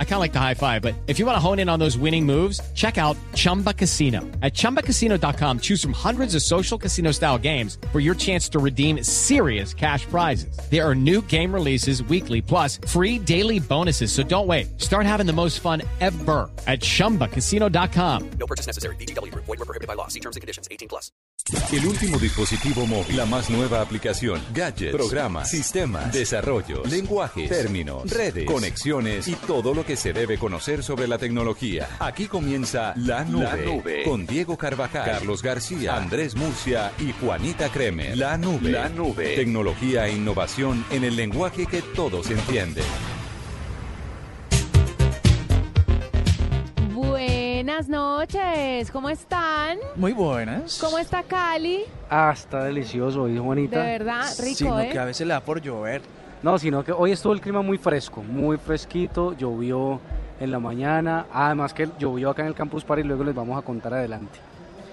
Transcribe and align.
I 0.00 0.04
kind 0.04 0.14
of 0.14 0.20
like 0.20 0.32
the 0.32 0.40
high 0.40 0.54
five, 0.54 0.82
but 0.82 0.96
if 1.06 1.20
you 1.20 1.26
want 1.26 1.36
to 1.36 1.40
hone 1.40 1.60
in 1.60 1.68
on 1.68 1.78
those 1.78 1.96
winning 1.96 2.26
moves, 2.26 2.60
check 2.74 2.98
out 2.98 3.16
Chumba 3.34 3.72
Casino. 3.72 4.22
At 4.42 4.54
ChumbaCasino.com, 4.54 5.60
choose 5.60 5.80
from 5.80 5.92
hundreds 5.92 6.34
of 6.34 6.42
social 6.42 6.76
casino 6.76 7.12
style 7.12 7.38
games 7.38 7.78
for 7.92 8.00
your 8.00 8.16
chance 8.16 8.48
to 8.48 8.58
redeem 8.58 9.04
serious 9.04 9.72
cash 9.72 10.04
prizes. 10.06 10.58
There 10.68 10.84
are 10.84 10.96
new 10.96 11.22
game 11.22 11.54
releases 11.54 12.02
weekly, 12.02 12.42
plus 12.42 12.78
free 12.88 13.20
daily 13.20 13.60
bonuses. 13.60 14.10
So 14.10 14.24
don't 14.24 14.48
wait. 14.48 14.80
Start 14.80 15.06
having 15.06 15.26
the 15.26 15.32
most 15.32 15.60
fun 15.60 15.82
ever 16.00 16.50
at 16.66 16.80
ChumbaCasino.com. 16.80 18.30
No 18.30 18.46
purchase 18.48 18.66
necessary. 18.66 18.96
BGW. 18.96 19.32
Void 19.32 19.46
were 19.46 19.56
prohibited 19.58 19.86
by 19.86 19.94
law. 19.94 20.08
See 20.08 20.20
terms 20.20 20.34
and 20.34 20.40
conditions. 20.40 20.66
18 20.72 20.88
plus. 20.88 21.12
El 21.72 21.86
último 21.86 22.18
dispositivo 22.18 22.84
móvil, 22.84 23.16
la 23.16 23.24
más 23.24 23.48
nueva 23.48 23.80
aplicación, 23.80 24.42
gadgets, 24.52 24.94
programas, 24.94 25.50
sistemas, 25.50 26.12
desarrollos, 26.12 26.90
lenguajes, 26.90 27.48
términos, 27.48 28.10
redes, 28.10 28.44
conexiones 28.44 29.28
y 29.28 29.34
todo 29.34 29.72
lo 29.72 29.82
que 29.88 29.96
se 29.96 30.12
debe 30.12 30.36
conocer 30.36 30.82
sobre 30.82 31.08
la 31.08 31.16
tecnología. 31.16 31.88
Aquí 31.98 32.26
comienza 32.26 32.92
La 32.96 33.24
Nube, 33.24 33.44
La 33.44 33.56
Nube. 33.56 34.02
con 34.04 34.26
Diego 34.26 34.58
Carvajal, 34.58 35.02
Carlos 35.02 35.42
García, 35.42 35.96
Andrés 35.96 36.36
Murcia 36.36 36.92
y 36.98 37.12
Juanita 37.12 37.70
Kremer. 37.70 38.14
La 38.14 38.36
Nube. 38.36 38.70
La 38.70 38.90
Nube. 38.90 39.34
Tecnología 39.34 40.06
e 40.06 40.12
innovación 40.12 40.84
en 40.90 41.04
el 41.04 41.16
lenguaje 41.16 41.64
que 41.64 41.80
todos 41.80 42.30
entienden. 42.30 42.84
Buenas 46.92 47.88
noches, 47.88 48.90
¿cómo 48.90 49.08
están? 49.08 49.78
Muy 49.96 50.12
buenas. 50.12 50.78
¿Cómo 50.82 50.98
está 50.98 51.22
Cali? 51.22 51.84
Ah, 52.10 52.30
está 52.34 52.64
delicioso 52.64 53.22
hoy, 53.22 53.38
Juanita. 53.38 53.82
De 53.82 53.92
verdad, 53.92 54.26
rico, 54.42 54.54
Sino 54.58 54.80
¿eh? 54.80 54.90
que 54.92 54.98
a 54.98 55.06
veces 55.06 55.26
le 55.26 55.32
da 55.32 55.40
por 55.40 55.62
llover. 55.62 56.02
No, 56.42 56.58
sino 56.58 56.84
que 56.84 56.92
hoy 56.92 57.12
estuvo 57.12 57.32
el 57.32 57.40
clima 57.40 57.62
muy 57.62 57.78
fresco, 57.78 58.22
muy 58.22 58.58
fresquito, 58.58 59.36
llovió 59.36 60.00
en 60.38 60.50
la 60.52 60.60
mañana, 60.60 61.26
además 61.32 61.74
que 61.74 61.88
llovió 61.98 62.30
acá 62.30 62.42
en 62.42 62.48
el 62.48 62.54
Campus 62.54 62.84
Party 62.84 63.02
y 63.02 63.04
luego 63.04 63.24
les 63.24 63.34
vamos 63.34 63.58
a 63.58 63.62
contar 63.62 63.94
adelante. 63.94 64.38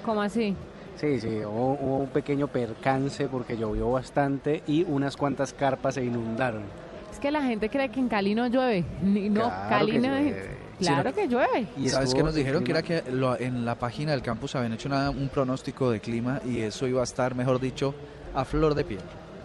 ¿Cómo 0.03 0.21
así? 0.23 0.55
Sí, 0.95 1.19
sí, 1.19 1.27
hubo, 1.45 1.73
hubo 1.79 1.97
un 1.97 2.07
pequeño 2.07 2.47
percance 2.47 3.27
porque 3.27 3.57
llovió 3.57 3.91
bastante 3.91 4.63
y 4.65 4.83
unas 4.83 5.15
cuantas 5.17 5.53
carpas 5.53 5.95
se 5.95 6.03
inundaron. 6.05 6.63
Es 7.11 7.19
que 7.19 7.29
la 7.31 7.43
gente 7.43 7.69
cree 7.69 7.89
que 7.89 7.99
en 7.99 8.07
Cali 8.09 8.33
no 8.33 8.47
llueve. 8.47 8.83
Ni- 9.03 9.29
No, 9.29 9.41
Claro 9.43 9.69
Cali 9.69 9.91
que 9.91 9.99
no. 9.99 10.07
llueve. 10.07 10.65
Claro 10.79 11.11
Sino 11.11 11.13
que 11.15 11.27
llueve. 11.27 11.67
Y 11.77 11.89
¿Sabes 11.89 12.13
qué 12.13 12.23
nos 12.23 12.33
dijeron? 12.35 12.63
Que 12.63 12.71
era 12.71 12.81
que 12.81 13.03
lo- 13.11 13.39
en 13.39 13.65
la 13.65 13.75
página 13.75 14.11
del 14.11 14.21
campus 14.21 14.55
habían 14.55 14.73
hecho 14.73 14.89
una- 14.89 15.09
un 15.11 15.29
pronóstico 15.29 15.91
de 15.91 15.99
clima 15.99 16.41
y 16.45 16.59
eso 16.61 16.87
iba 16.87 17.01
a 17.01 17.03
estar, 17.05 17.35
mejor 17.35 17.59
dicho, 17.59 17.93
a 18.33 18.43
flor 18.45 18.73
de 18.73 18.83
piel. 18.83 18.99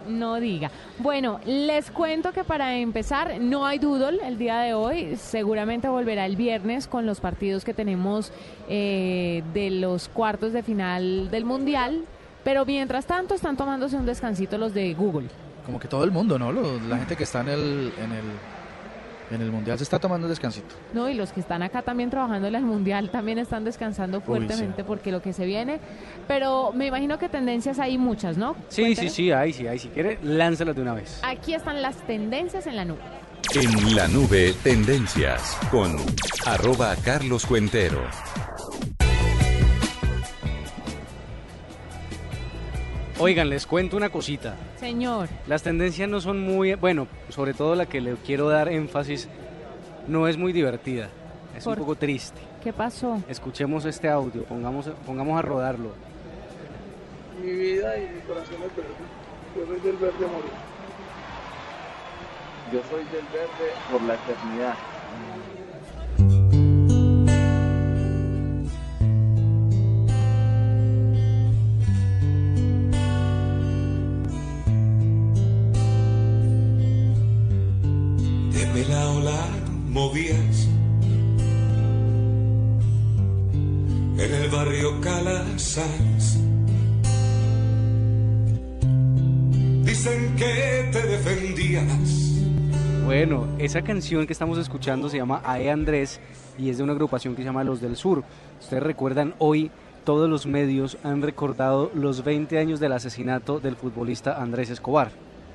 No 0.07 0.39
diga. 0.39 0.71
Bueno, 0.99 1.39
les 1.45 1.91
cuento 1.91 2.31
que 2.31 2.43
para 2.43 2.77
empezar 2.77 3.39
no 3.39 3.65
hay 3.65 3.79
doodle 3.79 4.19
el 4.25 4.37
día 4.37 4.59
de 4.59 4.73
hoy. 4.73 5.15
Seguramente 5.17 5.87
volverá 5.87 6.25
el 6.25 6.35
viernes 6.35 6.87
con 6.87 7.05
los 7.05 7.19
partidos 7.19 7.63
que 7.63 7.73
tenemos 7.73 8.31
eh, 8.69 9.43
de 9.53 9.71
los 9.71 10.09
cuartos 10.09 10.53
de 10.53 10.63
final 10.63 11.29
del 11.31 11.45
Mundial. 11.45 12.05
Pero 12.43 12.65
mientras 12.65 13.05
tanto 13.05 13.35
están 13.35 13.55
tomándose 13.55 13.95
un 13.95 14.05
descansito 14.05 14.57
los 14.57 14.73
de 14.73 14.93
Google. 14.93 15.27
Como 15.65 15.79
que 15.79 15.87
todo 15.87 16.03
el 16.03 16.11
mundo, 16.11 16.39
¿no? 16.39 16.51
La 16.51 16.97
gente 16.97 17.15
que 17.15 17.23
está 17.23 17.41
en 17.41 17.49
el, 17.49 17.93
en 17.99 18.11
el 18.11 18.23
en 19.31 19.41
el 19.41 19.51
mundial 19.51 19.77
se 19.77 19.83
está 19.83 19.99
tomando 19.99 20.27
descansito. 20.27 20.75
No, 20.93 21.09
y 21.09 21.13
los 21.13 21.31
que 21.31 21.39
están 21.39 21.63
acá 21.63 21.81
también 21.81 22.09
trabajando 22.09 22.47
en 22.47 22.55
el 22.55 22.63
mundial 22.63 23.09
también 23.09 23.39
están 23.39 23.63
descansando 23.63 24.21
fuertemente 24.21 24.83
porque 24.83 25.11
lo 25.11 25.21
que 25.21 25.33
se 25.33 25.45
viene. 25.45 25.79
Pero 26.27 26.71
me 26.73 26.87
imagino 26.87 27.17
que 27.17 27.29
tendencias 27.29 27.79
hay 27.79 27.97
muchas, 27.97 28.37
¿no? 28.37 28.55
Sí, 28.69 28.75
sí, 28.75 28.81
Cuéntenos. 28.83 29.13
sí, 29.13 29.31
ahí 29.31 29.53
sí, 29.53 29.67
ahí 29.67 29.79
si 29.79 29.87
quiere, 29.89 30.19
lánzalas 30.23 30.75
de 30.75 30.81
una 30.81 30.93
vez. 30.93 31.19
Aquí 31.23 31.53
están 31.53 31.81
las 31.81 31.95
tendencias 32.07 32.67
en 32.67 32.75
la 32.75 32.85
nube. 32.85 32.99
En 33.55 33.95
la 33.95 34.07
nube, 34.07 34.53
tendencias 34.63 35.57
con 35.71 35.97
arroba 36.45 36.95
Carlos 37.03 37.45
Cuentero. 37.45 38.01
Oigan, 43.21 43.49
les 43.49 43.67
cuento 43.67 43.97
una 43.97 44.09
cosita. 44.09 44.55
Señor, 44.79 45.29
Las 45.45 45.61
tendencias 45.61 46.09
no 46.09 46.19
son 46.21 46.39
muy, 46.41 46.73
bueno, 46.73 47.07
sobre 47.29 47.53
todo 47.53 47.75
la 47.75 47.85
que 47.85 48.01
le 48.01 48.15
quiero 48.15 48.49
dar 48.49 48.67
énfasis, 48.67 49.29
no 50.07 50.27
es 50.27 50.37
muy 50.37 50.51
divertida, 50.53 51.09
es 51.55 51.63
¿Por 51.63 51.77
un 51.77 51.85
poco 51.85 51.95
triste. 51.95 52.41
¿qué 52.63 52.73
pasó? 52.73 53.21
Escuchemos 53.27 53.85
este 53.85 54.09
audio, 54.09 54.43
pongamos, 54.45 54.89
pongamos 55.05 55.37
a 55.37 55.41
rodarlo. 55.43 55.91
mi 57.43 57.51
vida 57.51 57.95
y 57.97 58.01
mi 58.01 58.21
corazón 58.21 58.55
es 58.55 58.75
verde. 58.75 58.89
Yo 59.55 59.65
soy 59.67 59.79
del 59.81 59.97
verde 59.97 60.25
morir. 60.25 60.51
Yo 62.73 62.81
soy 62.89 63.03
del 63.05 63.25
verde 63.31 63.71
por 63.91 64.01
la 64.01 64.15
eternidad. 64.15 64.73
Dicen 89.85 90.35
que 90.35 90.89
te 90.91 91.01
defendías. 91.01 91.85
Bueno, 93.05 93.47
esa 93.57 93.81
canción 93.81 94.27
que 94.27 94.33
estamos 94.33 94.57
escuchando 94.57 95.07
se 95.07 95.15
llama 95.15 95.41
Ae 95.45 95.71
Andrés 95.71 96.19
y 96.57 96.69
es 96.69 96.77
de 96.77 96.83
una 96.83 96.91
agrupación 96.91 97.35
que 97.35 97.43
se 97.43 97.45
llama 97.45 97.63
Los 97.63 97.79
del 97.79 97.95
Sur. 97.95 98.25
Ustedes 98.59 98.83
recuerdan, 98.83 99.33
hoy 99.37 99.71
todos 100.03 100.29
los 100.29 100.45
medios 100.45 100.97
han 101.03 101.21
recordado 101.21 101.89
los 101.93 102.25
20 102.25 102.57
años 102.57 102.81
del 102.81 102.91
asesinato 102.91 103.61
del 103.61 103.77
futbolista 103.77 104.41
Andrés 104.41 104.69
Escobar. 104.71 105.11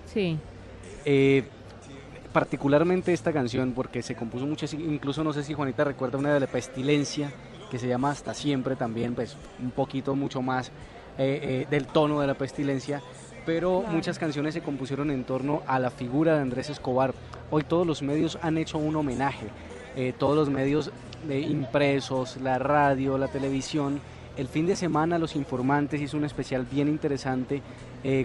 Sí. 0.06 0.38
Eh, 1.04 1.44
particularmente 2.32 3.12
esta 3.12 3.34
canción 3.34 3.72
porque 3.72 4.02
se 4.02 4.14
compuso 4.14 4.46
mucho, 4.46 4.64
incluso 4.76 5.22
no 5.22 5.34
sé 5.34 5.42
si 5.42 5.52
Juanita 5.52 5.84
recuerda 5.84 6.16
una 6.16 6.32
de 6.32 6.40
la 6.40 6.46
pestilencia 6.46 7.30
que 7.70 7.78
se 7.78 7.88
llama 7.88 8.10
Hasta 8.10 8.34
Siempre 8.34 8.76
también, 8.76 9.14
pues 9.14 9.36
un 9.62 9.70
poquito 9.70 10.14
mucho 10.14 10.42
más 10.42 10.68
eh, 11.18 11.40
eh, 11.42 11.66
del 11.70 11.86
tono 11.86 12.20
de 12.20 12.26
la 12.26 12.34
pestilencia, 12.34 13.02
pero 13.44 13.80
Claro. 13.80 13.94
muchas 13.94 14.18
canciones 14.18 14.54
se 14.54 14.60
compusieron 14.60 15.10
en 15.10 15.24
torno 15.24 15.62
a 15.66 15.78
la 15.78 15.90
figura 15.90 16.34
de 16.34 16.42
Andrés 16.42 16.70
Escobar. 16.70 17.14
Hoy 17.50 17.62
todos 17.62 17.86
los 17.86 18.02
medios 18.02 18.38
han 18.42 18.58
hecho 18.58 18.78
un 18.78 18.94
homenaje, 18.96 19.46
eh, 19.96 20.12
todos 20.18 20.36
los 20.36 20.50
medios 20.50 20.90
de 21.26 21.40
impresos, 21.40 22.36
la 22.38 22.58
radio, 22.58 23.18
la 23.18 23.28
televisión. 23.28 24.00
El 24.36 24.48
fin 24.48 24.66
de 24.66 24.76
semana 24.76 25.18
Los 25.18 25.34
Informantes 25.34 26.00
hizo 26.00 26.16
un 26.18 26.24
especial 26.24 26.66
bien 26.70 26.88
interesante 26.88 27.62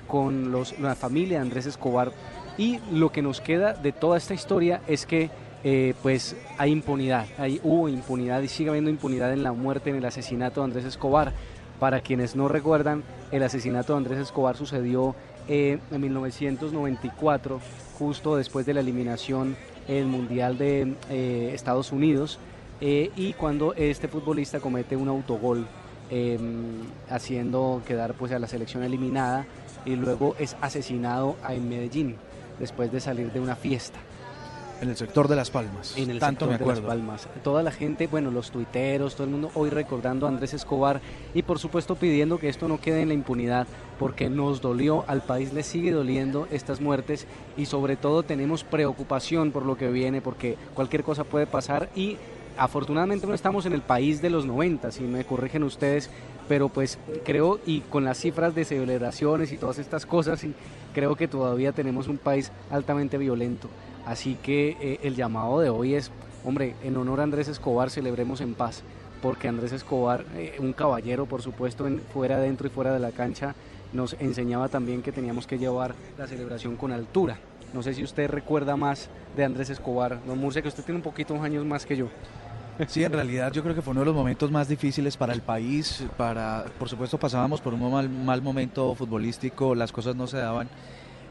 con 0.05 0.51
los, 0.51 0.77
la 0.79 0.93
familia 0.93 1.37
de 1.37 1.41
Andrés 1.41 1.65
Escobar 1.65 2.11
y 2.57 2.79
lo 2.91 3.11
que 3.11 3.21
nos 3.23 3.41
queda 3.41 3.73
de 3.73 3.91
toda 3.91 4.17
esta 4.17 4.35
historia 4.35 4.81
es 4.87 5.07
que 5.07 5.31
eh, 5.63 5.93
pues 6.01 6.35
hay 6.57 6.71
impunidad, 6.71 7.27
hay, 7.37 7.59
hubo 7.63 7.87
impunidad 7.89 8.41
y 8.41 8.47
sigue 8.47 8.69
habiendo 8.69 8.89
impunidad 8.89 9.31
en 9.33 9.43
la 9.43 9.51
muerte, 9.53 9.89
en 9.89 9.97
el 9.97 10.05
asesinato 10.05 10.61
de 10.61 10.65
Andrés 10.65 10.85
Escobar. 10.85 11.33
Para 11.79 12.01
quienes 12.01 12.35
no 12.35 12.47
recuerdan, 12.47 13.03
el 13.31 13.41
asesinato 13.43 13.93
de 13.93 13.97
Andrés 13.97 14.19
Escobar 14.19 14.55
sucedió 14.55 15.15
eh, 15.47 15.79
en 15.91 16.01
1994, 16.01 17.59
justo 17.97 18.35
después 18.35 18.65
de 18.65 18.75
la 18.75 18.81
eliminación 18.81 19.55
en 19.87 19.95
el 19.97 20.05
Mundial 20.05 20.57
de 20.57 20.95
eh, 21.09 21.51
Estados 21.53 21.91
Unidos, 21.91 22.39
y 22.83 23.33
cuando 23.33 23.75
este 23.75 24.07
futbolista 24.07 24.59
comete 24.59 24.95
un 24.95 25.07
autogol 25.07 25.67
eh, 26.13 26.37
haciendo 27.09 27.81
quedar 27.87 28.15
pues 28.15 28.33
a 28.33 28.39
la 28.39 28.45
selección 28.45 28.83
eliminada 28.83 29.45
y 29.85 29.95
luego 29.95 30.35
es 30.39 30.57
asesinado 30.59 31.37
en 31.47 31.69
Medellín 31.69 32.17
después 32.59 32.91
de 32.91 32.99
salir 32.99 33.31
de 33.31 33.39
una 33.39 33.55
fiesta. 33.55 33.97
En 34.81 34.89
el 34.89 34.97
sector 34.97 35.27
de 35.27 35.35
Las 35.35 35.51
Palmas. 35.51 35.95
En 35.95 36.09
el 36.09 36.17
Tanto 36.17 36.47
sector 36.47 36.67
me 36.67 36.73
de 36.75 36.81
Las. 36.81 36.89
Palmas. 36.89 37.27
Toda 37.43 37.61
la 37.61 37.71
gente, 37.71 38.07
bueno, 38.07 38.31
los 38.31 38.49
tuiteros, 38.49 39.13
todo 39.13 39.25
el 39.25 39.29
mundo 39.29 39.51
hoy 39.53 39.69
recordando 39.69 40.25
a 40.25 40.29
Andrés 40.29 40.55
Escobar 40.55 41.01
y 41.35 41.43
por 41.43 41.59
supuesto 41.59 41.95
pidiendo 41.95 42.39
que 42.39 42.49
esto 42.49 42.67
no 42.67 42.81
quede 42.81 43.01
en 43.01 43.09
la 43.09 43.13
impunidad 43.13 43.67
porque 43.99 44.27
nos 44.27 44.59
dolió, 44.59 45.05
al 45.07 45.21
país 45.21 45.53
le 45.53 45.61
sigue 45.61 45.91
doliendo 45.91 46.47
estas 46.49 46.81
muertes 46.81 47.27
y 47.57 47.67
sobre 47.67 47.95
todo 47.95 48.23
tenemos 48.23 48.63
preocupación 48.63 49.51
por 49.51 49.67
lo 49.67 49.77
que 49.77 49.91
viene 49.91 50.19
porque 50.19 50.57
cualquier 50.73 51.03
cosa 51.03 51.25
puede 51.25 51.45
pasar 51.45 51.89
y 51.95 52.17
afortunadamente 52.57 53.27
no 53.27 53.35
estamos 53.35 53.67
en 53.67 53.73
el 53.73 53.81
país 53.81 54.21
de 54.21 54.31
los 54.31 54.47
90, 54.47 54.91
si 54.91 55.03
me 55.03 55.25
corrigen 55.25 55.63
ustedes, 55.63 56.09
pero 56.47 56.69
pues 56.69 56.97
creo 57.23 57.59
y 57.65 57.81
con 57.81 58.03
las 58.03 58.19
cifras 58.19 58.55
de 58.55 58.65
celebraciones 58.65 59.51
y 59.51 59.57
todas 59.57 59.79
estas 59.79 60.05
cosas, 60.05 60.45
creo 60.93 61.15
que 61.15 61.27
todavía 61.27 61.71
tenemos 61.71 62.07
un 62.07 62.17
país 62.17 62.51
altamente 62.69 63.17
violento. 63.17 63.69
Así 64.05 64.35
que 64.41 64.77
eh, 64.81 64.99
el 65.03 65.15
llamado 65.15 65.59
de 65.59 65.69
hoy 65.69 65.95
es, 65.95 66.11
hombre, 66.43 66.75
en 66.83 66.97
honor 66.97 67.19
a 67.19 67.23
Andrés 67.23 67.47
Escobar, 67.47 67.89
celebremos 67.89 68.41
en 68.41 68.55
paz, 68.55 68.83
porque 69.21 69.47
Andrés 69.47 69.71
Escobar, 69.71 70.25
eh, 70.35 70.55
un 70.59 70.73
caballero 70.73 71.25
por 71.25 71.41
supuesto, 71.41 71.87
fuera, 72.13 72.39
dentro 72.39 72.67
y 72.67 72.71
fuera 72.71 72.93
de 72.93 72.99
la 72.99 73.11
cancha, 73.11 73.55
nos 73.93 74.13
enseñaba 74.19 74.69
también 74.69 75.01
que 75.01 75.11
teníamos 75.11 75.47
que 75.47 75.59
llevar 75.59 75.95
la 76.17 76.27
celebración 76.27 76.75
con 76.77 76.91
altura. 76.91 77.37
No 77.73 77.83
sé 77.83 77.93
si 77.93 78.03
usted 78.03 78.29
recuerda 78.29 78.75
más 78.75 79.09
de 79.35 79.45
Andrés 79.45 79.69
Escobar, 79.69 80.19
don 80.25 80.39
Murcia, 80.39 80.61
que 80.61 80.67
usted 80.67 80.83
tiene 80.83 80.97
un 80.97 81.03
poquito 81.03 81.35
más 81.35 81.45
años 81.45 81.65
más 81.65 81.85
que 81.85 81.95
yo. 81.95 82.07
Sí, 82.87 83.03
en 83.03 83.13
realidad 83.13 83.51
yo 83.51 83.61
creo 83.61 83.75
que 83.75 83.81
fue 83.83 83.91
uno 83.91 83.99
de 84.01 84.05
los 84.07 84.15
momentos 84.15 84.49
más 84.49 84.67
difíciles 84.67 85.15
para 85.15 85.33
el 85.33 85.41
país. 85.41 86.03
Para, 86.17 86.65
por 86.79 86.89
supuesto, 86.89 87.19
pasábamos 87.19 87.61
por 87.61 87.73
un 87.75 87.91
mal, 87.91 88.09
mal 88.09 88.41
momento 88.41 88.95
futbolístico, 88.95 89.75
las 89.75 89.91
cosas 89.91 90.15
no 90.15 90.25
se 90.25 90.37
daban 90.37 90.69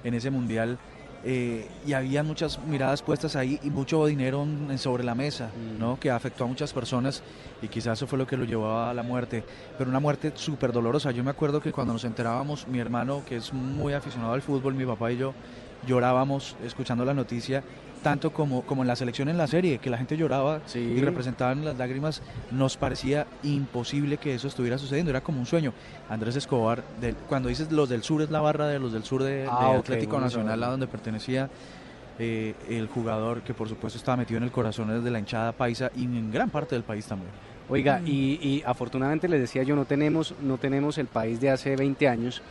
en 0.05 0.15
ese 0.15 0.31
mundial. 0.31 0.79
eh, 1.23 1.69
y 1.87 1.93
había 1.93 2.23
muchas 2.23 2.59
miradas 2.65 3.03
puestas 3.03 3.37
ahí 3.37 3.59
y 3.63 3.69
mucho 3.69 4.07
dinero 4.07 4.43
en- 4.43 4.79
sobre 4.79 5.05
la 5.05 5.15
mesa, 5.15 5.51
¿no? 5.79 6.01
Que 6.01 6.11
afectó 6.11 6.45
a 6.45 6.47
muchas 6.47 6.73
personas 6.73 7.23
y 7.61 7.69
quizás 7.69 7.99
eso 7.99 8.07
fue 8.07 8.17
lo 8.19 8.27
que 8.27 8.39
lo 8.39 8.45
llevó 8.47 8.79
a 8.81 8.95
la 8.95 9.03
muerte. 9.03 9.45
Pero 9.77 9.91
una 9.91 10.01
muerte 10.01 10.33
súper 10.35 10.73
dolorosa. 10.73 11.11
Yo 11.11 11.23
me 11.23 11.29
acuerdo 11.31 11.61
que 11.61 11.73
cuando 11.73 11.93
nos 11.93 12.05
enterábamos, 12.05 12.67
mi 12.69 12.79
hermano, 12.79 13.23
que 13.27 13.37
es 13.37 13.53
muy 13.53 13.93
aficionado 13.93 14.33
al 14.33 14.41
fútbol, 14.41 14.73
mi 14.75 14.87
papá 14.87 15.13
y 15.13 15.19
yo, 15.19 15.35
llorábamos 15.87 16.57
escuchando 16.65 17.05
la 17.05 17.13
noticia, 17.13 17.63
tanto 18.03 18.33
como, 18.33 18.63
como 18.63 18.83
en 18.83 18.89
la 18.89 18.97
selección 18.97 19.29
en 19.29 19.37
la 19.39 19.47
serie, 19.47 19.79
que 19.79 19.91
la 19.91 19.99
gente 19.99 20.17
lloraba 20.17 20.61
Sí. 20.67 20.79
y 20.79 21.01
representaban 21.01 21.65
las 21.65 21.77
lágrimas, 21.77 22.23
nos 22.51 22.77
parecía 22.77 23.27
imposible 23.43 24.17
que 24.19 24.35
eso 24.35 24.49
estuviera 24.49 24.79
sucediendo, 24.79 25.11
era 25.11 25.21
como 25.21 25.39
un 25.41 25.47
sueño. 25.47 25.73
Andrés 26.09 26.37
Escobar, 26.37 26.83
del- 27.01 27.15
cuando 27.29 27.49
dices 27.49 27.71
los 27.73 27.89
del 27.89 28.03
sur, 28.03 28.23
es 28.23 28.31
la 28.31 28.41
barra 28.41 28.67
de 28.69 28.79
los 28.79 28.93
del 28.93 29.05
sur 29.05 29.23
de, 29.23 29.47
Ah, 29.51 29.73
de 29.73 29.79
Atlético 29.79 30.19
Nacional, 30.21 30.63
a 30.63 30.69
donde 30.69 30.87
pertenecía 30.87 31.49
eh, 32.23 32.55
el 32.69 32.87
jugador 32.87 33.41
que 33.43 33.55
por 33.55 33.67
supuesto 33.69 33.97
estaba 33.99 34.17
metido 34.19 34.37
en 34.39 34.45
el 34.45 34.51
corazón 34.51 35.03
de 35.03 35.11
la 35.11 35.19
hinchada 35.19 35.53
paisa 35.53 35.91
y 35.97 36.05
en 36.05 36.31
gran 36.31 36.51
parte 36.51 36.75
del 36.75 36.85
país 36.85 37.07
también. 37.07 37.31
Oiga, 37.69 38.03
y, 38.05 38.39
y 38.43 38.63
afortunadamente 38.67 39.27
les 39.29 39.41
decía 39.41 39.63
yo, 39.63 39.75
no 39.77 39.85
tenemos, 39.87 40.35
no 40.43 40.59
tenemos 40.59 40.99
el 40.99 41.07
país 41.07 41.41
de 41.41 41.49
hace 41.51 41.77
20 41.77 42.09
años, 42.09 42.43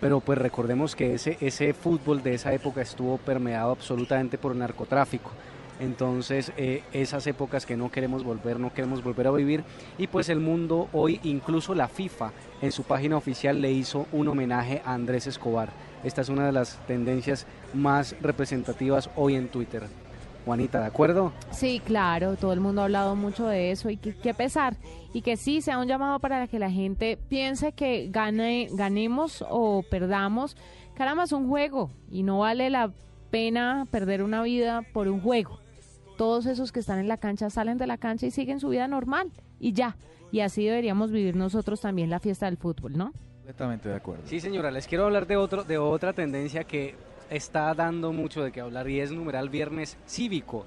pero 0.00 0.20
pues 0.20 0.38
recordemos 0.38 0.94
que 0.94 1.14
ese, 1.14 1.72
fútbol 1.74 2.22
de 2.22 2.34
esa 2.34 2.52
época 2.52 2.82
estuvo 2.82 3.18
permeado 3.18 3.72
absolutamente 3.72 4.38
por 4.38 4.54
narcotráfico. 4.54 5.30
Entonces, 5.78 6.52
eh, 6.56 6.82
esas 6.92 7.26
épocas 7.26 7.66
que 7.66 7.76
no 7.76 7.90
queremos 7.90 8.24
volver, 8.24 8.58
no 8.58 8.72
queremos 8.72 9.02
volver 9.02 9.26
a 9.26 9.30
vivir. 9.30 9.62
Y 9.98 10.06
pues 10.06 10.30
el 10.30 10.40
mundo 10.40 10.88
hoy, 10.92 11.20
incluso 11.22 11.74
la 11.74 11.88
FIFA, 11.88 12.32
en 12.62 12.72
su 12.72 12.82
página 12.84 13.16
oficial 13.16 13.60
le 13.60 13.72
hizo 13.72 14.06
un 14.12 14.28
homenaje 14.28 14.80
a 14.84 14.94
Andrés 14.94 15.26
Escobar. 15.26 15.70
Esta 16.02 16.22
es 16.22 16.28
una 16.28 16.46
de 16.46 16.52
las 16.52 16.78
tendencias 16.86 17.46
más 17.74 18.16
representativas 18.22 19.10
hoy 19.16 19.34
en 19.34 19.48
Twitter. 19.48 19.82
Juanita, 20.46 20.78
¿de 20.78 20.86
acuerdo? 20.86 21.32
Sí, 21.50 21.82
claro, 21.84 22.36
todo 22.36 22.52
el 22.52 22.60
mundo 22.60 22.80
ha 22.80 22.84
hablado 22.84 23.16
mucho 23.16 23.48
de 23.48 23.72
eso 23.72 23.90
y 23.90 23.96
que, 23.96 24.14
que 24.14 24.32
pesar. 24.32 24.76
Y 25.12 25.22
que 25.22 25.36
sí 25.36 25.60
sea 25.60 25.78
un 25.78 25.88
llamado 25.88 26.20
para 26.20 26.46
que 26.46 26.60
la 26.60 26.70
gente 26.70 27.18
piense 27.28 27.72
que 27.72 28.08
gane, 28.10 28.68
ganemos 28.70 29.44
o 29.50 29.82
perdamos. 29.90 30.56
Caramba, 30.94 31.24
es 31.24 31.32
un 31.32 31.48
juego 31.48 31.90
y 32.08 32.22
no 32.22 32.38
vale 32.38 32.70
la 32.70 32.92
pena 33.30 33.88
perder 33.90 34.22
una 34.22 34.40
vida 34.42 34.82
por 34.92 35.08
un 35.08 35.20
juego. 35.20 35.58
Todos 36.16 36.46
esos 36.46 36.70
que 36.70 36.78
están 36.78 37.00
en 37.00 37.08
la 37.08 37.16
cancha 37.16 37.50
salen 37.50 37.76
de 37.76 37.88
la 37.88 37.98
cancha 37.98 38.26
y 38.26 38.30
siguen 38.30 38.60
su 38.60 38.68
vida 38.68 38.86
normal 38.86 39.32
y 39.58 39.72
ya. 39.72 39.96
Y 40.30 40.40
así 40.40 40.64
deberíamos 40.64 41.10
vivir 41.10 41.34
nosotros 41.34 41.80
también 41.80 42.08
la 42.08 42.20
fiesta 42.20 42.46
del 42.46 42.56
fútbol, 42.56 42.96
¿no? 42.96 43.12
Completamente 43.38 43.88
de 43.88 43.96
acuerdo. 43.96 44.22
Sí, 44.26 44.38
señora, 44.38 44.70
les 44.70 44.86
quiero 44.86 45.06
hablar 45.06 45.26
de, 45.26 45.36
otro, 45.36 45.64
de 45.64 45.76
otra 45.76 46.12
tendencia 46.12 46.62
que 46.62 46.94
está 47.30 47.72
dando 47.74 48.12
mucho 48.12 48.42
de 48.42 48.52
qué 48.52 48.60
hablar 48.60 48.88
y 48.88 49.00
es 49.00 49.12
numeral 49.12 49.48
viernes 49.48 49.96
cívico. 50.06 50.66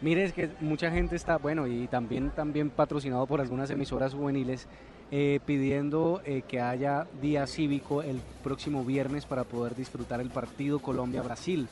Mire, 0.00 0.24
es 0.24 0.32
que 0.32 0.50
mucha 0.60 0.90
gente 0.90 1.16
está, 1.16 1.38
bueno, 1.38 1.66
y 1.66 1.88
también, 1.88 2.30
también 2.30 2.70
patrocinado 2.70 3.26
por 3.26 3.40
algunas 3.40 3.68
emisoras 3.70 4.14
juveniles, 4.14 4.68
eh, 5.10 5.40
pidiendo 5.44 6.20
eh, 6.24 6.42
que 6.46 6.60
haya 6.60 7.06
día 7.20 7.46
cívico 7.46 8.02
el 8.02 8.20
próximo 8.44 8.84
viernes 8.84 9.26
para 9.26 9.44
poder 9.44 9.74
disfrutar 9.74 10.20
el 10.20 10.30
partido 10.30 10.78
Colombia-Brasil. 10.78 11.66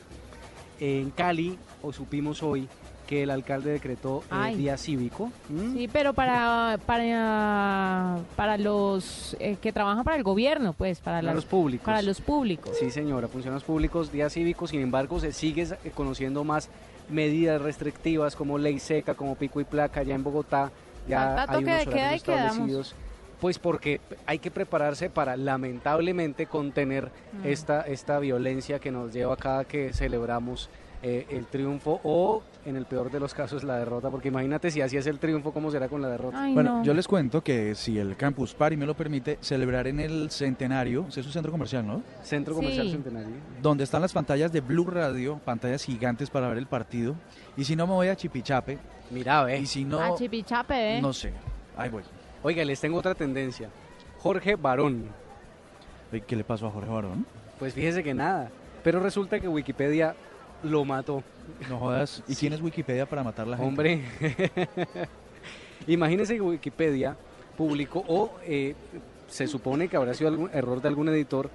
En 0.79 1.09
Cali, 1.11 1.57
o 1.81 1.93
supimos 1.93 2.43
hoy, 2.43 2.67
que 3.07 3.23
el 3.23 3.31
alcalde 3.31 3.71
decretó 3.71 4.23
eh, 4.31 4.55
día 4.55 4.77
cívico. 4.77 5.31
¿Mm? 5.49 5.73
Sí, 5.73 5.89
pero 5.91 6.13
para 6.13 6.77
para 6.85 8.17
para 8.35 8.57
los 8.57 9.35
eh, 9.39 9.57
que 9.61 9.71
trabajan 9.73 10.03
para 10.03 10.17
el 10.17 10.23
gobierno, 10.23 10.73
pues 10.73 10.99
para, 10.99 11.17
Para 11.17 11.21
las- 11.27 11.35
los 11.35 11.45
públicos. 11.45 11.85
para 11.85 12.01
los 12.01 12.21
públicos. 12.21 12.77
Sí, 12.77 12.91
señora, 12.91 13.27
funcionarios 13.27 13.63
públicos, 13.63 14.11
día 14.11 14.29
cívico, 14.29 14.67
sin 14.67 14.81
embargo, 14.81 15.19
se 15.19 15.31
sigue 15.31 15.63
eh, 15.63 15.91
conociendo 15.95 16.43
más 16.43 16.69
medidas 17.09 17.61
restrictivas 17.61 18.35
como 18.35 18.57
ley 18.57 18.79
seca, 18.79 19.13
como 19.15 19.35
pico 19.35 19.61
y 19.61 19.63
placa, 19.63 20.03
ya 20.03 20.13
en 20.13 20.23
Bogotá 20.23 20.71
ya 21.07 21.45
hay 21.47 21.63
unos 21.63 21.83
queda 21.85 21.93
horarios 21.93 22.23
quedamos. 22.23 22.51
establecidos. 22.51 22.95
Pues 23.39 23.59
porque 23.59 24.01
hay 24.25 24.39
que 24.39 24.49
prepararse 24.49 25.09
para 25.11 25.37
lamentablemente 25.37 26.47
contener 26.47 27.11
Mm. 27.33 27.45
esta, 27.45 27.81
esta 27.81 28.17
violencia 28.19 28.79
que 28.79 28.91
nos 28.91 29.13
lleva 29.13 29.37
cada 29.37 29.63
que 29.63 29.93
celebramos 29.93 30.69
eh, 31.03 31.25
el 31.29 31.45
triunfo 31.45 31.99
o 32.03 32.41
en 32.65 32.75
el 32.75 32.85
peor 32.85 33.09
de 33.11 33.19
los 33.19 33.33
casos 33.33 33.63
la 33.63 33.77
derrota, 33.77 34.09
porque 34.09 34.27
imagínate 34.27 34.71
si 34.71 34.81
así 34.81 34.97
es 34.97 35.07
el 35.07 35.19
triunfo, 35.19 35.53
¿cómo 35.53 35.71
será 35.71 35.87
con 35.87 36.01
la 36.01 36.09
derrota? 36.09 36.43
Ay, 36.43 36.53
Bueno, 36.53 36.79
no. 36.79 36.83
yo 36.83 36.93
les 36.93 37.07
cuento 37.07 37.41
que 37.41 37.75
si 37.75 37.97
el 37.97 38.17
Campus 38.17 38.53
Party 38.53 38.75
me 38.75 38.85
lo 38.85 38.93
permite, 38.95 39.37
celebrar 39.41 39.87
en 39.87 39.99
el 39.99 40.29
Centenario, 40.31 41.05
ese 41.07 41.21
es 41.21 41.25
un 41.27 41.31
centro 41.33 41.51
comercial, 41.51 41.85
¿no? 41.87 42.01
Centro 42.23 42.55
Comercial 42.55 42.87
Sí. 42.87 42.91
Centenario. 42.93 43.35
Donde 43.61 43.83
están 43.85 44.01
las 44.01 44.11
pantallas 44.11 44.51
de 44.51 44.59
Blue 44.61 44.85
Radio, 44.85 45.39
pantallas 45.45 45.83
gigantes 45.83 46.29
para 46.29 46.49
ver 46.49 46.57
el 46.57 46.67
partido. 46.67 47.15
Y 47.55 47.63
si 47.63 47.75
no 47.75 47.87
me 47.87 47.93
voy 47.93 48.07
a 48.09 48.15
Chipichape, 48.15 48.77
Mira, 49.11 49.43
ve. 49.43 49.59
y 49.59 49.65
si 49.65 49.85
no, 49.85 49.99
A 50.01 50.15
Chipichape, 50.15 50.97
¿eh? 50.97 51.01
no 51.01 51.13
sé, 51.13 51.31
ahí 51.77 51.89
voy. 51.89 52.03
Oiga, 52.43 52.65
les 52.65 52.81
tengo 52.81 52.97
otra 52.97 53.15
tendencia. 53.15 53.69
Jorge 54.19 54.55
Barón. 54.55 55.05
¿Qué 56.25 56.35
le 56.35 56.43
pasó 56.43 56.67
a 56.67 56.71
Jorge 56.71 56.89
Barón? 56.89 57.25
Pues 57.59 57.73
fíjese 57.73 58.03
que 58.03 58.13
nada. 58.13 58.49
Pero 58.83 58.99
resulta 58.99 59.39
que 59.39 59.47
Wikipedia 59.47 60.15
lo 60.63 60.85
mató. 60.85 61.23
No 61.69 61.79
jodas. 61.79 62.23
¿Y 62.27 62.35
quién 62.35 62.53
es 62.53 62.61
Wikipedia 62.61 63.05
para 63.05 63.23
matar 63.23 63.47
a 63.47 63.51
la 63.51 63.57
gente? 63.57 63.67
Hombre. 63.69 64.01
Imagínese 65.87 66.35
que 66.35 66.41
Wikipedia 66.41 67.15
publicó, 67.57 68.03
o 68.07 68.31
eh, 68.43 68.75
se 69.27 69.47
supone 69.47 69.87
que 69.87 69.97
habrá 69.97 70.13
sido 70.13 70.29
algún 70.29 70.49
error 70.53 70.81
de 70.81 70.87
algún 70.87 71.07
editor, 71.09 71.49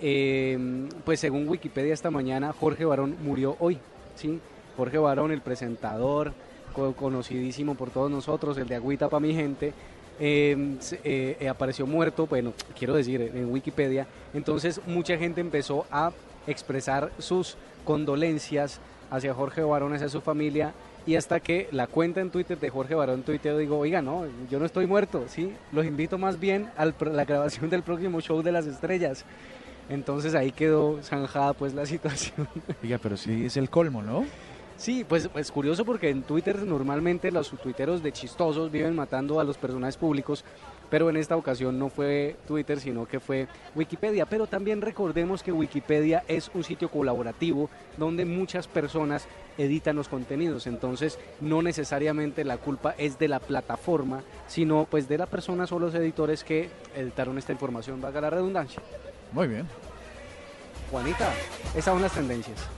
eh, 0.00 0.88
pues 1.04 1.20
según 1.20 1.48
Wikipedia 1.48 1.92
esta 1.92 2.10
mañana, 2.10 2.52
Jorge 2.52 2.84
Barón 2.84 3.16
murió 3.22 3.56
hoy. 3.60 3.78
¿sí? 4.14 4.40
Jorge 4.76 4.98
Barón, 4.98 5.32
el 5.32 5.40
presentador, 5.40 6.32
co- 6.72 6.94
conocidísimo 6.94 7.74
por 7.74 7.90
todos 7.90 8.10
nosotros, 8.10 8.56
el 8.58 8.68
de 8.68 8.76
Agüita 8.76 9.08
para 9.08 9.20
mi 9.20 9.34
gente, 9.34 9.72
eh, 10.20 10.76
eh, 11.04 11.36
eh, 11.40 11.48
apareció 11.48 11.86
muerto, 11.86 12.26
bueno, 12.26 12.52
quiero 12.78 12.94
decir, 12.94 13.20
en 13.34 13.50
Wikipedia. 13.50 14.06
Entonces 14.34 14.80
mucha 14.86 15.16
gente 15.18 15.40
empezó 15.40 15.86
a 15.90 16.12
expresar 16.46 17.10
sus 17.18 17.56
condolencias 17.84 18.80
hacia 19.10 19.34
Jorge 19.34 19.62
Barón, 19.62 19.92
hacia 19.94 20.08
su 20.08 20.20
familia, 20.20 20.72
y 21.06 21.16
hasta 21.16 21.40
que 21.40 21.68
la 21.72 21.86
cuenta 21.86 22.20
en 22.20 22.30
Twitter 22.30 22.58
de 22.58 22.70
Jorge 22.70 22.94
Barón 22.94 23.22
tuiteó, 23.22 23.58
digo, 23.58 23.78
oiga, 23.78 24.00
no, 24.00 24.24
yo 24.50 24.58
no 24.58 24.66
estoy 24.66 24.86
muerto, 24.86 25.24
¿sí? 25.28 25.52
Los 25.72 25.84
invito 25.84 26.16
más 26.16 26.38
bien 26.38 26.70
a 26.76 26.86
la 26.86 27.24
grabación 27.24 27.68
del 27.70 27.82
próximo 27.82 28.20
show 28.20 28.42
de 28.42 28.52
las 28.52 28.66
estrellas. 28.66 29.24
Entonces 29.88 30.34
ahí 30.34 30.52
quedó 30.52 31.00
zanjada 31.02 31.54
pues 31.54 31.74
la 31.74 31.86
situación. 31.86 32.48
Oiga, 32.82 32.98
pero 33.02 33.16
sí 33.16 33.46
es 33.46 33.56
el 33.56 33.68
colmo, 33.68 34.02
¿no? 34.02 34.24
Sí, 34.76 35.04
pues 35.08 35.28
es 35.34 35.52
curioso 35.52 35.84
porque 35.84 36.08
en 36.08 36.22
Twitter 36.22 36.58
normalmente 36.64 37.30
los 37.30 37.50
tuiteros 37.50 38.02
de 38.02 38.12
chistosos 38.12 38.70
viven 38.70 38.96
matando 38.96 39.38
a 39.38 39.44
los 39.44 39.56
personajes 39.58 39.96
públicos, 39.96 40.44
pero 40.92 41.08
en 41.08 41.16
esta 41.16 41.36
ocasión 41.36 41.78
no 41.78 41.88
fue 41.88 42.36
Twitter, 42.46 42.78
sino 42.78 43.06
que 43.06 43.18
fue 43.18 43.48
Wikipedia. 43.74 44.26
Pero 44.26 44.46
también 44.46 44.82
recordemos 44.82 45.42
que 45.42 45.50
Wikipedia 45.50 46.22
es 46.28 46.50
un 46.52 46.62
sitio 46.62 46.90
colaborativo 46.90 47.70
donde 47.96 48.26
muchas 48.26 48.68
personas 48.68 49.26
editan 49.56 49.96
los 49.96 50.08
contenidos, 50.08 50.66
entonces 50.66 51.18
no 51.40 51.62
necesariamente 51.62 52.44
la 52.44 52.58
culpa 52.58 52.94
es 52.98 53.18
de 53.18 53.28
la 53.28 53.40
plataforma, 53.40 54.22
sino 54.46 54.84
pues 54.84 55.08
de 55.08 55.16
la 55.16 55.24
persona 55.24 55.64
o 55.70 55.78
los 55.78 55.94
editores 55.94 56.44
que 56.44 56.68
editaron 56.94 57.38
esta 57.38 57.52
información, 57.52 58.02
valga 58.02 58.20
la 58.20 58.28
redundancia. 58.28 58.82
Muy 59.32 59.48
bien. 59.48 59.66
Juanita, 60.90 61.32
esas 61.74 61.84
son 61.86 62.02
las 62.02 62.12
tendencias. 62.12 62.68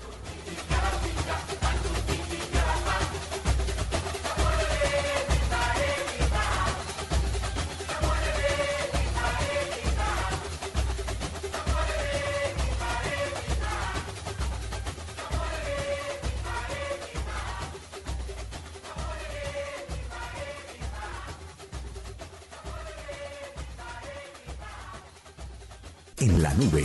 En 26.25 26.43
la 26.43 26.52
nube 26.54 26.85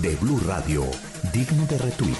de 0.00 0.16
Blue 0.16 0.40
Radio, 0.46 0.84
digno 1.34 1.66
de 1.66 1.76
retweet. 1.78 2.16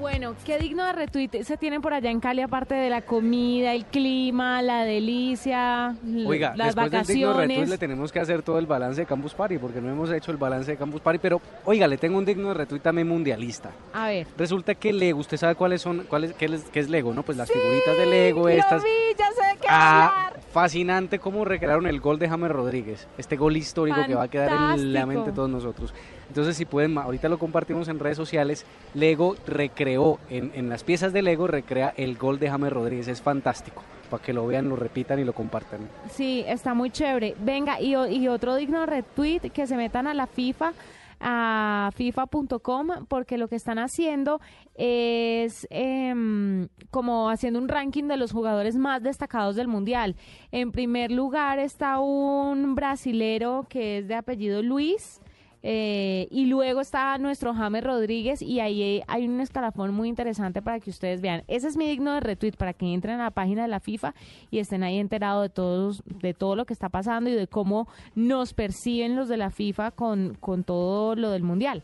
Bueno, 0.00 0.34
qué 0.46 0.58
digno 0.58 0.84
de 0.86 0.92
retweet 0.94 1.42
se 1.44 1.56
tienen 1.58 1.82
por 1.82 1.92
allá 1.92 2.10
en 2.10 2.20
Cali, 2.20 2.40
aparte 2.40 2.74
de 2.74 2.88
la 2.88 3.02
comida, 3.02 3.74
el 3.74 3.84
clima, 3.84 4.62
la 4.62 4.84
delicia, 4.84 5.94
Oiga, 6.26 6.54
las 6.56 6.74
después 6.74 6.90
del 6.90 7.04
digno 7.04 7.28
retweet 7.34 7.46
vacaciones. 7.48 7.68
le 7.68 7.78
tenemos 7.78 8.10
que 8.10 8.18
hacer 8.18 8.42
todo 8.42 8.58
el 8.58 8.66
balance 8.66 9.02
de 9.02 9.06
Campus 9.06 9.34
Party, 9.34 9.58
porque 9.58 9.80
no 9.82 9.90
hemos 9.90 10.10
hecho 10.10 10.30
el 10.32 10.38
balance 10.38 10.70
de 10.72 10.78
Campus 10.78 11.02
Party, 11.02 11.18
pero 11.20 11.40
oiga, 11.66 11.86
le 11.86 11.98
tengo 11.98 12.16
un 12.18 12.24
digno 12.24 12.48
de 12.48 12.54
retweet 12.54 12.80
también 12.80 13.06
mundialista. 13.08 13.70
A 13.92 14.08
ver. 14.08 14.26
Resulta 14.38 14.74
que 14.74 14.90
Lego, 14.92 15.20
¿usted 15.20 15.36
sabe 15.36 15.54
cuáles 15.54 15.82
son, 15.82 16.04
cuáles, 16.08 16.32
qué, 16.32 16.46
es, 16.46 16.62
qué 16.72 16.80
es 16.80 16.88
Lego, 16.88 17.12
no? 17.12 17.22
Pues 17.22 17.36
las 17.36 17.50
figuritas 17.52 17.96
de 17.98 18.06
Lego, 18.06 18.40
Lo 18.40 18.48
estas. 18.48 18.82
vi, 18.82 18.88
ya 19.18 19.28
sé 19.32 19.42
de 19.54 19.60
qué 19.60 19.66
Ah, 19.68 20.06
hablar. 20.26 20.39
Fascinante 20.52 21.18
cómo 21.18 21.44
recrearon 21.44 21.86
el 21.86 22.00
gol 22.00 22.18
de 22.18 22.28
James 22.28 22.50
Rodríguez, 22.50 23.08
este 23.18 23.36
gol 23.36 23.56
histórico 23.56 24.04
que 24.06 24.14
va 24.14 24.24
a 24.24 24.28
quedar 24.28 24.78
en 24.78 24.92
la 24.92 25.06
mente 25.06 25.30
de 25.30 25.36
todos 25.36 25.50
nosotros. 25.50 25.94
Entonces, 26.28 26.56
si 26.56 26.64
pueden, 26.64 26.96
ahorita 26.98 27.28
lo 27.28 27.38
compartimos 27.38 27.88
en 27.88 27.98
redes 27.98 28.16
sociales, 28.16 28.64
Lego 28.94 29.36
recreó, 29.46 30.18
en, 30.28 30.52
en 30.54 30.68
las 30.68 30.84
piezas 30.84 31.12
de 31.12 31.22
Lego, 31.22 31.46
recrea 31.46 31.92
el 31.96 32.16
gol 32.16 32.38
de 32.38 32.50
James 32.50 32.72
Rodríguez, 32.72 33.08
es 33.08 33.22
fantástico, 33.22 33.82
para 34.10 34.22
que 34.22 34.32
lo 34.32 34.46
vean, 34.46 34.68
lo 34.68 34.76
repitan 34.76 35.18
y 35.18 35.24
lo 35.24 35.32
compartan. 35.32 35.88
Sí, 36.10 36.44
está 36.46 36.74
muy 36.74 36.90
chévere. 36.90 37.34
Venga, 37.40 37.80
y, 37.80 37.94
otro 38.28 38.56
digno 38.56 38.84
retweet, 38.86 39.50
que 39.52 39.66
se 39.66 39.76
metan 39.76 40.06
a 40.06 40.14
la 40.14 40.26
FIFA, 40.26 40.72
a 41.20 41.90
fifa.com, 41.94 43.06
porque 43.08 43.38
lo 43.38 43.48
que 43.48 43.56
están 43.56 43.78
haciendo 43.78 44.40
es 44.74 45.66
em, 45.70 46.68
como 46.90 47.28
haciendo 47.28 47.58
un 47.58 47.68
ranking 47.68 48.04
de 48.04 48.16
los 48.16 48.32
jugadores 48.32 48.76
más 48.76 49.02
destacados 49.02 49.56
del 49.56 49.68
Mundial. 49.68 50.16
En 50.50 50.72
primer 50.72 51.10
lugar 51.10 51.58
está 51.58 52.00
un 52.00 52.74
brasilero 52.74 53.66
que 53.68 53.98
es 53.98 54.08
de 54.08 54.14
apellido 54.14 54.62
Luis. 54.62 55.19
Eh, 55.62 56.26
y 56.30 56.46
luego 56.46 56.80
está 56.80 57.16
nuestro 57.18 57.52
James 57.54 57.84
Rodríguez 57.84 58.40
y 58.40 58.60
ahí 58.60 59.02
hay 59.06 59.28
un 59.28 59.40
escalafón 59.40 59.92
muy 59.92 60.08
interesante 60.08 60.62
para 60.62 60.80
que 60.80 60.90
ustedes 60.90 61.20
vean. 61.20 61.42
Ese 61.48 61.68
es 61.68 61.76
mi 61.76 61.86
digno 61.86 62.14
de 62.14 62.20
retweet 62.20 62.52
para 62.52 62.72
que 62.72 62.86
entren 62.92 63.20
a 63.20 63.24
la 63.24 63.30
página 63.30 63.62
de 63.62 63.68
la 63.68 63.80
FIFA 63.80 64.14
y 64.50 64.58
estén 64.58 64.82
ahí 64.82 64.98
enterados 64.98 65.42
de 65.42 65.48
todos, 65.50 66.02
de 66.06 66.32
todo 66.34 66.56
lo 66.56 66.64
que 66.64 66.72
está 66.72 66.88
pasando 66.88 67.28
y 67.28 67.34
de 67.34 67.46
cómo 67.46 67.88
nos 68.14 68.54
perciben 68.54 69.16
los 69.16 69.28
de 69.28 69.36
la 69.36 69.50
FIFA 69.50 69.90
con, 69.90 70.36
con 70.40 70.64
todo 70.64 71.14
lo 71.14 71.30
del 71.30 71.42
mundial. 71.42 71.82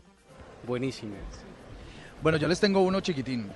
Buenísimo. 0.65 1.13
Bueno, 2.21 2.37
yo 2.37 2.47
les 2.47 2.59
tengo 2.59 2.81
uno 2.81 2.99
chiquitín. 3.01 3.47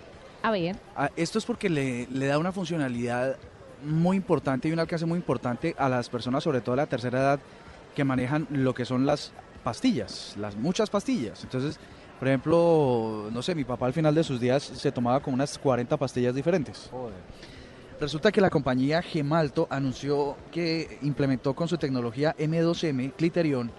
A 0.44 0.52
ver, 0.52 0.76
Ah, 0.96 1.10
esto 1.16 1.40
es 1.40 1.46
porque 1.46 1.70
le, 1.70 2.08
le 2.08 2.26
da 2.28 2.38
una 2.38 2.52
funcionalidad 2.52 3.38
muy 3.84 4.18
importante 4.18 4.68
y 4.70 4.72
un 4.72 4.80
alcance 4.80 5.06
muy 5.06 5.18
importante 5.18 5.76
a 5.78 5.90
las 5.90 6.10
personas, 6.10 6.44
sobre 6.44 6.62
todo 6.62 6.76
de 6.76 6.82
la 6.84 6.88
tercera 6.88 7.20
edad, 7.20 7.40
que 7.96 8.04
manejan 8.04 8.48
lo 8.52 8.74
que 8.74 8.86
son 8.86 9.06
las 9.06 9.34
pastillas, 9.64 10.36
las 10.38 10.56
muchas 10.56 10.90
pastillas. 10.90 11.44
Entonces, 11.44 11.80
por 12.20 12.28
ejemplo, 12.28 13.30
no 13.32 13.42
sé, 13.42 13.56
mi 13.56 13.64
papá 13.64 13.88
al 13.88 13.94
final 13.94 14.14
de 14.14 14.24
sus 14.24 14.40
días 14.40 14.62
se 14.62 14.92
tomaba 14.92 15.22
como 15.22 15.36
unas 15.36 15.58
40 15.58 15.98
pastillas 15.98 16.36
diferentes. 16.36 16.90
Resulta 18.00 18.32
que 18.32 18.42
la 18.42 18.50
compañía 18.50 19.02
Gemalto 19.02 19.68
anunció 19.70 20.36
que 20.52 20.98
implementó 21.02 21.54
con 21.54 21.68
su 21.68 21.78
tecnología 21.78 22.36
M2M 22.38 23.14
Cliterion 23.14 23.72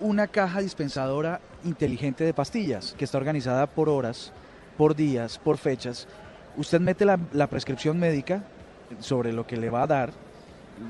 una 0.00 0.26
caja 0.28 0.60
dispensadora 0.60 1.40
inteligente 1.64 2.24
de 2.24 2.32
pastillas 2.32 2.94
que 2.96 3.04
está 3.04 3.18
organizada 3.18 3.66
por 3.66 3.88
horas, 3.88 4.32
por 4.76 4.96
días, 4.96 5.38
por 5.38 5.58
fechas. 5.58 6.08
Usted 6.56 6.80
mete 6.80 7.04
la, 7.04 7.18
la 7.32 7.48
prescripción 7.48 7.98
médica 7.98 8.44
sobre 8.98 9.32
lo 9.32 9.46
que 9.46 9.56
le 9.56 9.70
va 9.70 9.82
a 9.82 9.86
dar, 9.86 10.12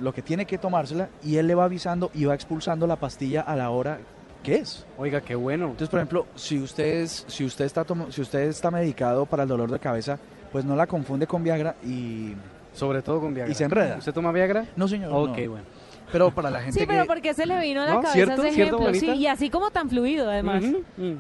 lo 0.01 0.13
que 0.15 0.23
tiene 0.23 0.45
que 0.47 0.59
tomársela 0.59 1.09
y 1.23 1.37
él 1.37 1.47
le 1.47 1.55
va 1.55 1.65
avisando 1.65 2.11
y 2.15 2.25
va 2.25 2.35
expulsando 2.35 2.87
la 2.87 2.97
pastilla 2.97 3.41
a 3.43 3.57
la 3.57 3.71
hora 3.71 3.99
que 4.43 4.57
es. 4.57 4.87
Oiga, 4.99 5.21
qué 5.21 5.35
bueno. 5.35 5.67
Entonces, 5.67 5.89
por 5.89 5.99
ejemplo, 6.01 6.27
si 6.35 6.59
usted 6.59 7.03
es- 7.03 7.25
si 7.29 7.45
usted 7.45 7.65
está 7.67 7.85
tomo- 7.85 8.11
si 8.11 8.21
usted 8.23 8.41
está 8.49 8.71
medicado 8.71 9.27
para 9.27 9.43
el 9.43 9.49
dolor 9.49 9.71
de 9.71 9.79
cabeza, 9.79 10.19
pues 10.53 10.65
no 10.65 10.75
la 10.77 10.87
confunde 10.87 11.27
con 11.27 11.43
Viagra 11.45 11.75
y 11.85 12.35
Sobre 12.73 13.03
todo 13.03 13.21
con 13.21 13.35
Viagra. 13.35 13.51
y 13.53 13.55
se 13.55 13.65
enreda. 13.65 13.97
¿Usted 13.99 14.13
toma 14.13 14.33
Viagra? 14.33 14.65
No, 14.77 14.87
señor. 14.89 15.11
Ok, 15.13 15.39
no. 15.39 15.51
bueno. 15.51 15.65
Pero 16.13 16.31
para 16.33 16.51
la 16.51 16.61
gente 16.61 16.81
sí, 16.81 16.87
pero 16.89 17.03
que 17.03 17.07
porque 17.09 17.35
se 17.35 17.47
le 17.47 17.61
vino 17.61 17.83
a 17.83 17.85
la 17.85 17.91
¿No? 17.95 17.97
cabeza 18.03 18.13
¿Cierto? 18.15 18.43
ese 18.45 18.55
¿Cierto, 18.55 18.79
ejemplo, 18.81 19.01
sí, 19.15 19.21
y 19.21 19.27
así 19.29 19.49
como 19.51 19.71
tan 19.71 19.89
fluido 19.89 20.29
además. 20.29 20.63
Mm. 20.97 21.13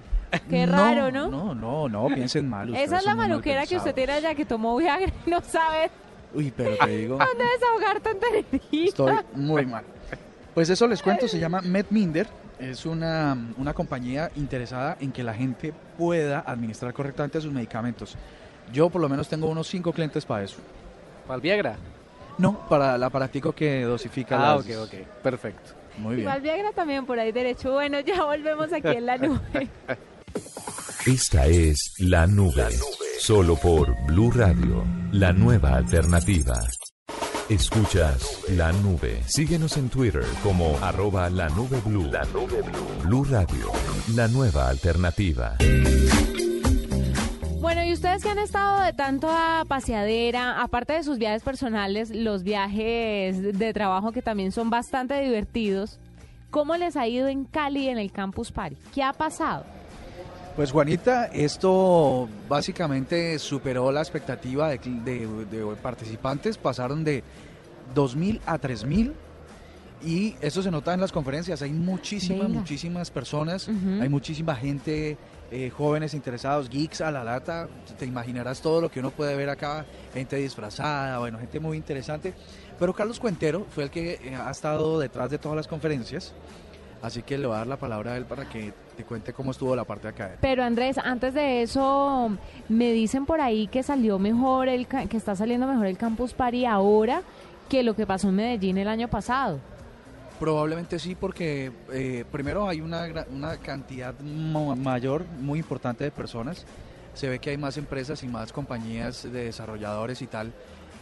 Qué 0.48 0.66
raro, 0.66 1.10
¿no? 1.12 1.28
No, 1.28 1.54
no, 1.54 1.88
no, 1.88 2.06
piensen 2.14 2.48
mal. 2.48 2.74
Esa 2.74 2.98
es 2.98 3.04
la 3.04 3.14
maluquera 3.14 3.66
que 3.66 3.76
usted 3.76 3.94
tiene 3.94 4.12
allá 4.14 4.34
que 4.34 4.44
tomó 4.44 4.76
Viagra 4.76 5.12
y 5.26 5.30
no 5.30 5.40
sabe 5.42 5.90
Uy, 6.34 6.52
pero 6.56 6.76
te 6.76 6.86
digo, 6.88 7.18
dónde 7.18 7.44
desahogar 7.54 8.00
tanta 8.00 8.26
energía. 8.28 8.84
estoy 8.86 9.14
muy 9.34 9.66
mal. 9.66 9.84
Pues 10.54 10.68
eso 10.70 10.86
les 10.86 11.02
cuento, 11.02 11.26
se 11.28 11.38
llama 11.38 11.60
MedMinder. 11.60 12.26
Es 12.58 12.84
una, 12.84 13.36
una 13.56 13.72
compañía 13.72 14.30
interesada 14.36 14.96
en 15.00 15.12
que 15.12 15.22
la 15.22 15.32
gente 15.32 15.72
pueda 15.96 16.40
administrar 16.40 16.92
correctamente 16.92 17.40
sus 17.40 17.52
medicamentos. 17.52 18.16
Yo 18.72 18.90
por 18.90 19.00
lo 19.00 19.08
menos 19.08 19.28
tengo 19.28 19.48
unos 19.48 19.66
cinco 19.66 19.92
clientes 19.92 20.26
para 20.26 20.44
eso. 20.44 20.56
¿Para 21.26 21.36
el 21.36 21.40
Viagra? 21.40 21.76
No, 22.36 22.68
para 22.68 22.96
el 22.96 23.02
aparatico 23.02 23.52
que 23.52 23.82
dosifica 23.82 24.36
Ah, 24.36 24.56
las- 24.56 24.66
ok, 24.66 24.72
ok. 24.92 24.94
Perfecto. 25.22 25.72
Muy 25.98 26.16
bien. 26.16 26.28
Igual 26.28 26.40
Viagra 26.42 26.72
también 26.72 27.06
por 27.06 27.18
ahí 27.18 27.32
derecho. 27.32 27.72
Bueno, 27.72 28.00
ya 28.00 28.24
volvemos 28.24 28.72
aquí 28.72 28.88
en 28.88 29.06
la 29.06 29.16
nube. 29.18 29.68
Esta 31.06 31.46
es 31.46 31.94
La 31.98 32.26
Nube. 32.26 32.68
Solo 33.20 33.54
por 33.54 33.94
Blue 34.06 34.30
Radio, 34.30 34.82
la 35.12 35.30
nueva 35.30 35.74
alternativa. 35.74 36.58
Escuchas 37.50 38.44
La 38.48 38.72
Nube. 38.72 39.22
Síguenos 39.26 39.76
en 39.76 39.90
Twitter 39.90 40.24
como 40.42 40.78
arroba 40.78 41.28
la 41.28 41.50
nube 41.50 41.82
blue. 41.84 42.06
La 42.10 42.24
nube 42.24 42.62
blue. 42.62 43.02
Blue 43.04 43.24
Radio, 43.24 43.66
la 44.14 44.26
nueva 44.26 44.70
alternativa. 44.70 45.58
Bueno, 47.60 47.84
y 47.84 47.92
ustedes 47.92 48.22
que 48.22 48.30
han 48.30 48.38
estado 48.38 48.80
de 48.80 48.94
tanta 48.94 49.66
paseadera, 49.68 50.62
aparte 50.62 50.94
de 50.94 51.02
sus 51.02 51.18
viajes 51.18 51.42
personales, 51.42 52.08
los 52.08 52.42
viajes 52.42 53.58
de 53.58 53.72
trabajo 53.74 54.12
que 54.12 54.22
también 54.22 54.50
son 54.50 54.70
bastante 54.70 55.20
divertidos, 55.20 56.00
¿cómo 56.48 56.74
les 56.78 56.96
ha 56.96 57.06
ido 57.06 57.28
en 57.28 57.44
Cali 57.44 57.88
en 57.88 57.98
el 57.98 58.12
Campus 58.12 58.50
Party? 58.50 58.78
¿Qué 58.94 59.02
ha 59.02 59.12
pasado? 59.12 59.66
Pues 60.60 60.72
Juanita, 60.72 61.24
esto 61.32 62.28
básicamente 62.46 63.38
superó 63.38 63.90
la 63.90 64.00
expectativa 64.02 64.68
de, 64.68 64.78
cl- 64.78 65.02
de- 65.04 65.26
de 65.46 65.64
participantes, 65.76 66.58
pasaron 66.58 67.02
de 67.02 67.24
2.000 67.94 68.40
a 68.44 68.58
3.000 68.60 69.14
y 70.04 70.34
eso 70.42 70.60
se 70.62 70.70
nota 70.70 70.92
en 70.92 71.00
las 71.00 71.12
conferencias, 71.12 71.62
hay 71.62 71.72
muchísimas, 71.72 72.48
Venga. 72.48 72.58
muchísimas 72.60 73.10
personas, 73.10 73.68
hay 74.02 74.10
muchísima 74.10 74.54
gente, 74.54 75.16
eh, 75.50 75.70
jóvenes 75.70 76.12
interesados, 76.12 76.68
geeks 76.68 77.00
a 77.00 77.10
la 77.10 77.24
lata, 77.24 77.66
te 77.98 78.04
imaginarás 78.04 78.60
todo 78.60 78.82
lo 78.82 78.90
que 78.90 79.00
uno 79.00 79.12
puede 79.12 79.34
ver 79.36 79.48
acá, 79.48 79.86
gente 80.12 80.36
disfrazada, 80.36 81.20
bueno, 81.20 81.38
gente 81.38 81.58
muy 81.58 81.78
interesante, 81.78 82.34
pero 82.78 82.92
Carlos 82.92 83.18
Cuentero 83.18 83.66
fue 83.70 83.84
el 83.84 83.90
que 83.90 84.20
eh, 84.22 84.36
ha 84.36 84.50
estado 84.50 84.98
detrás 84.98 85.30
de 85.30 85.38
todas 85.38 85.56
las 85.56 85.66
conferencias, 85.66 86.34
así 87.02 87.22
que 87.22 87.38
le 87.38 87.46
voy 87.46 87.54
a 87.54 87.58
dar 87.58 87.66
la 87.66 87.76
palabra 87.76 88.12
a 88.12 88.16
él 88.16 88.24
para 88.24 88.48
que 88.48 88.72
te 88.96 89.04
cuente 89.04 89.32
cómo 89.32 89.50
estuvo 89.50 89.74
la 89.74 89.84
parte 89.84 90.08
acá. 90.08 90.36
Pero 90.40 90.62
Andrés, 90.62 90.98
antes 90.98 91.34
de 91.34 91.62
eso, 91.62 92.30
me 92.68 92.92
dicen 92.92 93.26
por 93.26 93.40
ahí 93.40 93.66
que 93.66 93.82
salió 93.82 94.18
mejor 94.18 94.68
el 94.68 94.86
que 94.86 95.16
está 95.16 95.34
saliendo 95.36 95.66
mejor 95.66 95.86
el 95.86 95.96
Campus 95.96 96.34
Party 96.34 96.64
ahora 96.64 97.22
que 97.68 97.82
lo 97.82 97.94
que 97.94 98.06
pasó 98.06 98.28
en 98.28 98.36
Medellín 98.36 98.78
el 98.78 98.88
año 98.88 99.08
pasado. 99.08 99.60
Probablemente 100.38 100.98
sí, 100.98 101.14
porque 101.14 101.70
eh, 101.92 102.24
primero 102.32 102.66
hay 102.66 102.80
una, 102.80 103.06
una 103.30 103.58
cantidad 103.58 104.18
mayor, 104.20 105.24
muy 105.38 105.58
importante 105.58 106.04
de 106.04 106.10
personas. 106.10 106.64
Se 107.14 107.28
ve 107.28 107.38
que 107.38 107.50
hay 107.50 107.58
más 107.58 107.76
empresas 107.76 108.22
y 108.22 108.26
más 108.26 108.52
compañías 108.52 109.22
de 109.22 109.44
desarrolladores 109.44 110.22
y 110.22 110.26
tal. 110.26 110.52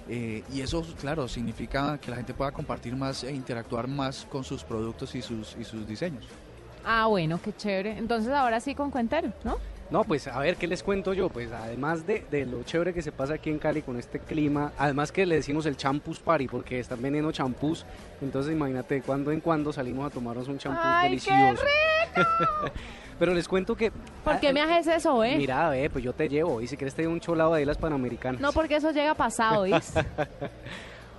Eh, 0.09 0.43
y 0.53 0.61
eso, 0.61 0.85
claro, 1.01 1.29
significa 1.29 1.99
que 1.99 2.11
la 2.11 2.17
gente 2.17 2.35
pueda 2.35 2.51
compartir 2.51 2.97
más 2.97 3.25
e 3.25 3.33
interactuar 3.33 3.87
más 3.87 4.27
con 4.31 4.43
sus 4.45 4.65
productos 4.65 5.15
y 5.15 5.23
sus, 5.23 5.57
y 5.59 5.65
sus 5.65 5.87
diseños. 5.87 6.25
Ah, 6.85 7.07
bueno, 7.07 7.39
qué 7.43 7.53
chévere. 7.55 7.99
Entonces 7.99 8.33
ahora 8.33 8.61
sí 8.61 8.75
con 8.75 8.91
Cuentero, 8.91 9.33
¿no? 9.45 9.59
No, 9.91 10.05
pues 10.05 10.29
a 10.29 10.39
ver, 10.39 10.57
¿qué 10.57 10.67
les 10.67 10.83
cuento 10.83 11.15
yo? 11.15 11.31
Pues 11.31 11.51
además 11.51 12.07
de, 12.07 12.25
de 12.31 12.45
lo 12.45 12.63
chévere 12.63 12.93
que 12.93 13.01
se 13.01 13.11
pasa 13.11 13.35
aquí 13.35 13.49
en 13.49 13.59
Cali 13.59 13.81
con 13.81 13.99
este 13.99 14.19
clima, 14.19 14.73
además 14.77 15.13
que 15.13 15.25
le 15.25 15.37
decimos 15.37 15.65
el 15.65 15.77
champus 15.77 16.21
party 16.21 16.47
porque 16.47 16.79
están 16.79 17.01
vendiendo 17.01 17.33
champús, 17.33 17.87
entonces 18.21 18.53
imagínate 18.53 18.97
de 18.97 19.03
cuando 19.03 19.33
en 19.33 19.41
cuando 19.41 19.73
salimos 19.73 20.07
a 20.07 20.11
tomarnos 20.11 20.47
un 20.49 20.59
champús 20.59 20.83
¡Ay, 20.85 21.05
qué 21.05 21.09
delicioso. 21.09 21.63
Pero 23.19 23.35
les 23.35 23.49
cuento 23.49 23.77
que... 23.77 23.91
¿Por 24.25 24.39
qué 24.41 24.49
ah, 24.49 24.53
me 24.53 24.61
haces 24.61 24.87
eso, 24.99 25.25
eh? 25.25 25.37
Mira, 25.37 25.69
ve, 25.71 25.91
pues 25.91 26.05
yo 26.05 26.13
te 26.13 26.29
llevo, 26.29 26.61
y 26.61 26.67
si 26.67 26.77
quieres 26.77 26.95
te 26.95 27.03
doy 27.03 27.13
un 27.13 27.21
cholado 27.21 27.55
de 27.55 27.67
las 27.67 27.77
panamericanas. 27.77 28.41
No, 28.41 28.53
porque 28.53 28.77
eso 28.77 28.91
llega 28.93 29.15
pasado, 29.15 29.63
¿viste? 29.65 30.05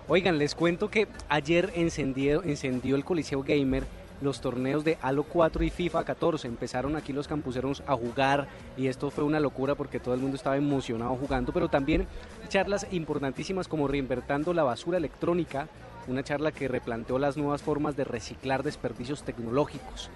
Oigan, 0.07 0.37
les 0.37 0.55
cuento 0.55 0.89
que 0.89 1.07
ayer 1.27 1.71
encendió, 1.75 2.41
encendió 2.43 2.95
el 2.95 3.05
Coliseo 3.05 3.43
Gamer 3.43 3.83
los 4.21 4.41
torneos 4.41 4.83
de 4.83 4.97
Halo 5.01 5.23
4 5.23 5.63
y 5.63 5.69
FIFA 5.69 6.03
14. 6.03 6.47
Empezaron 6.47 6.95
aquí 6.95 7.13
los 7.13 7.27
campuseros 7.27 7.83
a 7.87 7.95
jugar 7.95 8.47
y 8.77 8.87
esto 8.87 9.09
fue 9.11 9.23
una 9.23 9.39
locura 9.39 9.75
porque 9.75 9.99
todo 9.99 10.13
el 10.13 10.19
mundo 10.19 10.35
estaba 10.35 10.57
emocionado 10.57 11.15
jugando, 11.15 11.53
pero 11.53 11.69
también 11.69 12.07
charlas 12.47 12.87
importantísimas 12.91 13.67
como 13.67 13.87
Reinvertando 13.87 14.53
la 14.53 14.63
basura 14.63 14.97
electrónica, 14.97 15.67
una 16.07 16.23
charla 16.23 16.51
que 16.51 16.67
replanteó 16.67 17.19
las 17.19 17.37
nuevas 17.37 17.61
formas 17.61 17.95
de 17.95 18.03
reciclar 18.03 18.63
desperdicios 18.63 19.23
tecnológicos. 19.23 20.09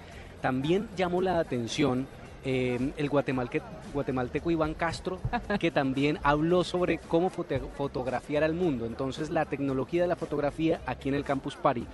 También 0.43 0.89
llamó 0.97 1.21
la 1.21 1.39
atención 1.39 2.05
eh, 2.43 2.91
el 2.97 3.09
guatemalteco 3.09 4.51
Iván 4.51 4.73
Castro, 4.73 5.21
que 5.59 5.71
también 5.71 6.19
habló 6.21 6.65
sobre 6.65 6.97
cómo 6.97 7.29
fotografiar 7.29 8.43
al 8.43 8.53
mundo. 8.53 8.85
Entonces, 8.85 9.29
la 9.29 9.45
tecnología 9.45 10.01
de 10.01 10.09
la 10.09 10.17
fotografía 10.17 10.81
aquí 10.85 11.07
en 11.07 11.15
el 11.15 11.23
Campus 11.23 11.55
Party. 11.55 11.85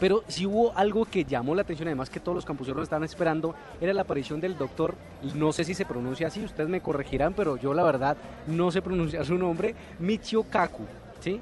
Pero 0.00 0.24
si 0.26 0.46
hubo 0.46 0.74
algo 0.74 1.04
que 1.04 1.24
llamó 1.24 1.54
la 1.54 1.60
atención, 1.60 1.88
además 1.88 2.08
que 2.08 2.18
todos 2.18 2.36
los 2.36 2.46
campuseros 2.46 2.82
estaban 2.82 3.04
esperando, 3.04 3.54
era 3.78 3.92
la 3.92 4.02
aparición 4.02 4.40
del 4.40 4.56
doctor, 4.56 4.94
no 5.34 5.52
sé 5.52 5.64
si 5.64 5.74
se 5.74 5.84
pronuncia 5.84 6.28
así, 6.28 6.42
ustedes 6.42 6.70
me 6.70 6.80
corregirán, 6.80 7.34
pero 7.34 7.58
yo 7.58 7.74
la 7.74 7.82
verdad 7.82 8.16
no 8.46 8.70
sé 8.70 8.80
pronunciar 8.80 9.26
su 9.26 9.36
nombre, 9.36 9.74
Michio 9.98 10.44
Kaku, 10.44 10.84
¿sí? 11.20 11.40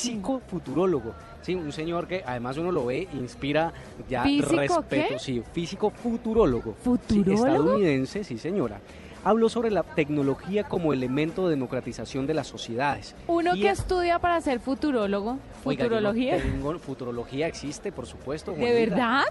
Físico 0.00 0.40
futurólogo, 0.46 1.14
¿sí? 1.42 1.56
Un 1.56 1.72
señor 1.72 2.06
que 2.06 2.22
además 2.24 2.56
uno 2.58 2.70
lo 2.70 2.86
ve, 2.86 3.08
inspira 3.12 3.72
ya 4.08 4.22
¿Físico 4.22 4.54
respeto, 4.56 5.18
sí, 5.18 5.42
físico 5.52 5.90
futurólogo. 5.90 6.74
Sí, 6.78 6.84
¿Futurólogo? 6.84 7.46
estadounidense, 7.46 8.22
sí 8.22 8.38
señora. 8.38 8.80
Habló 9.24 9.48
sobre 9.48 9.72
la 9.72 9.82
tecnología 9.82 10.62
como 10.62 10.92
elemento 10.92 11.46
de 11.48 11.56
democratización 11.56 12.28
de 12.28 12.34
las 12.34 12.46
sociedades. 12.46 13.16
Uno 13.26 13.56
Y 13.56 13.62
que 13.62 13.70
estudia 13.70 14.20
para 14.20 14.40
ser 14.40 14.60
futurólogo, 14.60 15.38
Oiga, 15.64 15.82
futurología. 15.86 16.36
tengo- 16.40 16.78
futurología 16.78 17.48
existe, 17.48 17.90
por 17.90 18.06
supuesto. 18.06 18.52
¿De 18.52 18.72
verdad? 18.86 19.24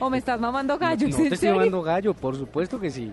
¿O 0.00 0.10
me 0.10 0.18
estás 0.18 0.40
mamando 0.40 0.76
gallo? 0.76 1.06
No, 1.06 1.10
¿Es 1.10 1.18
no 1.18 1.22
en 1.22 1.28
te 1.28 1.34
estoy 1.36 1.50
llamando 1.50 1.82
gallo, 1.82 2.14
por 2.14 2.34
supuesto 2.36 2.80
que 2.80 2.90
sí. 2.90 3.12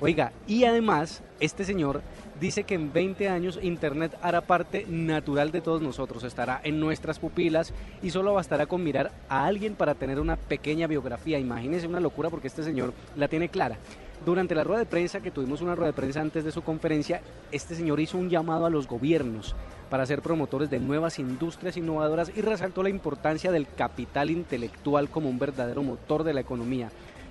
Oiga, 0.00 0.30
y 0.46 0.62
además, 0.64 1.20
este 1.40 1.64
señor 1.64 2.00
dice 2.40 2.64
que 2.64 2.74
en 2.74 2.92
20 2.92 3.28
años 3.28 3.58
Internet 3.62 4.16
hará 4.22 4.40
parte 4.40 4.86
natural 4.88 5.52
de 5.52 5.60
todos 5.60 5.82
nosotros, 5.82 6.24
estará 6.24 6.60
en 6.64 6.80
nuestras 6.80 7.18
pupilas 7.18 7.72
y 8.02 8.10
solo 8.10 8.34
bastará 8.34 8.66
con 8.66 8.82
mirar 8.82 9.12
a 9.28 9.44
alguien 9.44 9.74
para 9.74 9.94
tener 9.94 10.18
una 10.18 10.36
pequeña 10.36 10.86
biografía. 10.86 11.38
Imagínese 11.38 11.86
una 11.86 12.00
locura 12.00 12.30
porque 12.30 12.48
este 12.48 12.62
señor 12.62 12.94
la 13.14 13.28
tiene 13.28 13.50
clara. 13.50 13.76
Durante 14.24 14.54
la 14.54 14.64
rueda 14.64 14.80
de 14.80 14.86
prensa, 14.86 15.20
que 15.20 15.30
tuvimos 15.30 15.62
una 15.62 15.74
rueda 15.74 15.92
de 15.92 15.96
prensa 15.96 16.20
antes 16.20 16.44
de 16.44 16.52
su 16.52 16.62
conferencia, 16.62 17.22
este 17.52 17.74
señor 17.74 18.00
hizo 18.00 18.18
un 18.18 18.28
llamado 18.28 18.66
a 18.66 18.70
los 18.70 18.86
gobiernos 18.86 19.54
para 19.88 20.04
ser 20.04 20.20
promotores 20.20 20.68
de 20.68 20.78
nuevas 20.78 21.18
industrias 21.18 21.76
innovadoras 21.76 22.30
y 22.34 22.42
resaltó 22.42 22.82
la 22.82 22.90
importancia 22.90 23.50
del 23.50 23.66
capital 23.66 24.30
intelectual 24.30 25.08
como 25.08 25.30
un 25.30 25.38
verdadero 25.38 25.82
motor 25.82 26.22
de 26.22 26.34
la 26.34 26.40
economía. 26.40 26.90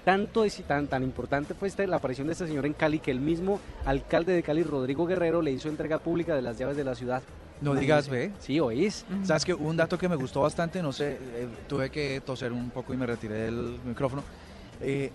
Tanto 0.10 0.44
es 0.44 0.60
y 0.60 0.64
tan, 0.64 0.88
tan 0.88 1.04
importante 1.04 1.54
fue 1.54 1.68
este- 1.68 1.86
la 1.86 1.98
aparición 1.98 2.26
de 2.26 2.34
este 2.34 2.48
señor 2.48 2.66
en 2.66 2.74
Cali 2.74 2.98
que 2.98 3.12
el 3.12 3.20
mismo 3.20 3.60
alcalde 3.86 4.34
de 4.34 4.42
Cali, 4.42 4.64
Rodrigo 4.64 5.06
Guerrero, 5.06 5.44
le 5.44 5.52
hizo 5.52 5.70
entrega 5.70 6.00
pública 6.00 6.34
de 6.36 6.42
las 6.42 6.58
llaves 6.58 6.76
de 6.76 6.84
la 6.84 6.96
ciudad. 6.96 7.22
No 7.62 7.76
digas, 7.76 8.10
ve. 8.10 8.32
Sí, 8.40 8.60
oís. 8.60 9.06
Sabes 9.24 9.46
que 9.46 9.54
un 9.54 9.78
dato 9.78 10.00
que 10.00 10.10
me 10.10 10.16
gustó 10.16 10.42
bastante, 10.42 10.82
no 10.82 10.92
sé, 10.94 11.12
eh, 11.36 11.48
tuve 11.68 11.92
que 11.92 12.22
toser 12.26 12.52
un 12.52 12.72
poco 12.72 12.92
y 12.92 12.98
me 12.98 13.06
retiré 13.06 13.36
del 13.36 13.78
micrófono. 13.86 14.24
eh, 14.82 15.12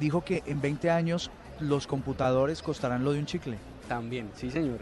dijo 0.00 0.24
que 0.24 0.42
en 0.46 0.60
20 0.60 0.90
años 0.90 1.30
los 1.60 1.86
computadores 1.86 2.62
costarán 2.62 3.04
lo 3.04 3.12
de 3.12 3.20
un 3.20 3.26
chicle. 3.26 3.58
También, 3.86 4.28
sí 4.34 4.50
señor. 4.50 4.80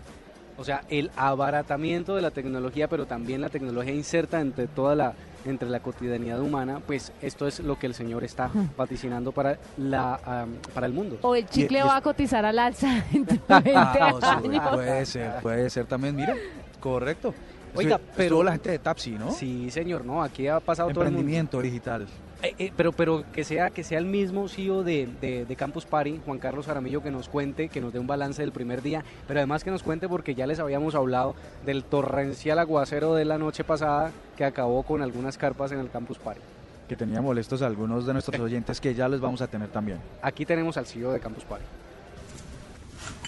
O 0.56 0.64
sea, 0.64 0.84
el 0.88 1.10
abaratamiento 1.16 2.16
de 2.16 2.22
la 2.22 2.30
tecnología, 2.30 2.88
pero 2.88 3.04
también 3.04 3.42
la 3.42 3.50
tecnología 3.50 3.92
inserta 3.92 4.40
entre 4.40 4.68
toda 4.68 4.94
la 4.94 5.14
entre 5.44 5.68
la 5.68 5.80
cotidianidad 5.80 6.40
humana, 6.40 6.80
pues 6.86 7.12
esto 7.22 7.46
es 7.46 7.60
lo 7.60 7.78
que 7.78 7.86
el 7.86 7.94
señor 7.94 8.24
está 8.24 8.50
vaticinando 8.76 9.32
para 9.32 9.58
la 9.78 10.46
para 10.74 10.86
el 10.86 10.92
mundo. 10.92 11.18
O 11.22 11.34
el 11.34 11.46
chicle 11.46 11.78
y 11.78 11.80
es- 11.80 11.86
va 11.86 11.96
a 11.96 12.00
cotizar 12.02 12.44
al 12.44 12.58
alza 12.58 13.02
20 13.12 13.40
Ah, 13.48 14.70
puede 14.72 15.06
ser, 15.06 15.32
puede 15.42 15.70
ser 15.70 15.86
también, 15.86 16.14
mira, 16.16 16.34
correcto. 16.80 17.34
Oiga, 17.74 17.96
Estuvo- 17.96 18.10
pero- 18.16 18.22
estuvo 18.24 18.42
la 18.44 18.52
gente 18.52 18.70
de 18.72 18.78
Tapsi, 18.80 19.10
¿no? 19.12 19.30
Sí, 19.30 19.70
señor, 19.70 20.04
no, 20.04 20.22
aquí 20.22 20.48
ha 20.48 20.58
pasado 20.60 20.90
todo 20.90 21.04
el 21.04 21.10
mundo. 21.10 21.20
Emprendimiento 21.20 21.62
digital. 21.62 22.06
Eh, 22.42 22.54
eh, 22.58 22.72
pero 22.74 22.92
pero 22.92 23.22
que 23.32 23.44
sea 23.44 23.68
que 23.70 23.84
sea 23.84 23.98
el 23.98 24.06
mismo 24.06 24.48
CEO 24.48 24.82
de, 24.82 25.08
de- 25.20 25.44
de 25.44 25.56
Campus 25.56 25.84
Party, 25.84 26.20
Juan 26.24 26.38
Carlos 26.38 26.64
Jaramillo, 26.66 27.02
que 27.02 27.10
nos 27.10 27.28
cuente, 27.28 27.68
que 27.68 27.80
nos 27.82 27.92
dé 27.92 27.98
un 27.98 28.06
balance 28.06 28.40
del 28.40 28.50
primer 28.52 28.80
día, 28.80 29.04
pero 29.28 29.40
además 29.40 29.62
que 29.62 29.70
nos 29.70 29.82
cuente 29.82 30.08
porque 30.08 30.34
ya 30.34 30.46
les 30.46 30.58
habíamos 30.58 30.94
hablado 30.94 31.34
del 31.66 31.84
torrencial 31.84 32.58
aguacero 32.58 33.14
de 33.14 33.26
la 33.26 33.36
noche 33.36 33.62
pasada 33.62 34.10
que 34.38 34.44
acabó 34.44 34.82
con 34.84 35.02
algunas 35.02 35.36
carpas 35.36 35.72
en 35.72 35.80
el 35.80 35.90
Campus 35.90 36.16
Party. 36.18 36.40
Que 36.88 36.96
tenía 36.96 37.20
molestos 37.20 37.60
a 37.62 37.66
algunos 37.66 38.06
de 38.06 38.14
nuestros 38.14 38.40
oyentes 38.40 38.80
que 38.80 38.94
ya 38.94 39.06
les 39.08 39.20
vamos 39.20 39.42
a 39.42 39.46
tener 39.46 39.68
también. 39.68 39.98
Aquí 40.22 40.46
tenemos 40.46 40.76
al 40.78 40.86
CEO 40.86 41.12
de 41.12 41.20
Campus 41.20 41.44
Party. 41.44 41.64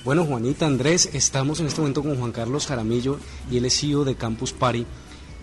Bueno, 0.04 0.24
Juanita, 0.24 0.66
Andrés, 0.66 1.10
estamos 1.14 1.60
en 1.60 1.66
este 1.66 1.80
momento 1.80 2.02
con 2.02 2.18
Juan 2.18 2.32
Carlos 2.32 2.66
Jaramillo 2.66 3.18
y 3.50 3.58
él 3.58 3.64
es 3.66 3.78
CEO 3.78 4.04
de 4.04 4.16
Campus 4.16 4.52
Party 4.52 4.84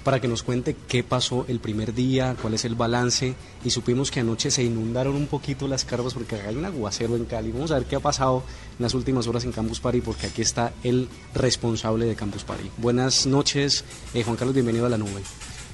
para 0.03 0.19
que 0.19 0.27
nos 0.27 0.43
cuente 0.43 0.75
qué 0.87 1.03
pasó 1.03 1.45
el 1.47 1.59
primer 1.59 1.93
día, 1.93 2.35
cuál 2.41 2.53
es 2.53 2.65
el 2.65 2.75
balance 2.75 3.35
y 3.63 3.69
supimos 3.69 4.11
que 4.11 4.21
anoche 4.21 4.51
se 4.51 4.63
inundaron 4.63 5.15
un 5.15 5.27
poquito 5.27 5.67
las 5.67 5.85
carpas 5.85 6.13
porque 6.13 6.35
hay 6.35 6.55
un 6.55 6.65
aguacero 6.65 7.15
en 7.15 7.25
Cali. 7.25 7.51
Vamos 7.51 7.71
a 7.71 7.75
ver 7.75 7.85
qué 7.85 7.95
ha 7.95 7.99
pasado 7.99 8.43
en 8.77 8.83
las 8.83 8.93
últimas 8.93 9.27
horas 9.27 9.43
en 9.43 9.51
Campus 9.51 9.79
Party 9.79 10.01
porque 10.01 10.27
aquí 10.27 10.41
está 10.41 10.73
el 10.83 11.09
responsable 11.33 12.05
de 12.05 12.15
Campus 12.15 12.43
Party. 12.43 12.69
Buenas 12.77 13.25
noches, 13.25 13.83
eh, 14.13 14.23
Juan 14.23 14.37
Carlos, 14.37 14.53
bienvenido 14.53 14.85
a 14.85 14.89
la 14.89 14.97
nube. 14.97 15.21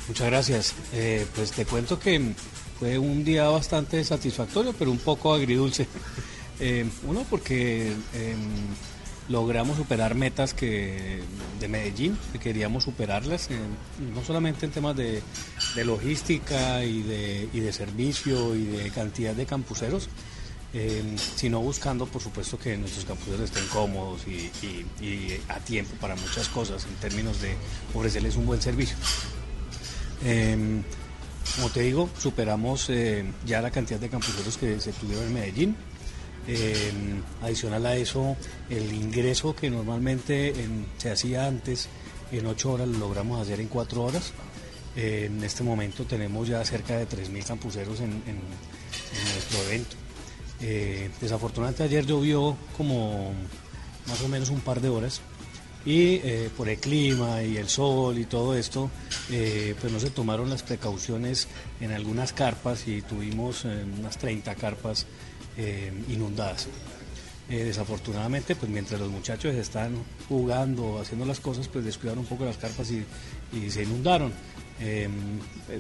Muchas 0.08 0.28
gracias. 0.28 0.76
Eh, 0.94 1.26
pues 1.36 1.52
te 1.52 1.66
cuento 1.66 2.00
que 2.00 2.34
fue 2.80 2.98
un 2.98 3.24
día 3.24 3.48
bastante 3.50 4.04
satisfactorio, 4.04 4.74
pero 4.78 4.92
un 4.92 5.00
poco 5.00 5.34
agridulce. 5.34 5.88
Eh, 6.58 6.86
uno 7.06 7.26
porque 7.30 7.92
em, 8.14 8.38
logramos 9.30 9.78
superar 9.78 10.16
metas 10.16 10.54
que 10.54 11.22
de 11.60 11.68
Medellín, 11.68 12.18
que 12.32 12.40
queríamos 12.40 12.84
superarlas, 12.84 13.50
no 14.14 14.24
solamente 14.24 14.66
en 14.66 14.72
temas 14.72 14.96
de, 14.96 15.22
logística 15.84 16.84
y 16.84 17.02
de, 17.02 17.74
servicio 17.74 18.56
y 18.56 18.66
de 18.66 18.90
cantidad 18.92 19.34
de 19.34 19.46
campuseros, 19.46 20.10
eh, 20.74 21.04
sino 21.36 21.62
buscando, 21.62 22.06
por 22.06 22.22
supuesto, 22.22 22.60
que 22.60 22.78
nuestros 22.78 23.06
campuseros 23.06 23.42
estén 23.42 23.66
cómodos 23.68 24.22
y 24.28 25.40
a 25.48 25.60
tiempo 25.60 25.96
para 26.02 26.16
muchas 26.16 26.50
cosas 26.50 26.86
en 26.86 26.96
términos 26.96 27.42
de 27.42 27.56
ofrecerles 27.94 28.36
un 28.36 28.46
buen 28.46 28.62
servicio. 28.62 28.98
Em, 30.24 30.84
como 31.56 31.70
te 31.70 31.82
digo, 31.82 32.10
superamos 32.18 32.90
eh, 32.90 33.24
ya 33.46 33.62
la 33.62 33.72
cantidad 33.72 34.00
de 34.00 34.10
campuseros 34.10 34.58
que 34.58 34.80
se 34.80 34.92
tuvieron 34.94 35.26
en 35.26 35.34
Medellín. 35.34 35.76
Em, 36.48 37.22
adicional 37.42 37.86
a 37.86 37.96
eso, 37.98 38.36
el 38.70 38.94
ingreso 38.94 39.56
que 39.56 39.70
normalmente 39.70 40.50
en- 40.50 40.86
se 40.98 41.10
hacía 41.12 41.48
antes 41.48 41.88
en 42.32 42.46
8 42.46 42.72
horas 42.74 42.88
lo 42.88 43.00
logramos 43.00 43.42
hacer 43.42 43.60
en 43.60 43.68
4 43.68 44.04
horas. 44.04 44.32
Eh, 44.96 45.26
en 45.28 45.44
este 45.44 45.64
momento 45.64 46.06
tenemos 46.06 46.48
ya 46.48 46.64
cerca 46.64 46.98
de 46.98 47.06
3.000 47.06 47.44
campuseros 47.46 48.00
en, 48.00 48.12
en- 48.28 48.40
nuestro 49.34 49.62
evento. 49.68 49.96
Eh, 50.62 51.10
desafortunadamente 51.20 51.84
ayer 51.84 52.06
llovió 52.06 52.56
como 52.78 53.34
más 54.08 54.22
o 54.22 54.28
menos 54.28 54.50
un 54.50 54.62
par 54.62 54.80
de 54.82 54.90
horas 54.90 55.20
y 55.86 56.16
eh, 56.24 56.50
por 56.56 56.70
el 56.70 56.78
clima 56.80 57.44
y 57.44 57.58
el 57.58 57.68
sol 57.70 58.18
y 58.18 58.26
todo 58.26 58.56
esto, 58.56 58.90
eh, 59.32 59.76
pues 59.82 59.92
no 59.92 60.00
se 60.00 60.10
tomaron 60.12 60.50
las 60.50 60.64
precauciones 60.64 61.48
en 61.82 61.92
algunas 61.92 62.34
carpas 62.34 62.88
y 62.88 63.02
tuvimos 63.02 63.66
unas 63.66 64.18
30 64.18 64.56
carpas 64.56 65.06
eh, 65.58 65.92
inundadas. 66.10 66.68
Eh, 67.48 67.64
desafortunadamente, 67.64 68.56
pues 68.56 68.72
mientras 68.72 69.00
los 69.00 69.12
muchachos 69.12 69.54
están 69.54 69.94
jugando, 70.28 71.00
haciendo 71.00 71.26
las 71.26 71.40
cosas, 71.40 71.68
pues 71.68 71.86
descuidaron 71.86 72.24
un 72.24 72.26
poco 72.26 72.44
las 72.44 72.58
carpas 72.58 72.90
y, 72.92 73.06
se 73.70 73.84
inundaron. 73.84 74.34
Eh, 74.82 75.08
eh, 75.70 75.80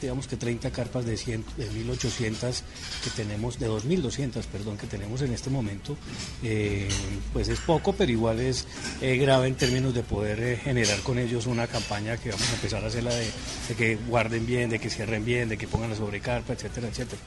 digamos 0.00 0.26
que 0.26 0.36
30 0.36 0.70
carpas 0.70 1.04
de, 1.04 1.16
100, 1.18 1.44
de 1.58 1.68
1800 1.70 2.62
que 3.04 3.10
tenemos, 3.10 3.58
de 3.58 3.66
2200, 3.66 4.46
perdón, 4.46 4.78
que 4.78 4.86
tenemos 4.86 5.20
en 5.22 5.32
este 5.32 5.50
momento, 5.50 5.96
eh, 6.42 6.88
pues 7.32 7.48
es 7.48 7.58
poco, 7.60 7.92
pero 7.92 8.10
igual 8.10 8.40
es 8.40 8.66
grave 9.00 9.48
en 9.48 9.56
términos 9.56 9.92
de 9.92 10.02
poder 10.04 10.56
generar 10.58 11.00
con 11.00 11.18
ellos 11.18 11.46
una 11.46 11.66
campaña 11.66 12.16
que 12.16 12.30
vamos 12.30 12.48
a 12.48 12.54
empezar 12.54 12.82
a 12.84 12.86
hacerla 12.86 13.14
de, 13.14 13.26
de 13.68 13.74
que 13.74 13.96
guarden 13.96 14.46
bien, 14.46 14.70
de 14.70 14.78
que 14.78 14.88
cierren 14.88 15.24
bien, 15.24 15.48
de 15.48 15.58
que 15.58 15.66
pongan 15.66 15.90
la 15.90 15.96
sobrecarpa, 15.96 16.54
etcétera, 16.54 16.88
etcétera. 16.88 17.20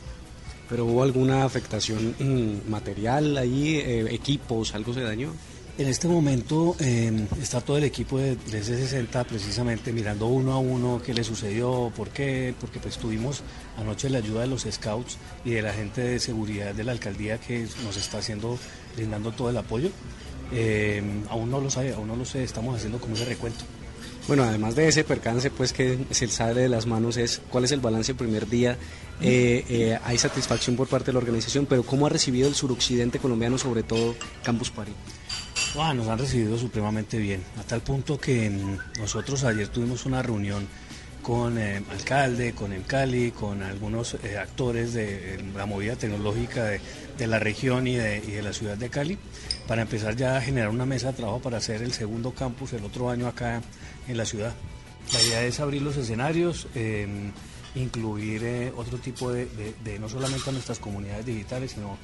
¿Pero 0.70 0.86
hubo 0.86 1.04
alguna 1.04 1.44
afectación 1.44 2.16
mm, 2.20 2.70
material 2.70 3.38
ahí, 3.38 3.76
eh, 3.76 4.08
equipos, 4.14 4.74
algo 4.74 4.94
se 4.94 5.02
dañó? 5.02 5.32
En 5.78 5.88
este 5.88 6.08
momento 6.08 6.74
eh, 6.80 7.28
está 7.42 7.60
todo 7.60 7.78
el 7.78 7.84
equipo 7.84 8.18
de, 8.18 8.38
de 8.38 8.64
C60 8.64 9.26
precisamente 9.26 9.92
mirando 9.92 10.28
uno 10.28 10.54
a 10.54 10.58
uno 10.58 11.02
qué 11.06 11.14
le 11.14 11.22
sucedió, 11.22 11.92
por 11.98 12.10
qué, 12.12 12.56
porque 12.62 12.80
pues 12.80 12.98
tuvimos 12.98 13.44
anoche 13.78 14.10
la 14.10 14.20
ayuda 14.20 14.42
de 14.42 14.48
los 14.48 14.66
scouts 14.72 15.18
y 15.44 15.52
de 15.52 15.62
la 15.62 15.74
gente 15.74 16.00
de 16.00 16.20
seguridad 16.20 16.74
de 16.74 16.86
la 16.86 16.94
alcaldía 16.94 17.40
que 17.40 17.68
nos 17.84 17.98
está 17.98 18.20
haciendo, 18.20 18.58
brindando 18.96 19.34
todo 19.34 19.50
el 19.50 19.58
apoyo. 19.58 19.90
Eh, 20.54 21.04
aún 21.30 21.52
no 21.52 21.60
lo 21.60 21.70
sabe, 21.70 21.94
aún 21.94 22.08
no 22.08 22.16
lo 22.16 22.24
sé, 22.24 22.44
estamos 22.44 22.78
haciendo 22.78 23.00
como 23.00 23.16
ese 23.16 23.26
recuento. 23.26 23.66
Bueno, 24.28 24.44
además 24.44 24.76
de 24.76 24.88
ese 24.88 25.04
percance, 25.04 25.52
pues 25.52 25.72
que 25.72 26.00
se 26.10 26.28
sale 26.28 26.62
de 26.62 26.70
las 26.70 26.88
manos 26.88 27.16
es 27.18 27.42
cuál 27.50 27.66
es 27.66 27.72
el 27.72 27.80
balance 27.80 28.14
del 28.14 28.18
primer 28.18 28.48
día. 28.48 28.76
Eh, 29.22 29.64
eh, 29.70 30.00
hay 30.04 30.18
satisfacción 30.18 30.76
por 30.76 30.88
parte 30.88 31.08
de 31.08 31.14
la 31.14 31.20
organización, 31.20 31.68
pero 31.68 31.84
¿cómo 31.84 32.08
ha 32.08 32.10
recibido 32.10 32.48
el 32.48 32.56
suroccidente 32.56 33.20
colombiano, 33.20 33.60
sobre 33.60 33.84
todo 33.84 34.16
Campus? 34.44 34.74
Ah, 35.78 35.94
nos 35.94 36.08
han 36.08 36.18
recibido 36.18 36.58
supremamente 36.58 37.18
bien, 37.18 37.44
a 37.60 37.64
tal 37.64 37.82
punto 37.82 38.18
que 38.20 38.50
nosotros 38.98 39.44
ayer 39.44 39.68
tuvimos 39.68 40.06
una 40.06 40.24
reunión 40.24 40.68
con 41.22 41.58
eh, 41.58 41.84
alcalde, 41.92 42.54
con 42.54 42.72
el 42.72 42.84
Cali, 42.84 43.32
con 43.32 43.62
algunos 43.64 44.16
eh, 44.24 44.38
actores 44.38 44.94
de 44.94 45.44
la 45.56 45.66
movida 45.66 45.96
tecnológica 45.96 46.64
de, 46.66 46.80
de 47.18 47.28
la 47.28 47.40
región 47.40 47.88
y 47.88 47.96
de, 47.96 48.20
y 48.20 48.32
de, 48.32 48.42
la 48.44 48.54
ciudad 48.54 48.78
de 48.78 48.90
Cali, 48.90 49.18
para 49.68 49.82
empezar 49.82 50.16
ya 50.16 50.38
a 50.38 50.42
generar 50.42 50.70
una 50.70 50.86
mesa 50.86 51.08
de 51.08 51.14
trabajo 51.14 51.42
para 51.42 51.58
hacer 51.58 51.82
el 51.82 51.94
segundo 51.94 52.32
campus 52.32 52.74
el 52.74 52.86
otro 52.86 53.10
año 53.10 53.28
acá 53.28 53.62
en 54.08 54.18
la 54.18 54.26
ciudad. 54.26 54.54
La 55.14 55.22
idea 55.22 55.44
es 55.44 55.60
abrir 55.60 55.82
los 55.82 55.98
escenarios, 55.98 56.68
eh, 56.76 57.32
incluir 57.76 58.44
eh, 58.44 58.74
otro 58.76 58.98
tipo 58.98 59.32
de, 59.32 59.48
no 60.00 60.10
solamente 60.10 60.50
a 60.50 60.54
nuestras 60.54 60.80
comunidades 60.80 61.26
digitales, 61.26 61.72
sino 61.72 61.98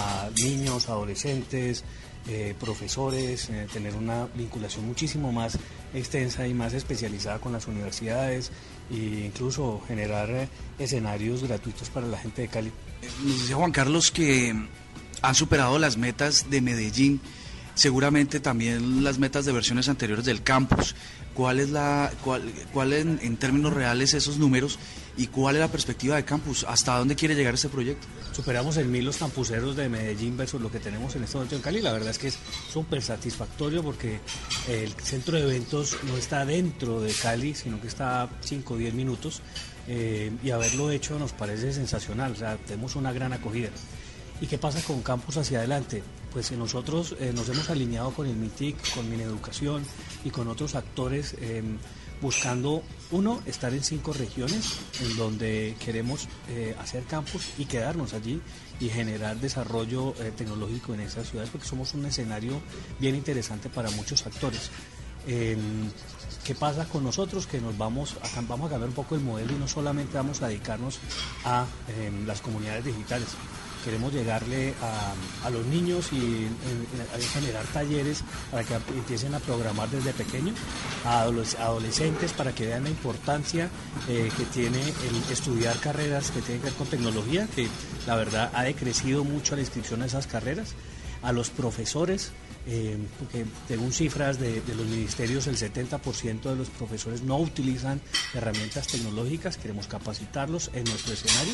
a 0.00 0.28
niños, 0.42 0.88
adolescentes, 0.88 1.84
eh, 2.26 2.54
profesores, 2.58 3.48
eh, 3.50 3.66
tener 3.72 3.94
una 3.94 4.26
vinculación 4.34 4.86
muchísimo 4.86 5.30
más 5.30 5.58
extensa 5.92 6.46
y 6.46 6.54
más 6.54 6.72
especializada 6.72 7.38
con 7.38 7.52
las 7.52 7.66
universidades 7.66 8.50
e 8.90 9.26
incluso 9.26 9.82
generar 9.86 10.48
escenarios 10.78 11.42
gratuitos 11.42 11.90
para 11.90 12.06
la 12.06 12.18
gente 12.18 12.42
de 12.42 12.48
Cali. 12.48 12.72
Dice 13.22 13.54
Juan 13.54 13.72
Carlos 13.72 14.10
que 14.10 14.54
han 15.22 15.34
superado 15.34 15.78
las 15.78 15.96
metas 15.96 16.50
de 16.50 16.60
Medellín, 16.60 17.20
seguramente 17.74 18.40
también 18.40 19.04
las 19.04 19.18
metas 19.18 19.44
de 19.44 19.52
versiones 19.52 19.88
anteriores 19.88 20.24
del 20.24 20.42
campus. 20.42 20.96
¿Cuál 21.34 21.58
es 21.58 21.70
la, 21.70 22.12
cuál, 22.22 22.42
cuál 22.72 22.92
en, 22.92 23.36
términos 23.36 23.72
reales 23.72 24.14
esos 24.14 24.38
números 24.38 24.78
y 25.16 25.26
cuál 25.26 25.56
es 25.56 25.60
la 25.60 25.68
perspectiva 25.68 26.14
de 26.14 26.24
campus? 26.24 26.64
¿Hasta 26.68 26.96
dónde 26.96 27.16
quiere 27.16 27.34
llegar 27.34 27.54
este 27.54 27.68
proyecto? 27.68 28.06
Superamos 28.32 28.76
en 28.76 28.90
mil 28.90 29.04
los 29.04 29.16
campuseros 29.16 29.74
de 29.74 29.88
Medellín 29.88 30.36
versus 30.36 30.60
lo 30.60 30.70
que 30.70 30.78
tenemos 30.78 31.16
en 31.16 31.24
este 31.24 31.36
momento 31.36 31.56
en 31.56 31.62
Cali. 31.62 31.80
La 31.80 31.92
verdad 31.92 32.10
es 32.10 32.18
que 32.18 32.28
es 32.28 32.38
súper 32.72 33.02
satisfactorio 33.02 33.82
porque 33.82 34.20
el 34.68 34.92
centro 34.92 35.36
de 35.36 35.42
eventos 35.42 35.96
no 36.04 36.16
está 36.16 36.44
dentro 36.46 37.00
de 37.00 37.12
Cali, 37.12 37.54
sino 37.54 37.80
que 37.80 37.88
está 37.88 38.22
a 38.22 38.30
5 38.40 38.74
o 38.74 38.76
10 38.76 38.94
minutos. 38.94 39.42
Eh, 39.86 40.32
y 40.42 40.50
haberlo 40.50 40.90
hecho 40.90 41.18
nos 41.18 41.32
parece 41.32 41.72
sensacional. 41.72 42.32
O 42.32 42.36
sea, 42.36 42.56
tenemos 42.56 42.94
una 42.96 43.12
gran 43.12 43.32
acogida. 43.32 43.70
¿Y 44.40 44.46
qué 44.46 44.58
pasa 44.58 44.80
con 44.82 45.02
Campus 45.02 45.36
hacia 45.36 45.58
adelante? 45.58 46.02
Pues 46.34 46.50
nosotros 46.50 47.14
eh, 47.20 47.32
nos 47.32 47.48
hemos 47.48 47.70
alineado 47.70 48.10
con 48.10 48.26
el 48.26 48.34
MITIC, 48.34 48.92
con 48.92 49.08
Mineducación 49.08 49.84
y 50.24 50.30
con 50.30 50.48
otros 50.48 50.74
actores 50.74 51.36
eh, 51.38 51.62
buscando, 52.20 52.82
uno, 53.12 53.40
estar 53.46 53.72
en 53.72 53.84
cinco 53.84 54.12
regiones 54.12 54.72
en 55.00 55.16
donde 55.16 55.76
queremos 55.78 56.26
eh, 56.48 56.74
hacer 56.80 57.04
campus 57.04 57.50
y 57.56 57.66
quedarnos 57.66 58.14
allí 58.14 58.40
y 58.80 58.88
generar 58.88 59.36
desarrollo 59.36 60.12
tecnológico 60.36 60.92
en 60.94 61.00
esas 61.02 61.30
ciudades 61.30 61.50
porque 61.50 61.68
somos 61.68 61.94
un 61.94 62.04
escenario 62.06 62.60
bien 62.98 63.14
interesante 63.14 63.68
para 63.68 63.88
muchos 63.90 64.26
actores. 64.26 64.72
¿Qué 65.24 66.54
pasa 66.56 66.84
con 66.86 67.04
nosotros? 67.04 67.46
Que 67.46 67.60
nos 67.60 67.78
vamos 67.78 68.16
a, 68.20 68.40
vamos 68.40 68.66
a 68.66 68.70
cambiar 68.70 68.88
un 68.88 68.94
poco 68.96 69.14
el 69.14 69.20
modelo 69.20 69.52
y 69.52 69.56
no 69.56 69.68
solamente 69.68 70.16
vamos 70.16 70.42
a 70.42 70.48
dedicarnos 70.48 70.98
a 71.44 71.64
las 72.26 72.40
comunidades 72.40 72.84
digitales, 72.84 73.28
queremos 73.84 74.12
llegarle 74.12 74.74
a, 75.44 75.50
los 75.50 75.66
niños 75.66 76.10
y 76.12 76.48
generar 77.32 77.64
talleres 77.66 78.24
para 78.50 78.64
que 78.64 78.74
empiecen 78.74 79.34
a 79.34 79.40
programar 79.40 79.90
desde 79.90 80.12
pequeño, 80.12 80.54
a 81.04 81.22
adolescentes 81.22 82.32
para 82.32 82.54
que 82.54 82.66
vean 82.66 82.84
la 82.84 82.90
importancia 82.90 83.68
eh, 84.08 84.30
que 84.36 84.44
tiene 84.46 84.80
el 84.80 85.32
estudiar 85.32 85.78
carreras 85.80 86.30
que 86.30 86.40
tienen 86.40 86.62
que 86.62 86.68
ver 86.68 86.76
con 86.76 86.86
tecnología, 86.86 87.46
que 87.54 87.68
la 88.06 88.16
verdad 88.16 88.50
ha 88.54 88.64
decrecido 88.64 89.22
mucho 89.22 89.54
la 89.54 89.60
inscripción 89.60 90.02
a 90.02 90.06
esas 90.06 90.26
carreras, 90.26 90.74
a 91.22 91.32
los 91.32 91.50
profesores, 91.50 92.32
eh, 92.66 92.96
porque 93.18 93.44
según 93.68 93.92
cifras 93.92 94.40
de, 94.40 94.62
de, 94.62 94.74
los 94.74 94.86
ministerios 94.86 95.46
el 95.46 95.56
70% 95.58 96.40
de 96.42 96.56
los 96.56 96.70
profesores 96.70 97.22
no 97.22 97.38
utilizan 97.38 98.00
herramientas 98.32 98.86
tecnológicas, 98.86 99.58
queremos 99.58 99.86
capacitarlos 99.86 100.70
en 100.72 100.84
nuestro 100.84 101.12
escenario 101.12 101.52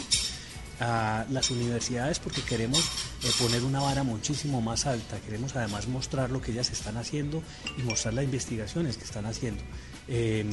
a 0.81 1.27
las 1.31 1.51
universidades 1.51 2.19
porque 2.19 2.43
queremos 2.43 2.81
eh, 3.23 3.31
poner 3.39 3.63
una 3.63 3.81
vara 3.81 4.03
muchísimo 4.03 4.61
más 4.61 4.87
alta, 4.87 5.21
queremos 5.21 5.55
además 5.55 5.87
mostrar 5.89 6.31
lo 6.31 6.41
que 6.41 6.53
ellas 6.53 6.71
están 6.71 6.97
haciendo 6.97 7.43
y 7.77 7.83
mostrar 7.83 8.15
las 8.15 8.25
investigaciones 8.25 8.97
que 8.97 9.05
están 9.05 9.27
haciendo. 9.27 9.63
Eh, 10.09 10.49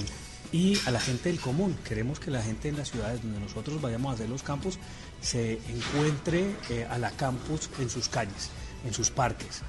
y 0.51 0.77
a 0.85 0.91
la 0.91 0.99
gente 0.99 1.29
del 1.29 1.39
común, 1.41 1.77
queremos 1.83 2.19
que 2.19 2.31
la 2.31 2.41
gente 2.41 2.69
en 2.69 2.77
las 2.77 2.91
ciudades 2.91 3.21
donde 3.21 3.39
nosotros 3.39 3.81
vayamos 3.81 4.11
a 4.11 4.13
hacer 4.15 4.29
los 4.29 4.43
campus 4.43 4.79
se 5.21 5.59
encuentre 5.69 6.55
eh, 6.69 6.87
a 6.89 6.97
la 6.97 7.11
campus 7.11 7.69
en 7.79 7.89
sus 7.89 8.07
calles, 8.07 8.49
en 8.85 8.93
sus 8.93 9.09
parques. 9.11 9.61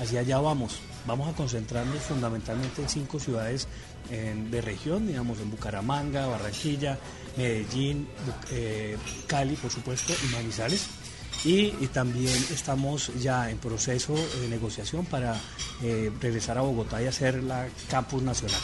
Hacia 0.00 0.20
allá 0.20 0.38
vamos, 0.38 0.80
vamos 1.06 1.28
a 1.28 1.32
concentrarnos 1.32 2.02
fundamentalmente 2.02 2.82
en 2.82 2.88
cinco 2.88 3.18
ciudades 3.18 3.68
de 4.10 4.60
región, 4.60 5.06
digamos 5.06 5.38
en 5.38 5.50
Bucaramanga, 5.50 6.26
Barranquilla, 6.26 6.98
Medellín, 7.36 8.08
eh, 8.50 8.96
Cali, 9.26 9.56
por 9.56 9.70
supuesto, 9.70 10.12
y 10.24 10.32
Manizales. 10.32 10.86
Y, 11.44 11.72
y, 11.80 11.88
también 11.90 12.36
estamos 12.52 13.12
ya 13.18 13.50
en 13.50 13.56
proceso 13.56 14.14
de 14.14 14.48
negociación 14.48 15.06
para 15.06 15.40
eh, 15.82 16.12
regresar 16.20 16.58
a 16.58 16.60
Bogotá 16.60 17.02
y 17.02 17.06
hacer 17.06 17.42
la 17.42 17.66
campus 17.88 18.22
nacional. 18.22 18.60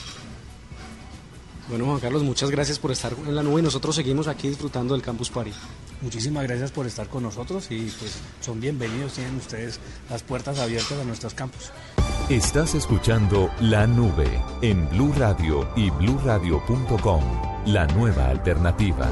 Bueno, 1.69 1.85
Juan 1.87 1.99
Carlos, 1.99 2.23
muchas 2.23 2.51
gracias 2.51 2.79
por 2.79 2.93
estar 2.93 3.13
en 3.27 3.35
la 3.35 3.43
nube 3.43 3.61
y 3.61 3.65
nosotros 3.65 3.97
seguimos 3.97 4.29
aquí 4.29 4.49
disfrutando 4.49 4.95
del 4.95 5.03
Campus 5.03 5.31
Party. 5.31 5.53
Muchísimas 6.01 6.45
gracias 6.45 6.71
por 6.71 6.87
estar 6.87 7.09
con 7.09 7.25
nosotros 7.25 7.67
y 7.71 7.81
pues 7.99 8.19
son 8.41 8.61
bienvenidos, 8.61 9.15
tienen 9.15 9.37
ustedes 9.37 9.81
las 10.09 10.23
puertas 10.23 10.59
abiertas 10.59 10.99
a 11.01 11.05
nuestros 11.05 11.35
campus. 11.35 11.73
Estás 12.29 12.75
escuchando 12.75 13.51
La 13.61 13.87
Nube 13.87 14.43
en 14.63 14.89
Blue 14.91 15.13
Radio 15.17 15.69
y 15.75 15.91
bluradio.com, 15.91 17.23
la 17.67 17.87
nueva 17.89 18.29
alternativa. 18.29 19.11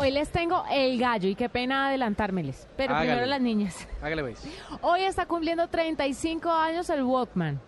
Hoy 0.00 0.10
les 0.10 0.30
tengo 0.30 0.64
el 0.70 0.98
gallo 0.98 1.28
y 1.28 1.34
qué 1.34 1.48
pena 1.48 1.88
adelantármeles. 1.88 2.66
Pero 2.76 2.94
Hágale. 2.94 3.08
primero 3.10 3.26
las 3.26 3.40
niñas. 3.40 3.88
Hágale, 4.02 4.22
pues. 4.22 4.42
Hoy 4.80 5.02
está 5.02 5.26
cumpliendo 5.26 5.68
35 5.68 6.50
años 6.50 6.88
el 6.90 7.02
Walkman. 7.02 7.60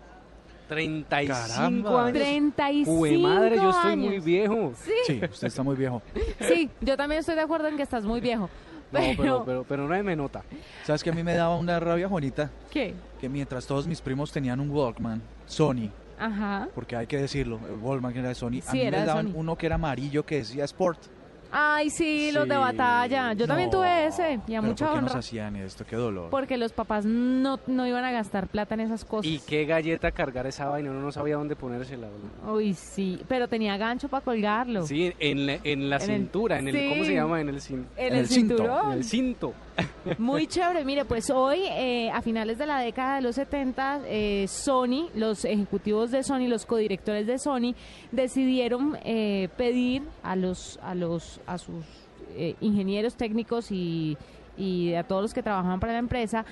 35 0.68 1.34
Caramba. 1.34 2.00
años. 2.06 2.12
35 2.12 2.90
Jue 2.90 3.18
madre, 3.18 3.56
yo 3.56 3.70
estoy 3.70 3.92
años. 3.92 4.06
muy 4.06 4.18
viejo. 4.20 4.72
Sí, 4.76 4.92
Sí, 5.06 5.20
usted 5.30 5.46
está 5.48 5.62
muy 5.62 5.76
viejo. 5.76 6.00
sí, 6.40 6.70
yo 6.80 6.96
también 6.96 7.20
estoy 7.20 7.34
de 7.34 7.42
acuerdo 7.42 7.68
en 7.68 7.76
que 7.76 7.82
estás 7.82 8.04
muy 8.04 8.20
viejo. 8.20 8.48
No, 8.90 8.98
Pero, 9.00 9.42
pero, 9.46 9.64
pero, 9.66 9.88
no 9.88 10.02
me 10.04 10.14
nota. 10.16 10.42
¿Sabes 10.84 11.02
que 11.02 11.08
a 11.10 11.12
mí 11.14 11.22
me 11.22 11.34
daba 11.34 11.56
una 11.56 11.80
rabia, 11.80 12.08
Juanita? 12.08 12.50
¿qué? 12.70 12.94
Que 13.20 13.28
mientras 13.28 13.66
todos 13.66 13.86
mis 13.86 14.02
primos 14.02 14.30
tenían 14.30 14.60
un 14.60 14.68
Walkman, 14.70 15.22
Sony, 15.46 15.88
Ajá. 16.18 16.68
porque 16.74 16.96
hay 16.96 17.06
que 17.06 17.16
decirlo, 17.16 17.58
el 17.68 17.76
Walkman 17.80 18.14
era 18.16 18.28
de 18.28 18.34
Sony, 18.34 18.58
a 18.66 18.70
Sí, 18.70 18.76
mí 18.78 18.82
era 18.82 19.00
me 19.00 19.06
daban 19.06 19.26
Sony. 19.32 19.38
uno 19.38 19.56
que 19.56 19.64
era 19.66 19.76
amarillo 19.76 20.26
que 20.26 20.36
decía 20.36 20.64
Sport. 20.64 20.98
Ay, 21.54 21.90
sí, 21.90 22.32
los 22.32 22.48
de 22.48 22.54
Sí. 22.54 22.60
batalla. 22.60 23.32
Yo 23.34 23.46
también 23.46 23.68
No, 23.70 23.78
tuve 23.78 24.06
ese 24.06 24.40
y 24.46 24.54
a 24.54 24.60
pero 24.60 24.62
mucha 24.62 24.86
¿por 24.86 24.94
qué 24.94 25.00
nos 25.02 25.10
honra. 25.10 25.18
hacían 25.20 25.56
esto? 25.56 25.84
Qué 25.84 25.96
dolor. 25.96 26.30
Porque 26.30 26.56
los 26.56 26.72
papás 26.72 27.04
no, 27.04 27.60
no 27.66 27.86
iban 27.86 28.04
a 28.04 28.10
gastar 28.10 28.46
plata 28.48 28.74
en 28.74 28.80
esas 28.80 29.04
cosas. 29.04 29.30
Y 29.30 29.38
qué 29.40 29.66
galleta 29.66 30.10
cargar 30.12 30.46
esa 30.46 30.66
vaina, 30.70 30.90
uno 30.90 31.00
no 31.02 31.12
sabía 31.12 31.36
dónde 31.36 31.54
ponérsela. 31.54 32.08
boludo. 32.08 32.56
Uy, 32.56 32.72
sí, 32.74 33.20
pero 33.28 33.48
tenía 33.48 33.76
gancho 33.76 34.08
para 34.08 34.24
colgarlo. 34.24 34.86
Sí, 34.86 35.12
en 35.18 35.46
la, 35.46 35.58
en 35.62 35.90
la 35.90 35.96
En 35.96 36.02
el- 36.02 36.08
cintura, 36.08 36.58
en 36.58 36.68
el, 36.68 36.88
¿cómo 36.88 37.02
sí. 37.02 37.08
se 37.08 37.14
llama? 37.14 37.40
En 37.40 37.48
el, 37.50 37.56
cin- 37.60 37.84
En 37.96 38.06
En 38.06 38.12
el, 38.14 38.18
el 38.20 38.26
cinto, 38.28 38.56
cinturón. 38.56 38.86
en 38.86 38.98
el 38.98 39.04
cinto. 39.04 39.52
Muy 40.18 40.46
chévere. 40.46 40.84
Mire, 40.84 41.04
pues 41.04 41.30
hoy, 41.30 41.60
eh, 41.70 42.10
a 42.10 42.22
finales 42.22 42.58
de 42.58 42.66
la 42.66 42.80
década 42.80 43.16
de 43.16 43.22
los 43.22 43.36
70, 43.36 44.02
eh, 44.06 44.46
Sony, 44.48 45.08
los 45.14 45.44
ejecutivos 45.44 46.10
de 46.10 46.22
Sony, 46.22 46.48
los 46.48 46.66
codirectores 46.66 47.26
de 47.26 47.38
Sony, 47.38 47.74
decidieron 48.10 48.98
eh, 49.04 49.48
pedir 49.56 50.02
a 50.22 50.36
los, 50.36 50.78
a 50.82 50.94
los, 50.94 51.40
a 51.46 51.58
sus 51.58 51.84
eh, 52.34 52.56
ingenieros 52.60 53.14
técnicos 53.14 53.70
y, 53.70 54.16
y 54.56 54.94
a 54.94 55.04
todos 55.04 55.22
los 55.22 55.34
que 55.34 55.42
trabajaban 55.42 55.80
para 55.80 55.94
la 55.94 55.98
empresa 55.98 56.44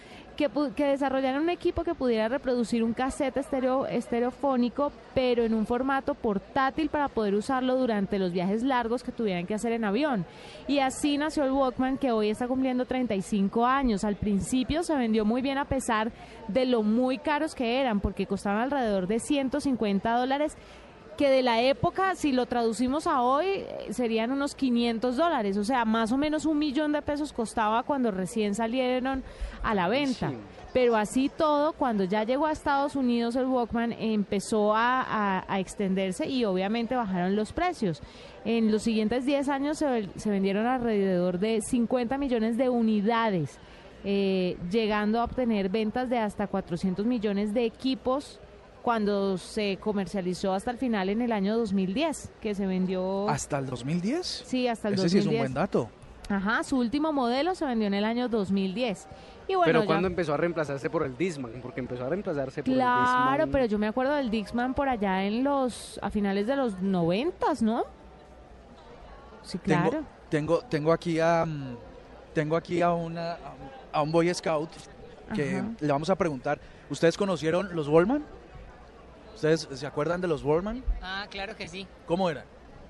que, 0.49 0.87
desarrollaran 0.87 1.43
un 1.43 1.51
equipo 1.51 1.85
que 1.85 1.95
pudiera 1.95 2.29
reproducir 2.29 2.83
un 2.83 2.95
cassette 2.95 3.37
estereo, 3.37 3.87
estereofónico, 3.87 4.91
pero 5.15 5.45
en 5.45 5.53
un 5.53 5.67
formato 5.67 6.15
portátil 6.15 6.89
para 6.89 7.09
poder 7.09 7.35
usarlo 7.35 7.77
durante 7.77 8.19
los 8.19 8.33
viajes 8.33 8.63
largos 8.63 9.03
que 9.03 9.13
tuvieran 9.13 9.47
que 9.47 9.55
hacer 9.55 9.73
en 9.73 9.85
avión. 9.85 10.25
Y 10.67 10.79
así 10.79 11.19
nació 11.19 11.45
el 11.45 11.53
Walkman 11.53 11.99
que 11.99 12.13
hoy 12.13 12.31
está 12.31 12.49
cumpliendo 12.49 12.87
35 12.87 13.67
años. 13.67 14.05
Al 14.05 14.17
principio 14.17 14.83
se 14.83 14.95
vendió 14.95 15.25
muy 15.25 15.43
bien 15.43 15.59
a 15.59 15.67
pesar 15.67 16.11
de 16.49 16.65
lo 16.65 16.83
muy 16.83 17.19
caros 17.19 17.55
que 17.55 17.81
eran, 17.81 18.01
porque 18.01 18.27
costaban 18.27 18.63
alrededor 18.63 19.07
de 19.09 19.19
150 19.19 20.17
dólares 20.17 20.57
que 21.20 21.28
de 21.28 21.42
la 21.42 21.61
época, 21.61 22.14
si 22.14 22.33
lo 22.33 22.46
traducimos 22.46 23.06
a 23.06 23.20
hoy, 23.20 23.44
eh, 23.46 23.66
serían 23.90 24.33
unos 24.33 24.54
500 24.54 25.18
dólares, 25.18 25.59
o 25.59 25.64
sea, 25.64 25.85
más 25.85 26.12
o 26.12 26.16
menos 26.16 26.46
un 26.46 26.59
millón 26.59 26.92
de 26.92 27.02
pesos 27.02 27.35
costaba 27.35 27.83
cuando 27.83 28.11
recién 28.11 28.54
salieron 28.54 29.22
a 29.62 29.74
la 29.74 29.87
venta. 29.88 30.33
Pero 30.72 30.96
así 30.96 31.28
todo, 31.28 31.74
cuando 31.74 32.04
ya 32.04 32.24
llegó 32.24 32.46
a 32.46 32.52
Estados 32.52 32.96
Unidos 32.96 33.37
el 33.37 33.44
Walkman 33.44 33.92
empezó 33.92 34.74
a, 34.74 35.02
a- 35.02 35.44
a 35.46 35.61
extenderse 35.61 36.26
y 36.26 36.46
obviamente 36.46 36.94
bajaron 36.96 37.37
los 37.37 37.52
precios. 37.52 38.00
En 38.46 38.72
los 38.72 38.83
siguientes 38.83 39.26
10 39.26 39.48
años 39.50 39.76
se 39.76 40.30
vendieron 40.30 40.66
alrededor 40.66 41.38
de 41.38 41.61
50 41.61 42.16
millones 42.16 42.56
de 42.56 42.70
unidades, 42.70 43.59
eh, 44.04 44.56
llegando 44.70 45.20
a 45.20 45.24
obtener 45.24 45.68
ventas 45.68 46.09
de 46.09 46.16
hasta 46.18 46.46
400 46.46 47.04
millones 47.04 47.52
de 47.52 47.66
equipos 47.66 48.40
cuando 48.83 49.37
se 49.38 49.77
comercializó 49.79 50.53
hasta 50.55 50.71
el 50.71 50.79
final 50.79 51.09
en 51.11 51.21
el 51.23 51.33
año 51.33 51.57
2010, 51.59 52.33
que 52.40 52.55
se 52.55 52.66
vendió... 52.66 53.29
¿Hasta 53.29 53.59
el 53.59 53.66
2010? 53.66 54.45
Sí, 54.47 54.66
hasta 54.69 54.88
el 54.88 54.95
Ese 54.95 55.03
2010. 55.05 55.12
sí 55.25 55.29
es 55.29 55.33
un 55.35 55.38
buen 55.40 55.55
dato. 55.55 55.88
Ajá, 56.29 56.62
su 56.62 56.79
último 56.79 57.12
modelo 57.12 57.55
se 57.55 57.64
vendió 57.66 57.88
en 57.88 57.95
el 57.95 58.05
año 58.05 58.29
2010. 58.29 59.07
Y 59.49 59.55
bueno, 59.57 59.66
pero 59.66 59.81
ya- 59.81 59.87
cuando 59.87 60.07
empezó 60.07 60.33
a 60.33 60.37
reemplazarse 60.37 60.88
por 60.88 61.03
el 61.05 61.16
Disman, 61.16 61.53
porque 61.61 61.81
empezó 61.81 62.05
a 62.05 62.09
reemplazarse 62.09 62.62
por 62.62 62.71
el 62.73 62.77
Claro, 62.79 63.31
Discman. 63.33 63.51
pero 63.51 63.64
yo 63.66 63.79
me 63.79 63.88
acuerdo 63.88 64.14
del 64.14 64.31
Dixman 64.31 64.73
por 64.75 64.88
allá 64.88 65.25
en 65.25 65.43
los 65.43 65.99
a 66.03 66.09
finales 66.11 66.47
de 66.47 66.55
los 66.57 66.81
noventas, 66.81 67.61
¿no? 67.62 67.83
Sí, 69.43 69.59
claro. 69.59 69.90
Tengo, 69.90 70.05
tengo, 70.29 70.61
tengo 70.69 70.93
aquí 70.93 71.19
a 71.19 71.45
mm, 71.45 71.77
tengo 72.33 72.57
aquí 72.57 72.81
a 72.81 72.93
una 72.93 73.37
a 73.93 74.03
un 74.03 74.12
Boy 74.12 74.33
Scout 74.33 74.71
que 75.35 75.57
Ajá. 75.59 75.69
le 75.81 75.88
vamos 75.93 76.11
a 76.11 76.14
preguntar. 76.16 76.61
¿Ustedes 76.88 77.16
conocieron 77.16 77.75
los 77.75 77.88
Wallman? 77.88 78.25
¿Ustedes 79.40 79.66
se 79.72 79.87
acuerdan 79.87 80.20
de 80.20 80.29
los 80.29 80.42
Wallman? 80.44 80.85
Ah, 81.00 81.26
claro 81.31 81.57
que 81.57 81.66
sí. 81.66 81.87
¿Cómo 82.05 82.29
eran? 82.29 82.44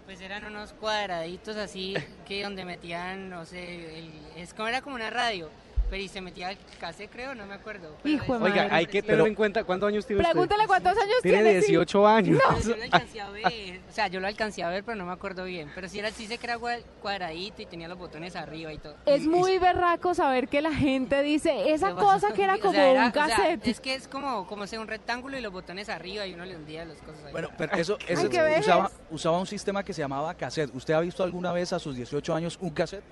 Pues 0.05 0.21
eran 0.21 0.45
unos 0.47 0.73
cuadraditos 0.73 1.57
así 1.57 1.95
que 2.27 2.43
donde 2.43 2.65
metían, 2.65 3.31
no 3.31 3.47
sé, 3.47 4.01
el- 4.01 4.11
es 4.35 4.53
como 4.53 4.67
era 4.67 4.83
como 4.83 4.97
una 4.97 5.11
radio, 5.11 5.49
pero 5.91 6.03
y 6.03 6.09
se 6.09 6.21
metía 6.21 6.53
el 6.53 6.59
cassette, 6.79 7.11
creo, 7.11 7.35
no 7.35 7.45
me 7.47 7.55
acuerdo. 7.55 7.97
Hijo 8.05 8.39
de 8.39 8.45
Oiga, 8.45 8.63
madre. 8.63 8.77
hay 8.77 8.87
que 8.87 9.03
tener 9.03 9.27
en 9.27 9.35
cuenta 9.35 9.65
cuántos 9.65 9.89
años 9.89 10.07
tiene 10.07 10.23
usted. 10.23 10.33
Pregúntale 10.33 10.67
cuántos 10.67 10.93
años 10.97 11.17
Tiene 11.23 11.43
tiene. 11.43 11.61
sí. 11.63 11.67
18 11.73 12.07
años. 12.07 12.39
No, 12.49 12.61
yo 12.61 12.77
lo 12.77 12.83
alcancé 12.85 13.21
a 13.21 13.31
ver, 13.31 13.81
o 13.89 13.93
sea, 13.93 14.07
yo 14.09 14.21
lo 14.21 14.27
alcancé 14.29 14.63
a 14.63 14.69
ver, 14.71 14.85
pero 14.85 14.97
no 14.97 15.05
me 15.07 15.13
acuerdo 15.13 15.45
bien. 15.45 15.71
Pero 15.75 15.89
sí 15.89 15.99
era 15.99 16.11
sí 16.13 16.29
era 16.43 16.57
gua- 16.59 16.83
cuadradito 17.03 17.61
y 17.63 17.67
tenía 17.67 17.89
los 17.89 17.99
botones 17.99 18.37
arriba 18.37 18.73
y 18.73 18.79
todo. 18.79 18.95
Es 19.07 19.27
muy 19.27 19.59
berraco 19.59 20.15
saber 20.15 20.49
que 20.49 20.61
la 20.63 20.73
gente 20.73 21.21
dice 21.23 21.73
esa 21.73 21.95
cosa 21.95 22.33
que 22.35 22.45
era 22.45 22.55
O 22.55 22.61
como 22.61 22.73
sea, 22.73 22.91
era- 22.91 23.03
un 23.07 23.09
o 23.11 23.13
sea, 23.13 23.27
cassette. 23.29 23.67
es 23.67 23.81
que 23.81 23.95
es 23.95 24.07
como, 24.09 24.47
como 24.47 24.67
sea 24.67 24.81
un 24.81 24.87
rectángulo 24.89 25.37
y 25.37 25.41
los 25.41 25.53
botones 25.53 25.89
arriba 25.89 26.27
y 26.27 26.35
uno 26.35 26.45
le 26.45 26.57
hundía 26.57 26.85
las 26.85 26.99
cosas 26.99 27.25
ahí. 27.27 27.33
Bueno, 27.33 27.49
pero 27.59 27.75
eso, 27.77 27.99
eso 28.07 28.29
vejez. 28.29 28.61
usaba, 28.61 28.91
usaba 29.11 29.39
un 29.41 29.47
sistema 29.47 29.83
que 29.85 29.93
se 29.93 30.01
llamaba 30.03 30.33
cassette. 30.35 30.75
¿Usted 30.75 30.95
ha 30.95 31.01
visto 31.01 31.23
alguna 31.25 31.53
vez 31.53 31.73
a 31.73 31.79
sus 31.79 31.97
18 31.97 32.35
años 32.35 32.57
un 32.61 32.71
cassette? 32.71 33.03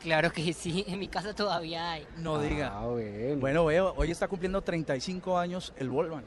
Claro 0.00 0.32
que 0.32 0.52
sí, 0.52 0.84
en 0.88 0.98
mi 0.98 1.08
casa 1.08 1.34
todavía 1.34 1.92
hay. 1.92 2.06
No 2.18 2.40
diga. 2.40 2.72
Ah, 2.74 2.86
bueno. 2.86 3.40
Bueno, 3.40 3.64
veo, 3.64 3.94
hoy 3.96 4.10
está 4.10 4.28
cumpliendo 4.28 4.62
35 4.62 5.38
años 5.38 5.72
el 5.76 5.90
Wallman. 5.90 6.24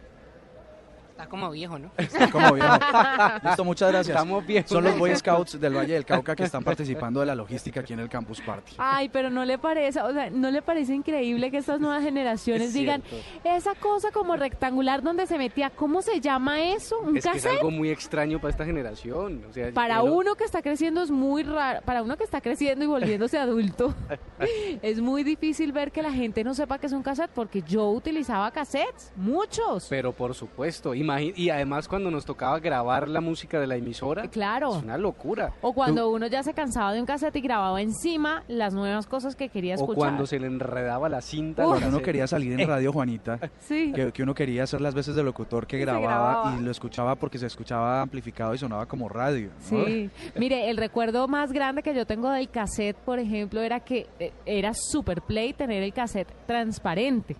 Está 1.19 1.29
como 1.29 1.51
viejo, 1.51 1.77
¿no? 1.77 1.91
Está 1.97 2.31
como 2.31 2.53
viejo. 2.53 2.73
Listo, 3.43 3.65
muchas 3.65 3.91
gracias. 3.91 4.15
Estamos 4.15 4.45
viejos. 4.47 4.71
Son 4.71 4.81
los 4.81 4.97
Boy 4.97 5.13
Scouts 5.13 5.59
del 5.59 5.75
Valle 5.75 5.95
del 5.95 6.05
Cauca 6.05 6.33
que 6.33 6.43
están 6.43 6.63
participando 6.63 7.19
de 7.19 7.25
la 7.25 7.35
logística 7.35 7.81
aquí 7.81 7.91
en 7.91 7.99
el 7.99 8.07
Campus 8.07 8.39
Party. 8.39 8.75
Ay, 8.77 9.09
pero 9.09 9.29
no 9.29 9.43
le 9.43 9.57
parece, 9.57 9.99
o 9.99 10.13
sea, 10.13 10.29
no 10.29 10.49
le 10.49 10.61
parece 10.61 10.95
increíble 10.95 11.51
que 11.51 11.57
estas 11.57 11.81
nuevas 11.81 12.03
generaciones 12.03 12.69
Es 12.69 12.73
digan 12.73 13.03
esa 13.43 13.75
cosa 13.75 14.11
como 14.11 14.37
rectangular 14.37 15.03
donde 15.03 15.27
se 15.27 15.37
metía, 15.37 15.69
¿cómo 15.71 16.01
se 16.01 16.21
llama 16.21 16.61
eso? 16.61 16.97
¿Un 16.99 17.17
Es 17.17 17.25
que 17.25 17.37
es 17.37 17.45
algo 17.45 17.69
muy 17.69 17.89
extraño 17.89 18.39
para 18.39 18.51
esta 18.51 18.63
generación. 18.63 19.43
O 19.49 19.51
sea, 19.51 19.73
Para 19.73 20.03
uno 20.03 20.35
que 20.35 20.45
está 20.45 20.61
creciendo 20.61 21.03
es 21.03 21.11
muy 21.11 21.43
raro, 21.43 21.81
para 21.81 22.01
uno 22.01 22.15
que 22.15 22.23
está 22.23 22.39
creciendo 22.39 22.85
y 22.85 22.87
volviéndose 22.87 23.37
adulto, 23.37 23.93
es 24.81 25.01
muy 25.01 25.25
difícil 25.25 25.73
ver 25.73 25.91
que 25.91 26.01
la 26.01 26.13
gente 26.13 26.45
no 26.45 26.53
sepa 26.53 26.77
que 26.77 26.87
es 26.87 26.93
un 26.93 27.03
cassette 27.03 27.31
porque 27.35 27.61
yo 27.61 27.89
utilizaba 27.89 28.49
cassettes, 28.51 29.11
muchos. 29.17 29.87
Pero 29.89 30.13
por 30.13 30.33
supuesto, 30.33 30.95
y 31.35 31.49
además 31.49 31.87
cuando 31.87 32.11
nos 32.11 32.25
tocaba 32.25 32.59
grabar 32.59 33.07
la 33.07 33.21
música 33.21 33.59
de 33.59 33.67
la 33.67 33.75
emisora, 33.75 34.27
Claro. 34.29 34.77
es 34.77 34.83
una 34.83 34.97
locura. 34.97 35.53
O 35.61 35.73
cuando 35.73 36.09
uno 36.09 36.27
ya 36.27 36.43
se 36.43 36.53
cansaba 36.53 36.93
de 36.93 36.99
un 36.99 37.05
cassette 37.05 37.35
y 37.37 37.41
grababa 37.41 37.81
encima 37.81 38.43
las 38.47 38.73
nuevas 38.73 39.07
cosas 39.07 39.35
que 39.35 39.49
quería 39.49 39.73
O 39.75 39.77
escuchar. 39.77 39.95
cuando 39.97 40.25
se 40.25 40.39
le 40.39 40.47
enredaba 40.47 41.09
la 41.09 41.21
cinta. 41.21 41.63
Cuando 41.63 41.87
uno 41.87 42.01
quería 42.01 42.27
salir 42.27 42.59
en 42.59 42.67
radio, 42.67 42.91
Juanita, 42.93 43.39
Sí. 43.59 43.91
que, 43.93 44.11
que 44.11 44.23
uno 44.23 44.33
quería 44.33 44.63
hacer 44.63 44.81
las 44.81 44.93
veces 44.93 45.15
de 45.15 45.23
locutor 45.23 45.65
que 45.67 45.77
grababa, 45.79 46.05
grababa. 46.05 46.55
y 46.59 46.63
lo 46.63 46.71
escuchaba 46.71 47.15
porque 47.15 47.37
se 47.37 47.47
escuchaba 47.47 48.01
amplificado 48.01 48.53
y 48.53 48.57
sonaba 48.57 48.85
como 48.85 49.09
radio. 49.09 49.49
¿no? 49.71 49.85
Sí, 49.85 50.09
mire, 50.37 50.69
el 50.69 50.77
recuerdo 50.77 51.27
más 51.27 51.51
grande 51.51 51.81
que 51.83 51.93
yo 51.95 52.05
tengo 52.05 52.29
del 52.31 52.49
cassette, 52.49 52.97
por 52.97 53.19
ejemplo, 53.19 53.61
era 53.61 53.79
que 53.79 54.07
eh, 54.19 54.31
era 54.45 54.73
super 54.73 55.21
play 55.21 55.53
tener 55.53 55.83
el 55.83 55.93
cassette 55.93 56.31
transparente. 56.45 57.35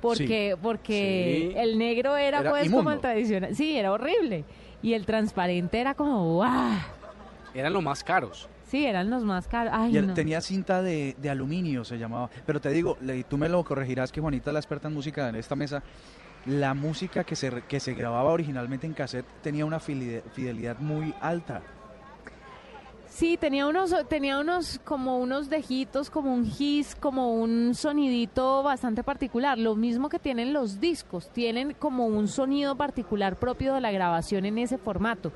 Porque, 0.00 0.56
porque 0.60 1.50
Sí. 1.52 1.58
el 1.58 1.78
negro 1.78 2.16
era, 2.16 2.40
Era 2.40 2.50
pues 2.50 2.70
como 2.70 2.90
el 2.90 3.00
tradicional. 3.00 3.54
Sí, 3.54 3.76
era 3.76 3.92
horrible. 3.92 4.44
Y 4.82 4.94
el 4.94 5.04
transparente 5.06 5.78
era 5.80 5.94
como, 5.94 6.34
¡guau! 6.36 6.72
Eran 7.54 7.72
los 7.72 7.82
más 7.82 8.02
caros. 8.04 8.48
Sí, 8.66 8.86
eran 8.86 9.10
los 9.10 9.24
más 9.24 9.48
caros. 9.48 9.72
Ay, 9.76 9.92
Y 9.94 9.98
él 9.98 10.06
no. 10.06 10.14
tenía 10.14 10.40
cinta 10.40 10.80
de, 10.80 11.16
de 11.18 11.28
aluminio, 11.30 11.84
se 11.84 11.98
llamaba. 11.98 12.30
Pero 12.46 12.60
te 12.60 12.70
digo, 12.70 12.96
le- 13.00 13.24
tú 13.24 13.36
me 13.36 13.48
lo 13.48 13.64
corregirás, 13.64 14.12
que 14.12 14.20
Juanita 14.20 14.50
es 14.50 14.54
la 14.54 14.60
experta 14.60 14.86
en 14.88 14.94
música 14.94 15.28
en 15.28 15.34
esta 15.34 15.56
mesa. 15.56 15.82
La 16.46 16.72
música 16.72 17.24
que 17.24 17.34
se, 17.36 17.50
re- 17.50 17.62
que 17.68 17.80
se 17.80 17.94
grababa 17.94 18.30
originalmente 18.30 18.86
en 18.86 18.94
cassette 18.94 19.26
tenía 19.42 19.66
una 19.66 19.80
fide- 19.80 20.22
fidelidad 20.32 20.78
muy 20.78 21.12
alta. 21.20 21.62
Sí, 23.10 23.36
tenía 23.36 23.66
unos, 23.66 23.92
tenía 24.08 24.38
unos, 24.38 24.80
como 24.84 25.18
unos 25.18 25.50
dejitos, 25.50 26.10
como 26.10 26.32
un 26.32 26.46
hiss, 26.46 26.94
como 26.94 27.34
un 27.34 27.74
sonidito 27.74 28.62
bastante 28.62 29.02
particular. 29.02 29.58
Lo 29.58 29.74
mismo 29.74 30.08
que 30.08 30.20
tienen 30.20 30.52
los 30.52 30.80
discos, 30.80 31.28
tienen 31.30 31.74
como 31.74 32.06
un 32.06 32.28
sonido 32.28 32.76
particular 32.76 33.36
propio 33.36 33.74
de 33.74 33.80
la 33.80 33.90
grabación 33.90 34.46
en 34.46 34.58
ese 34.58 34.78
formato, 34.78 35.32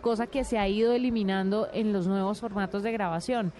cosa 0.00 0.26
que 0.26 0.42
se 0.42 0.58
ha 0.58 0.66
ido 0.68 0.92
eliminando 0.92 1.68
en 1.74 1.92
los 1.92 2.06
nuevos 2.06 2.40
formatos 2.40 2.82
de 2.82 2.92
grabación. 2.92 3.52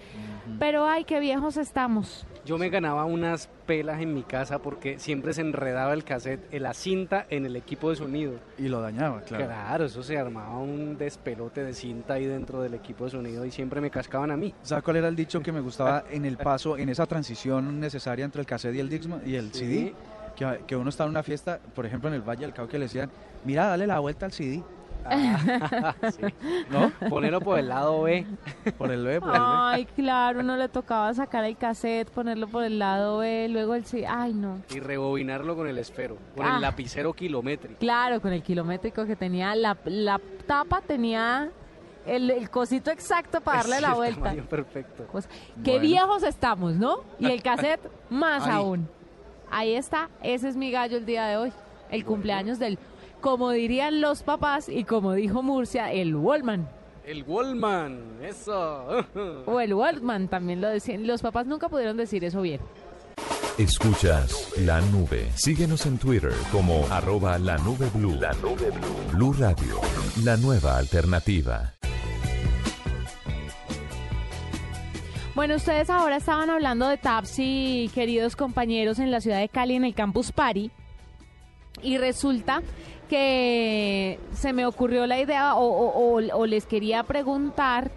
Pero 0.59 0.87
ay, 0.87 1.05
qué 1.05 1.21
viejos 1.21 1.59
estamos. 1.59 2.27
Yo 2.49 2.57
me 2.57 2.71
ganaba 2.71 3.05
unas 3.05 3.47
pelas 3.67 4.01
en 4.01 4.15
mi 4.15 4.23
casa 4.23 4.59
porque 4.59 4.99
siempre 4.99 5.35
se 5.35 5.43
enredaba 5.43 5.93
el 5.93 6.03
cassette, 6.03 6.51
la 6.59 6.73
cinta 6.73 7.27
en 7.29 7.45
el 7.45 7.57
equipo 7.57 7.91
de 7.91 7.97
sonido. 7.97 8.37
Y 8.57 8.69
lo 8.69 8.81
dañaba, 8.81 9.21
claro. 9.21 9.45
Claro, 9.45 9.85
eso 9.85 10.03
se 10.03 10.17
armaba 10.17 10.57
un 10.59 10.97
despelote 10.97 11.63
de 11.63 11.75
cinta 11.75 12.15
ahí 12.15 12.25
dentro 12.25 12.63
del 12.63 12.73
equipo 12.73 13.05
de 13.05 13.11
sonido 13.11 13.45
y 13.45 13.51
siempre 13.51 13.83
me 13.83 13.91
cascaban 13.91 14.31
a 14.31 14.37
mí. 14.39 14.55
¿Sabes 14.63 14.83
cuál 14.83 14.97
era 14.97 15.09
el 15.09 15.15
dicho 15.15 15.43
que 15.43 15.53
me 15.53 15.61
gustaba 15.61 16.05
en 16.11 16.25
el 16.25 16.39
paso, 16.39 16.79
en 16.79 16.89
esa 16.89 17.05
transición 17.05 17.81
necesaria 17.81 18.25
entre 18.25 18.41
el 18.41 18.47
cassette 18.47 18.77
y 18.77 18.81
el, 18.81 18.89
Dixman, 18.89 19.21
y 19.27 19.35
el 19.35 19.53
Sí. 19.53 19.59
CD? 19.67 19.95
Que, 20.35 20.61
que 20.67 20.75
uno 20.75 20.89
estaba 20.89 21.07
en 21.09 21.11
una 21.11 21.23
fiesta, 21.23 21.61
por 21.75 21.85
ejemplo 21.85 22.09
en 22.09 22.15
el 22.15 22.23
Valle 22.23 22.47
del 22.47 22.55
Cauca, 22.55 22.71
que 22.73 22.79
le 22.79 22.87
decían, 22.87 23.11
mira, 23.45 23.67
dale 23.67 23.87
la 23.87 23.99
vuelta 23.99 24.25
al 24.25 24.33
CD. 24.33 24.63
Ah, 25.11 25.95
sí. 26.11 26.23
¿No? 26.71 26.91
Ponerlo 27.09 27.41
por 27.41 27.59
el 27.59 27.69
lado 27.69 28.03
B. 28.03 28.27
Por 28.77 28.91
el 28.91 29.05
B, 29.05 29.21
por 29.21 29.35
el 29.35 29.41
B. 29.41 29.47
Ay, 29.49 29.85
claro, 29.97 30.41
uno 30.41 30.57
le 30.57 30.69
tocaba 30.69 31.13
sacar 31.15 31.45
el 31.45 31.57
cassette, 31.57 32.09
ponerlo 32.11 32.49
por 32.49 32.65
el 32.65 32.79
lado 32.79 33.19
B, 33.19 33.49
luego 33.49 33.75
el 33.75 33.85
sí. 33.85 34.05
Ay, 34.07 34.35
no. 34.35 34.61
Y 34.71 34.81
rebobinarlo 34.81 35.57
con 35.57 35.69
el 35.69 35.79
esfero, 35.79 36.17
con 36.37 36.47
Ah. 36.47 36.57
el 36.57 36.63
lapicero 36.63 37.13
kilométrico. 37.13 37.79
Claro, 37.81 38.21
con 38.21 38.33
el 38.33 38.43
kilométrico 38.43 39.05
que 39.07 39.17
tenía, 39.17 39.55
la, 39.55 39.77
la 39.85 40.21
tapa 40.47 40.81
tenía 40.81 41.51
el, 42.07 42.31
el 42.31 42.49
cosito 42.51 42.91
exacto 42.91 43.41
para 43.41 43.59
darle 43.59 43.77
Sí, 43.77 43.83
la 43.83 43.89
el 43.89 43.95
vuelta. 43.95 44.35
perfecto. 44.49 45.07
Cosa- 45.07 45.29
Qué 45.65 45.73
Bueno. 45.73 45.81
viejos 45.81 46.23
estamos, 46.23 46.75
¿no? 46.75 47.01
Y 47.19 47.27
el 47.27 47.43
cassette 47.43 47.81
más 48.11 48.45
Ahí. 48.47 48.53
aún. 48.57 48.89
Ahí 49.51 49.75
está, 49.75 50.09
ese 50.23 50.49
es 50.49 50.57
mi 50.57 50.71
gallo 50.71 50.97
el 50.99 51.07
día 51.07 51.27
de 51.27 51.37
hoy. 51.39 51.53
El 51.91 52.05
cumpleaños 52.05 52.59
del, 52.59 52.79
como 53.21 53.51
dirían 53.51 54.01
los 54.01 54.23
papás 54.23 54.69
y 54.69 54.85
como 54.85 55.15
dijo 55.15 55.43
Murcia, 55.43 55.93
el 55.93 56.15
Wallman. 56.15 56.69
El 57.05 57.25
Wallman, 57.27 58.19
eso. 58.23 59.05
O 59.47 59.61
el 59.61 59.73
Walkman 59.73 60.29
también 60.29 60.61
lo 60.61 60.69
decían. 60.69 61.07
Los 61.07 61.23
papás 61.23 61.47
nunca 61.47 61.69
pudieron 61.71 61.97
decir 61.97 62.23
eso 62.23 62.43
bien. 62.43 62.61
Escuchas 63.57 64.53
la 64.59 64.81
nube. 64.83 65.31
Síguenos 65.35 65.87
en 65.87 65.97
Twitter 65.99 66.33
como 66.53 66.87
arroba 66.91 67.39
la 67.39 67.57
nube 67.59 67.89
blue. 67.95 68.15
La 68.21 68.33
nube 68.35 68.71
blue. 68.71 69.13
Blue 69.15 69.33
Radio, 69.33 69.81
la 70.23 70.37
nueva 70.37 70.77
alternativa. 70.77 71.73
Bueno, 75.35 75.57
ustedes 75.57 75.89
ahora 75.89 76.17
estaban 76.17 76.51
hablando 76.51 76.89
de 76.89 76.99
Tapsi, 76.99 77.91
queridos 77.95 78.37
compañeros, 78.37 78.99
en 78.99 79.11
la 79.11 79.21
ciudad 79.21 79.39
de 79.39 79.49
Cali, 79.49 79.77
en 79.77 79.85
el 79.85 79.95
Campus 79.95 80.31
Party. 80.31 80.71
Y 81.83 81.97
resulta 81.97 82.61
que 83.09 84.19
se 84.33 84.53
me 84.53 84.67
ocurrió 84.67 85.07
la 85.07 85.19
idea, 85.21 85.55
o, 85.57 85.65
o- 85.65 86.19
o- 86.21 86.37
o 86.39 86.47
les 86.47 86.67
quería 86.67 87.03
preguntar, 87.03 87.91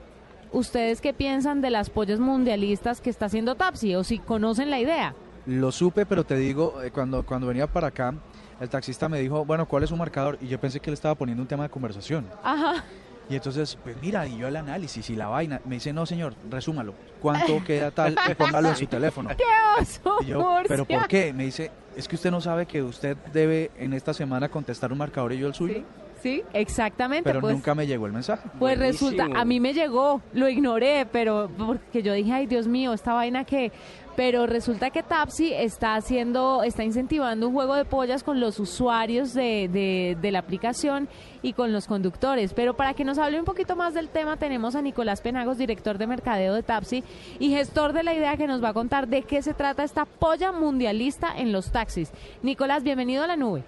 ¿ustedes 0.52 1.02
qué 1.02 1.14
piensan 1.14 1.62
de 1.62 1.70
las 1.70 1.90
pollas 1.90 2.20
mundialistas 2.20 3.02
que 3.02 3.10
está 3.10 3.26
haciendo 3.26 3.56
Tapsi? 3.56 3.96
O 3.96 4.04
si 4.04 4.18
conocen 4.20 4.70
la 4.70 4.80
idea. 4.80 5.14
Lo 5.46 5.72
supe, 5.72 6.06
pero 6.06 6.24
te 6.24 6.36
digo, 6.36 6.82
eh, 6.84 6.92
cuando, 6.92 7.24
cuando 7.26 7.48
venía 7.48 7.68
para 7.68 7.88
acá, 7.88 8.14
el 8.60 8.70
taxista 8.70 9.10
me 9.10 9.20
dijo, 9.20 9.44
bueno, 9.46 9.68
¿cuál 9.68 9.84
es 9.84 9.90
su 9.90 9.96
marcador? 9.98 10.38
Y 10.42 10.48
yo 10.48 10.60
pensé 10.60 10.80
que 10.80 10.90
él 10.90 10.94
estaba 10.94 11.16
poniendo 11.16 11.42
un 11.42 11.48
tema 11.48 11.64
de 11.64 11.70
conversación. 11.70 12.28
Ajá. 12.44 12.84
Y 13.30 13.36
entonces, 13.36 13.78
pues 13.82 13.96
mira, 14.02 14.28
y 14.28 14.38
yo 14.38 14.48
el 14.48 14.56
análisis 14.56 15.10
y 15.10 15.16
la 15.16 15.28
vaina. 15.28 15.62
Me 15.66 15.76
dice, 15.76 15.94
no, 15.94 16.06
señor, 16.06 16.34
resúmalo. 16.50 16.94
¿Cuánto 17.22 17.64
queda 17.66 17.92
tal? 17.92 18.16
Y 18.30 18.36
póngalo 18.36 18.70
en 18.70 18.76
su 18.76 18.88
teléfono. 18.88 19.30
¡Qué 19.38 19.44
oso, 19.80 20.18
Y 20.22 20.26
yo, 20.26 20.58
¿pero 20.68 20.86
por 20.86 21.08
qué? 21.08 21.32
Me 21.34 21.46
dice, 21.46 21.72
es 21.96 22.08
que 22.08 22.16
usted 22.16 22.32
no 22.32 22.42
sabe 22.42 22.66
que 22.66 22.82
usted 22.82 23.16
debe 23.32 23.72
en 23.78 23.94
esta 23.94 24.14
semana 24.14 24.50
contestar 24.50 24.92
un 24.92 24.98
marcador 24.98 25.34
y 25.34 25.40
yo 25.40 25.48
el 25.48 25.54
suyo. 25.54 25.84
Sí, 26.22 26.44
exactamente. 26.54 27.24
Pero 27.24 27.42
pues, 27.42 27.54
nunca 27.54 27.74
me 27.74 27.88
llegó 27.88 28.06
el 28.06 28.14
mensaje. 28.14 28.48
Pues 28.60 28.78
resulta, 28.78 29.28
a 29.34 29.44
mí 29.44 29.60
me 29.60 29.74
llegó, 29.74 30.22
lo 30.34 30.48
ignoré, 30.48 31.08
pero 31.12 31.50
porque 31.58 32.04
yo 32.04 32.14
dije, 32.14 32.32
ay 32.32 32.46
Dios 32.46 32.68
mío, 32.68 32.94
esta 32.94 33.14
vaina 33.14 33.44
que... 33.44 33.72
Pero 34.16 34.46
resulta 34.46 34.90
que 34.90 35.04
Tapsi 35.04 35.54
está 35.54 35.96
haciendo, 35.96 36.64
está 36.64 36.84
incentivando 36.84 37.48
un 37.48 37.54
juego 37.54 37.76
de 37.76 37.86
pollas 37.86 38.24
con 38.24 38.40
los 38.40 38.60
usuarios 38.60 39.34
de, 39.34 39.70
de, 39.72 40.18
de 40.22 40.32
la 40.32 40.40
aplicación 40.40 41.08
y 41.42 41.54
con 41.54 41.72
los 41.72 41.88
conductores. 41.88 42.54
Pero 42.54 42.76
para 42.76 42.94
que 42.94 43.06
nos 43.06 43.18
hable 43.18 43.40
un 43.40 43.46
poquito 43.46 43.76
más 43.76 43.94
del 43.94 44.10
tema, 44.10 44.38
tenemos 44.38 44.76
a 44.76 44.82
Nicolás 44.82 45.22
Penagos, 45.22 45.58
director 45.58 45.98
de 45.98 46.08
mercadeo 46.08 46.54
de 46.54 46.64
Tapsi 46.64 47.04
y 47.40 47.52
gestor 47.52 47.94
de 47.94 48.04
la 48.04 48.14
idea 48.14 48.38
que 48.38 48.48
nos 48.48 48.64
va 48.64 48.70
a 48.70 48.74
contar 48.74 49.08
de 49.08 49.24
qué 49.24 49.42
se 49.42 49.54
trata 49.54 49.84
esta 49.84 50.06
polla 50.06 50.52
mundialista 50.52 51.34
en 51.36 51.52
los 51.52 51.72
taxis. 51.72 52.12
Nicolás, 52.44 52.84
bienvenido 52.84 53.24
a 53.24 53.28
la 53.28 53.38
nube. 53.38 53.64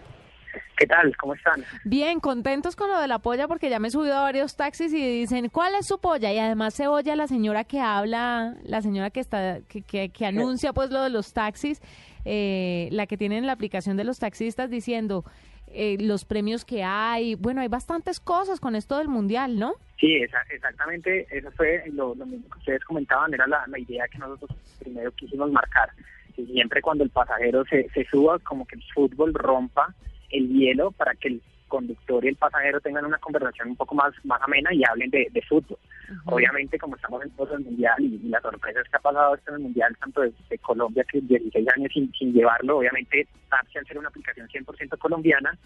¿Qué 0.78 0.86
tal? 0.88 1.16
¿Cómo 1.18 1.34
están? 1.34 1.64
Bien, 1.84 2.20
contentos 2.20 2.76
con 2.76 2.90
lo 2.90 3.00
de 3.00 3.08
la 3.08 3.20
polla 3.20 3.48
porque 3.48 3.70
ya 3.70 3.80
me 3.80 3.88
he 3.88 3.92
subido 3.92 4.16
a 4.18 4.22
varios 4.22 4.56
taxis 4.56 4.94
y 4.94 5.20
dicen, 5.22 5.50
¿cuál 5.50 5.74
es 5.76 5.88
su 5.88 6.00
polla? 6.00 6.32
Y 6.34 6.40
además 6.40 6.74
se 6.74 6.88
oye 6.88 7.12
a 7.12 7.16
la 7.16 7.28
señora 7.28 7.64
que 7.64 7.80
habla, 7.80 8.56
la 8.64 8.82
señora 8.82 9.10
que 9.10 9.20
está, 9.20 9.60
que, 9.68 9.82
que, 9.82 10.10
que 10.10 10.26
anuncia 10.26 10.74
pues 10.74 10.90
lo 10.92 11.02
de 11.04 11.10
los 11.10 11.34
taxis, 11.34 11.82
eh, 12.26 12.88
la 12.92 13.06
que 13.08 13.18
tiene 13.18 13.38
en 13.38 13.48
la 13.48 13.54
aplicación 13.54 13.98
de 13.98 14.04
los 14.04 14.20
taxistas 14.20 14.70
diciendo 14.70 15.24
eh, 15.68 15.98
los 16.00 16.26
premios 16.26 16.66
que 16.66 16.84
hay. 16.84 17.36
Bueno, 17.36 17.62
hay 17.62 17.68
bastantes 17.68 18.20
cosas 18.20 18.60
con 18.60 18.76
esto 18.76 18.98
del 18.98 19.08
mundial, 19.08 19.58
¿no? 19.58 19.74
Sí, 20.00 20.18
esa- 20.18 20.44
exactamente, 20.52 21.28
eso 21.36 21.50
fue 21.52 21.84
lo, 21.92 22.14
lo 22.16 22.26
mismo 22.26 22.48
que 22.52 22.60
ustedes 22.60 22.84
comentaban, 22.84 23.34
era 23.34 23.48
la, 23.48 23.64
la 23.68 23.80
idea 23.80 24.08
que 24.08 24.18
nosotros 24.20 24.52
primero 24.80 25.12
quisimos 25.14 25.52
marcar. 25.52 25.90
Que 26.36 26.46
siempre 26.46 26.82
cuando 26.82 27.04
el 27.04 27.10
pasajero 27.12 27.64
se, 27.66 27.88
se 27.94 28.06
suba, 28.06 28.40
como 28.40 28.66
que 28.66 28.76
el 28.76 28.84
fútbol 28.94 29.34
rompa 29.34 29.94
el 30.34 30.50
hielo 30.50 30.92
para 30.92 31.14
que 31.16 31.30
el 31.30 31.42
conductor 31.68 32.24
y 32.24 32.28
el 32.28 32.36
pasajero 32.36 32.80
tengan 32.82 33.06
una 33.06 33.18
conversación 33.18 33.70
un 33.70 33.76
poco 33.76 33.96
más, 33.96 34.14
más 34.26 34.40
amena 34.44 34.72
y 34.74 34.84
hablen 34.88 35.10
de, 35.10 35.28
de 35.32 35.42
fútbol. 35.42 35.80
Obviamente, 36.26 36.78
como 36.78 36.96
estamos 36.96 37.24
en 37.24 37.32
todo 37.32 37.56
el 37.56 37.64
mundial 37.64 37.96
y, 38.00 38.20
y 38.24 38.30
las 38.30 38.44
sorpresas 38.44 38.88
que 38.88 38.96
ha 38.96 39.00
pasado 39.00 39.34
esto 39.34 39.50
en 39.52 39.56
el 39.56 39.64
mundial, 39.64 39.98
tanto 40.00 40.22
de, 40.22 40.32
de 40.50 40.58
Colombia 40.60 41.04
que 41.06 41.20
16 41.22 41.68
años 41.76 41.92
sin, 41.92 42.12
sin 42.14 42.32
llevarlo, 42.34 42.78
obviamente, 42.78 43.28
Tapsi, 43.50 43.80
al 43.80 43.88
ser 43.88 43.98
una 43.98 44.10
aplicación 44.10 44.48
100% 44.48 44.98
colombiana, 45.00 45.58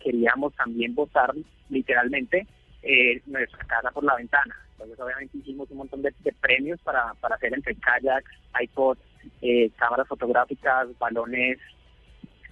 queríamos 0.00 0.54
también 0.54 0.94
votar 0.94 1.34
literalmente 1.68 2.46
eh, 2.82 3.20
nuestra 3.26 3.64
casa 3.64 3.90
por 3.90 4.04
la 4.04 4.14
ventana. 4.14 4.54
Entonces, 4.72 5.00
obviamente, 5.00 5.38
hicimos 5.38 5.68
un 5.70 5.78
montón 5.78 6.02
de, 6.02 6.14
de 6.20 6.32
premios 6.32 6.80
para, 6.82 7.12
para 7.14 7.34
hacer 7.34 7.52
entre 7.52 7.74
kayaks, 7.74 8.30
iPods, 8.62 9.00
eh, 9.42 9.70
cámaras 9.76 10.06
fotográficas, 10.06 10.96
balones, 10.98 11.58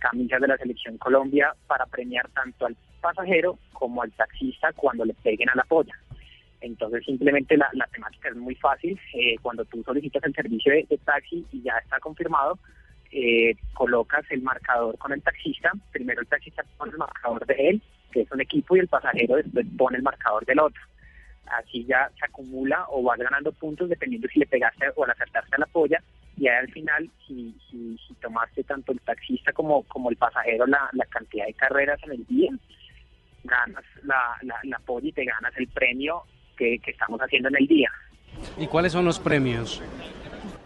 camisas 0.04 0.40
de 0.40 0.48
la 0.48 0.58
Selección 0.58 0.98
Colombia, 0.98 1.54
para 1.66 1.86
premiar 1.86 2.28
tanto 2.34 2.66
al 2.66 2.76
pasajero 3.00 3.58
como 3.72 4.02
al 4.02 4.12
taxista 4.12 4.70
cuando 4.74 5.04
le 5.04 5.14
peguen 5.14 5.48
a 5.48 5.54
la 5.54 5.64
polla. 5.64 5.94
Entonces, 6.60 7.04
simplemente 7.04 7.56
la, 7.56 7.68
la 7.72 7.86
temática 7.86 8.28
es 8.28 8.36
muy 8.36 8.54
fácil. 8.54 9.00
Eh, 9.14 9.36
cuando 9.40 9.64
tú 9.64 9.82
solicitas 9.82 10.22
el 10.24 10.34
servicio 10.34 10.72
de, 10.72 10.98
taxi 11.04 11.46
y 11.52 11.62
ya 11.62 11.72
está 11.82 11.98
confirmado, 12.00 12.58
eh, 13.12 13.54
colocas 13.72 14.24
el 14.30 14.42
marcador 14.42 14.98
con 14.98 15.12
el 15.12 15.22
taxista. 15.22 15.72
Primero 15.92 16.20
el 16.20 16.26
taxista 16.26 16.62
pone 16.76 16.92
el 16.92 16.98
marcador 16.98 17.46
de 17.46 17.54
él, 17.68 17.82
que 18.12 18.22
es 18.22 18.30
un 18.30 18.40
equipo, 18.42 18.76
y 18.76 18.80
el 18.80 18.88
pasajero 18.88 19.36
después 19.36 19.66
pone 19.76 19.96
el 19.98 20.02
marcador 20.02 20.44
del 20.44 20.60
otro. 20.60 20.82
Así 21.46 21.84
ya 21.84 22.10
se 22.18 22.24
acumula 22.24 22.86
o 22.88 23.02
vas 23.02 23.18
ganando 23.18 23.52
puntos 23.52 23.88
dependiendo 23.88 24.28
si 24.28 24.38
le 24.40 24.46
pegaste 24.46 24.86
o 24.96 25.04
al 25.04 25.10
acertaste 25.10 25.54
a 25.56 25.58
la 25.58 25.66
polla. 25.66 26.02
Y 26.36 26.48
ahí 26.48 26.56
al 26.56 26.70
final, 26.72 27.08
si, 27.26 27.54
si, 27.70 27.96
si 27.98 28.14
tomaste 28.14 28.64
tanto 28.64 28.92
el 28.92 29.00
taxista 29.00 29.52
como, 29.52 29.82
como 29.84 30.10
el 30.10 30.16
pasajero 30.16 30.66
la, 30.66 30.88
la 30.92 31.04
cantidad 31.06 31.46
de 31.46 31.54
carreras 31.54 32.00
en 32.04 32.12
el 32.12 32.26
día, 32.26 32.50
ganas 33.44 33.84
la, 34.02 34.36
la, 34.42 34.58
la 34.64 34.78
polla 34.80 35.08
y 35.08 35.12
te 35.12 35.24
ganas 35.24 35.52
el 35.56 35.68
premio 35.68 36.22
que, 36.56 36.78
que 36.78 36.90
estamos 36.92 37.20
haciendo 37.20 37.48
en 37.50 37.56
el 37.56 37.66
día. 37.66 37.90
¿Y 38.58 38.66
cuáles 38.66 38.92
son 38.92 39.04
los 39.04 39.20
premios? 39.20 39.82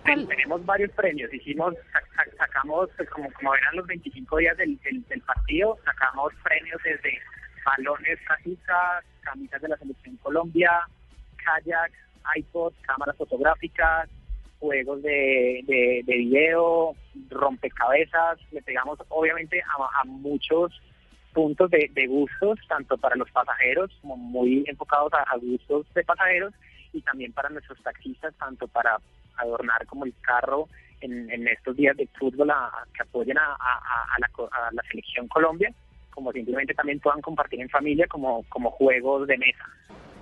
Tenemos 0.04 0.64
varios 0.64 0.90
premios. 0.92 1.32
Hicimos, 1.34 1.74
sac- 1.92 2.08
sac- 2.16 2.36
sacamos, 2.38 2.88
pues, 2.96 3.10
como, 3.10 3.30
como 3.32 3.54
eran 3.54 3.76
los 3.76 3.86
25 3.86 4.36
días 4.38 4.56
del, 4.56 4.78
del, 4.80 5.04
del 5.08 5.20
partido, 5.20 5.76
sacamos 5.84 6.32
premios 6.42 6.80
desde 6.82 7.18
balones, 7.64 8.18
camisas, 8.26 9.04
camisas 9.20 9.62
de 9.62 9.68
la 9.68 9.76
Selección 9.76 10.16
Colombia, 10.16 10.70
kayak, 11.36 11.92
iPod, 12.36 12.72
cámaras 12.82 13.16
fotográficas, 13.16 14.08
juegos 14.58 15.02
de, 15.02 15.62
de, 15.66 16.02
de 16.04 16.16
video, 16.16 16.94
rompecabezas. 17.30 18.38
Le 18.52 18.62
pegamos, 18.62 18.98
obviamente, 19.08 19.62
a, 19.62 20.00
a 20.00 20.04
muchos 20.04 20.72
puntos 21.32 21.70
de, 21.70 21.90
de 21.92 22.06
gustos, 22.06 22.58
tanto 22.68 22.96
para 22.98 23.16
los 23.16 23.30
pasajeros, 23.30 23.90
como 24.00 24.16
muy 24.16 24.64
enfocados 24.66 25.12
a, 25.14 25.36
gustos 25.36 25.86
de 25.94 26.04
pasajeros, 26.04 26.52
y 26.92 27.00
también 27.02 27.32
para 27.32 27.50
nuestros 27.50 27.80
taxistas, 27.82 28.34
tanto 28.38 28.66
para 28.66 28.98
adornar 29.36 29.86
como 29.86 30.04
el 30.04 30.14
carro 30.20 30.68
en, 31.00 31.30
en 31.30 31.46
estos 31.46 31.76
días 31.76 31.96
de 31.96 32.08
fútbol 32.18 32.50
a, 32.50 32.84
que 32.92 33.02
apoyen 33.02 33.38
a, 33.38 33.56
la, 34.18 34.26
a 34.50 34.72
la 34.72 34.82
selección 34.90 35.28
Colombia, 35.28 35.72
como 36.18 36.32
simplemente 36.32 36.74
también 36.74 36.98
puedan 36.98 37.20
compartir 37.20 37.60
en 37.60 37.68
familia 37.68 38.04
como, 38.08 38.42
como 38.48 38.72
juegos 38.72 39.28
de 39.28 39.38
mesa. 39.38 39.64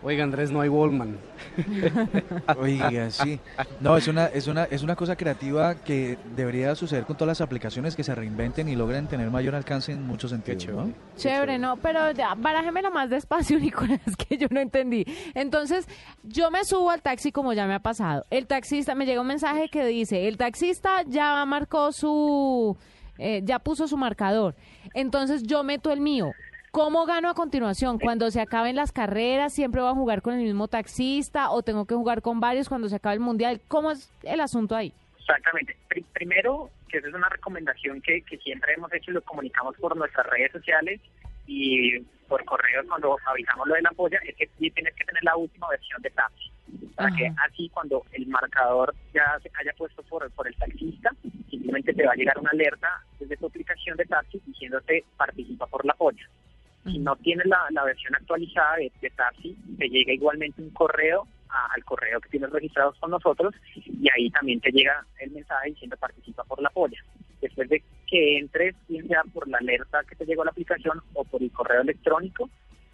Oiga, 0.03 0.25
Andrés, 0.25 0.53
no 0.53 0.61
hay 0.61 0.69
Wallman. 0.69 1.17
Oiga, 2.59 3.09
sí. 3.09 3.41
No, 3.81 3.97
es 3.97 4.07
una, 4.09 4.27
es 4.27 4.47
una, 4.47 4.65
es 4.65 4.83
una 4.83 4.95
cosa 4.95 5.17
creativa 5.17 5.75
que 5.75 6.19
debería 6.37 6.75
suceder 6.75 7.05
con 7.05 7.17
todas 7.17 7.29
las 7.29 7.41
aplicaciones 7.41 7.97
que 7.97 8.05
se 8.05 8.15
reinventen 8.15 8.69
y 8.69 8.77
logren 8.77 9.07
tener 9.07 9.31
mayor 9.31 9.55
alcance 9.55 9.93
en 9.93 10.07
muchos 10.07 10.33
sentidos, 10.33 10.67
¿no? 10.67 10.93
Chévere, 11.17 11.59
no, 11.59 11.79
pero 11.79 12.11
ya, 12.11 12.35
barájemelo 12.35 12.91
más 12.91 13.09
despacio, 13.09 13.59
Nicolás, 13.61 14.03
que 14.19 14.37
yo 14.37 14.49
no 14.51 14.61
entendí. 14.61 15.07
Entonces, 15.33 15.89
yo 16.25 16.51
me 16.51 16.63
subo 16.67 16.91
al 16.91 17.01
taxi 17.01 17.33
como 17.33 17.55
ya 17.55 17.67
me 17.67 17.73
ha 17.73 17.81
pasado. 17.81 18.27
El 18.29 18.47
taxista, 18.47 18.95
me 18.95 19.07
llega 19.07 19.23
un 19.23 19.29
mensaje 19.29 19.71
que 19.71 19.87
dice, 19.87 20.29
el 20.29 20.37
taxista 20.37 21.05
ya 21.07 21.43
marcó 21.47 21.91
su, 21.91 22.77
eh, 23.17 23.41
ya 23.45 23.61
puso 23.61 23.89
su 23.89 23.97
marcador. 23.97 24.55
Entonces, 24.95 25.43
yo 25.45 25.63
meto 25.63 25.93
el 25.93 26.01
mío. 26.01 26.33
¿Cómo 26.71 27.07
gano 27.07 27.31
a 27.31 27.35
continuación? 27.35 27.99
Cuando 27.99 28.31
se 28.31 28.41
acaben 28.41 28.77
las 28.77 28.93
carreras, 28.93 29.55
siempre 29.55 29.81
voy 29.81 29.91
a 29.91 29.95
jugar 29.95 30.21
con 30.21 30.35
el 30.35 30.43
mismo 30.43 30.69
taxista 30.69 31.51
o 31.51 31.63
tengo 31.63 31.87
que 31.87 31.95
jugar 31.95 32.21
con 32.21 32.39
varios 32.39 32.69
cuando 32.69 32.89
se 32.89 32.97
acabe 32.97 33.15
el 33.15 33.21
mundial. 33.21 33.61
¿Cómo 33.69 33.91
es 33.91 34.11
el 34.25 34.41
asunto 34.41 34.77
ahí? 34.77 34.93
Exactamente. 35.19 35.75
Pri- 35.89 36.05
primero, 36.13 36.71
que 36.89 36.99
esa 36.99 37.09
es 37.09 37.15
una 37.15 37.31
recomendación 37.31 38.03
que, 38.03 38.21
que 38.23 38.37
siempre 38.39 38.75
hemos 38.75 38.93
hecho 38.93 39.11
y 39.11 39.15
lo 39.15 39.23
comunicamos 39.23 39.75
por 39.77 39.97
nuestras 39.97 40.27
redes 40.27 40.53
sociales 40.53 41.01
y 41.47 41.99
por 42.29 42.45
correo 42.45 42.83
cuando 42.87 43.17
avisamos 43.25 43.67
lo 43.69 43.75
de 43.75 43.83
la 43.83 43.91
polla, 43.93 44.19
es 44.27 44.37
que 44.37 44.47
tienes 44.59 44.95
que 44.95 45.05
tener 45.05 45.23
la 45.25 45.37
última 45.37 45.69
versión 45.69 46.03
de 46.03 46.11
taxi. 46.11 46.51
Para 46.97 47.15
que 47.15 47.33
así 47.47 47.71
cuando 47.71 48.03
el 48.13 48.27
marcador 48.27 48.95
ya 49.15 49.39
se 49.43 49.51
haya 49.61 49.73
puesto 49.79 50.03
por, 50.03 50.31
por 50.33 50.47
el 50.47 50.57
taxista, 50.57 51.11
simplemente 51.49 51.95
te 51.95 52.05
va 52.05 52.13
a 52.13 52.17
llegar 52.17 52.37
una 52.39 52.51
alerta 52.51 52.89
desde 53.27 53.41
tu 53.41 53.47
aplicación 53.47 53.97
de 53.97 54.05
taxi 54.07 54.41
diciéndote 54.47 55.05
participa 55.17 55.67
por 55.67 55.85
la 55.85 55.95
polla. 55.95 56.25
Si 56.85 56.99
no 56.99 57.17
tienes 57.17 57.47
la, 57.47 57.67
la 57.71 57.83
versión 57.83 58.15
actualizada 58.15 58.77
de, 58.77 58.93
de 59.01 59.11
Taxi, 59.11 59.57
te 59.77 59.89
llega 59.89 60.13
igualmente 60.13 60.63
un 60.63 60.71
correo 60.71 61.27
a- 61.49 61.67
al 61.75 61.85
correo 61.85 62.21
que 62.21 62.29
tienes 62.29 62.49
registrados 62.51 62.97
con 63.01 63.11
nosotros 63.11 63.55
y 63.75 64.09
ahí 64.15 64.31
también 64.31 64.61
te 64.61 64.71
llega 64.71 65.05
el 65.19 65.33
mensaje 65.33 65.71
diciendo 65.71 65.97
participa 65.97 66.45
por 66.45 66.63
la 66.63 66.71
polla. 66.71 66.99
Después 67.41 67.69
de 67.69 67.83
que 68.07 68.39
entres, 68.39 68.77
bien 68.89 69.09
sea 69.09 69.25
por 69.35 69.49
la 69.49 69.59
alerta 69.59 70.05
que 70.09 70.15
te 70.15 70.25
llegó 70.27 70.43
a 70.43 70.45
la 70.45 70.51
aplicación 70.53 71.03
o 71.15 71.25
por 71.25 71.43
el 71.43 71.51
correo 71.51 71.81
electrónico, 71.83 72.49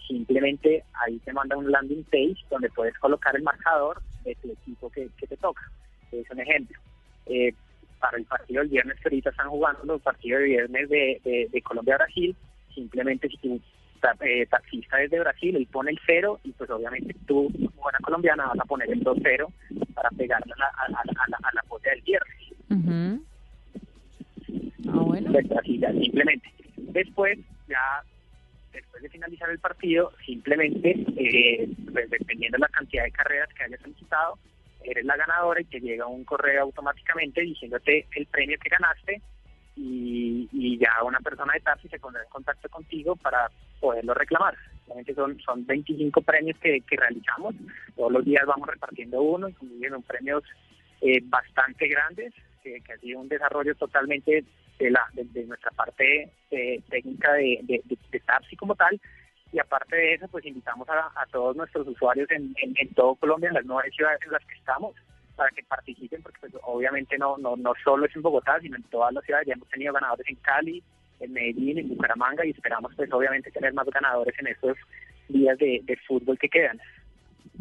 simplemente 0.08 0.84
ahí 1.04 1.18
te 1.18 1.32
manda 1.34 1.56
un 1.56 1.70
landing 1.70 2.04
page 2.04 2.38
donde 2.50 2.70
puedes 2.70 2.96
colocar 2.98 3.36
el 3.36 3.42
marcador 3.42 4.00
de 4.24 4.34
tu 4.36 4.50
equipo 4.52 4.88
que, 4.90 5.08
que 5.18 5.26
te 5.26 5.36
toca. 5.36 5.62
Es 6.10 6.30
un 6.30 6.40
ejemplo. 6.40 6.78
Eh, 7.26 7.52
para 8.02 8.18
el 8.18 8.24
partido 8.24 8.60
del 8.62 8.68
viernes 8.70 8.96
que 8.98 9.08
ahorita 9.08 9.30
están 9.30 9.48
jugando, 9.48 9.84
los 9.84 10.02
partidos 10.02 10.40
de 10.40 10.46
viernes 10.48 10.88
de, 10.88 11.20
de, 11.24 11.48
de 11.52 11.62
Colombia-Brasil, 11.62 12.34
simplemente 12.74 13.28
si 13.28 13.36
tu 13.38 13.60
eh, 14.22 14.44
taxista 14.46 15.00
es 15.00 15.08
de 15.12 15.20
Brasil, 15.20 15.54
él 15.54 15.68
pone 15.70 15.92
el 15.92 16.00
cero 16.04 16.40
y 16.42 16.50
pues 16.50 16.68
obviamente 16.70 17.14
tú, 17.28 17.48
como 17.52 17.82
buena 17.82 17.98
colombiana, 18.02 18.46
vas 18.48 18.58
a 18.58 18.64
poner 18.64 18.90
el 18.90 19.04
2-0 19.04 19.46
para 19.94 20.10
pegarle 20.10 20.52
a 20.52 20.58
la, 20.58 20.66
a, 20.66 20.98
a- 20.98 21.02
a 21.24 21.28
la, 21.28 21.38
a 21.44 21.54
la 21.54 21.62
polla 21.62 21.90
del 21.92 22.02
viernes. 22.02 22.38
Del 25.32 25.44
Brasil, 25.48 25.80
ya, 25.80 25.92
simplemente. 25.92 26.48
Después, 26.76 27.38
ya 27.68 28.02
después 28.72 29.00
de 29.04 29.08
finalizar 29.10 29.48
el 29.50 29.60
partido, 29.60 30.10
simplemente, 30.26 30.96
eh, 31.16 31.68
pues, 31.92 32.10
dependiendo 32.10 32.56
de 32.56 32.62
la 32.62 32.68
cantidad 32.68 33.04
de 33.04 33.12
carreras 33.12 33.48
que 33.54 33.62
haya 33.62 33.78
solicitado, 33.78 34.38
eres 34.84 35.04
la 35.04 35.16
ganadora 35.16 35.60
y 35.60 35.64
te 35.64 35.80
llega 35.80 36.06
un 36.06 36.24
correo 36.24 36.62
automáticamente 36.62 37.40
diciéndote 37.42 38.06
el 38.14 38.26
premio 38.26 38.58
que 38.58 38.68
ganaste 38.68 39.22
y, 39.76 40.78
ya 40.78 41.02
una 41.04 41.20
persona 41.20 41.52
de 41.52 41.60
taxi 41.60 41.88
se 41.88 41.98
pondrá 41.98 42.22
en 42.22 42.28
contacto 42.28 42.68
contigo 42.68 43.16
para 43.16 43.50
poderlo 43.80 44.14
reclamar. 44.14 44.56
Realmente 44.86 45.14
son, 45.14 45.38
son 45.40 45.64
25 45.64 46.20
premios 46.22 46.58
que, 46.58 46.80
que 46.80 46.96
realizamos, 46.96 47.54
todos 47.94 48.12
los 48.12 48.24
días 48.24 48.44
vamos 48.46 48.68
repartiendo 48.68 49.22
uno 49.22 49.48
y 49.48 49.54
son 49.54 50.02
premios 50.02 50.42
eh, 51.00 51.20
bastante 51.24 51.88
grandes, 51.88 52.32
que, 52.62 52.82
ha 52.92 52.98
sido 52.98 53.20
un 53.20 53.28
desarrollo 53.28 53.74
totalmente 53.76 54.44
de, 54.78 54.90
la, 54.90 55.08
de, 55.12 55.44
nuestra 55.44 55.70
parte 55.70 56.30
eh, 56.50 56.80
técnica 56.90 57.32
de, 57.34 57.60
de, 57.62 57.82
de, 57.84 58.20
taxi 58.20 58.56
como 58.56 58.74
tal 58.74 59.00
y 59.52 59.58
aparte 59.58 59.96
de 59.96 60.14
eso, 60.14 60.26
pues 60.28 60.46
invitamos 60.46 60.88
a, 60.88 61.12
a 61.14 61.26
todos 61.26 61.54
nuestros 61.54 61.86
usuarios 61.86 62.30
en, 62.30 62.54
en, 62.56 62.94
todo 62.94 63.14
Colombia, 63.16 63.48
en 63.48 63.54
las 63.54 63.66
nueve 63.66 63.90
ciudades 63.90 64.20
en 64.24 64.32
las 64.32 64.44
que 64.46 64.54
estamos, 64.54 64.94
para 65.36 65.50
que 65.50 65.62
participen, 65.62 66.22
porque 66.22 66.38
pues, 66.40 66.52
obviamente 66.62 67.18
no, 67.18 67.36
no, 67.36 67.56
no 67.56 67.72
solo 67.84 68.06
es 68.06 68.16
en 68.16 68.22
Bogotá, 68.22 68.58
sino 68.60 68.76
en 68.76 68.82
todas 68.84 69.12
las 69.12 69.24
ciudades. 69.24 69.46
Ya 69.46 69.54
hemos 69.54 69.68
tenido 69.68 69.92
ganadores 69.92 70.26
en 70.26 70.36
Cali, 70.36 70.82
en 71.20 71.32
Medellín, 71.32 71.78
en 71.78 71.88
Bucaramanga 71.88 72.46
y 72.46 72.50
esperamos 72.50 72.92
pues 72.96 73.12
obviamente 73.12 73.50
tener 73.50 73.74
más 73.74 73.86
ganadores 73.86 74.34
en 74.38 74.46
estos 74.46 74.76
días 75.28 75.58
de, 75.58 75.80
de 75.84 75.96
fútbol 76.08 76.38
que 76.38 76.48
quedan. 76.48 76.80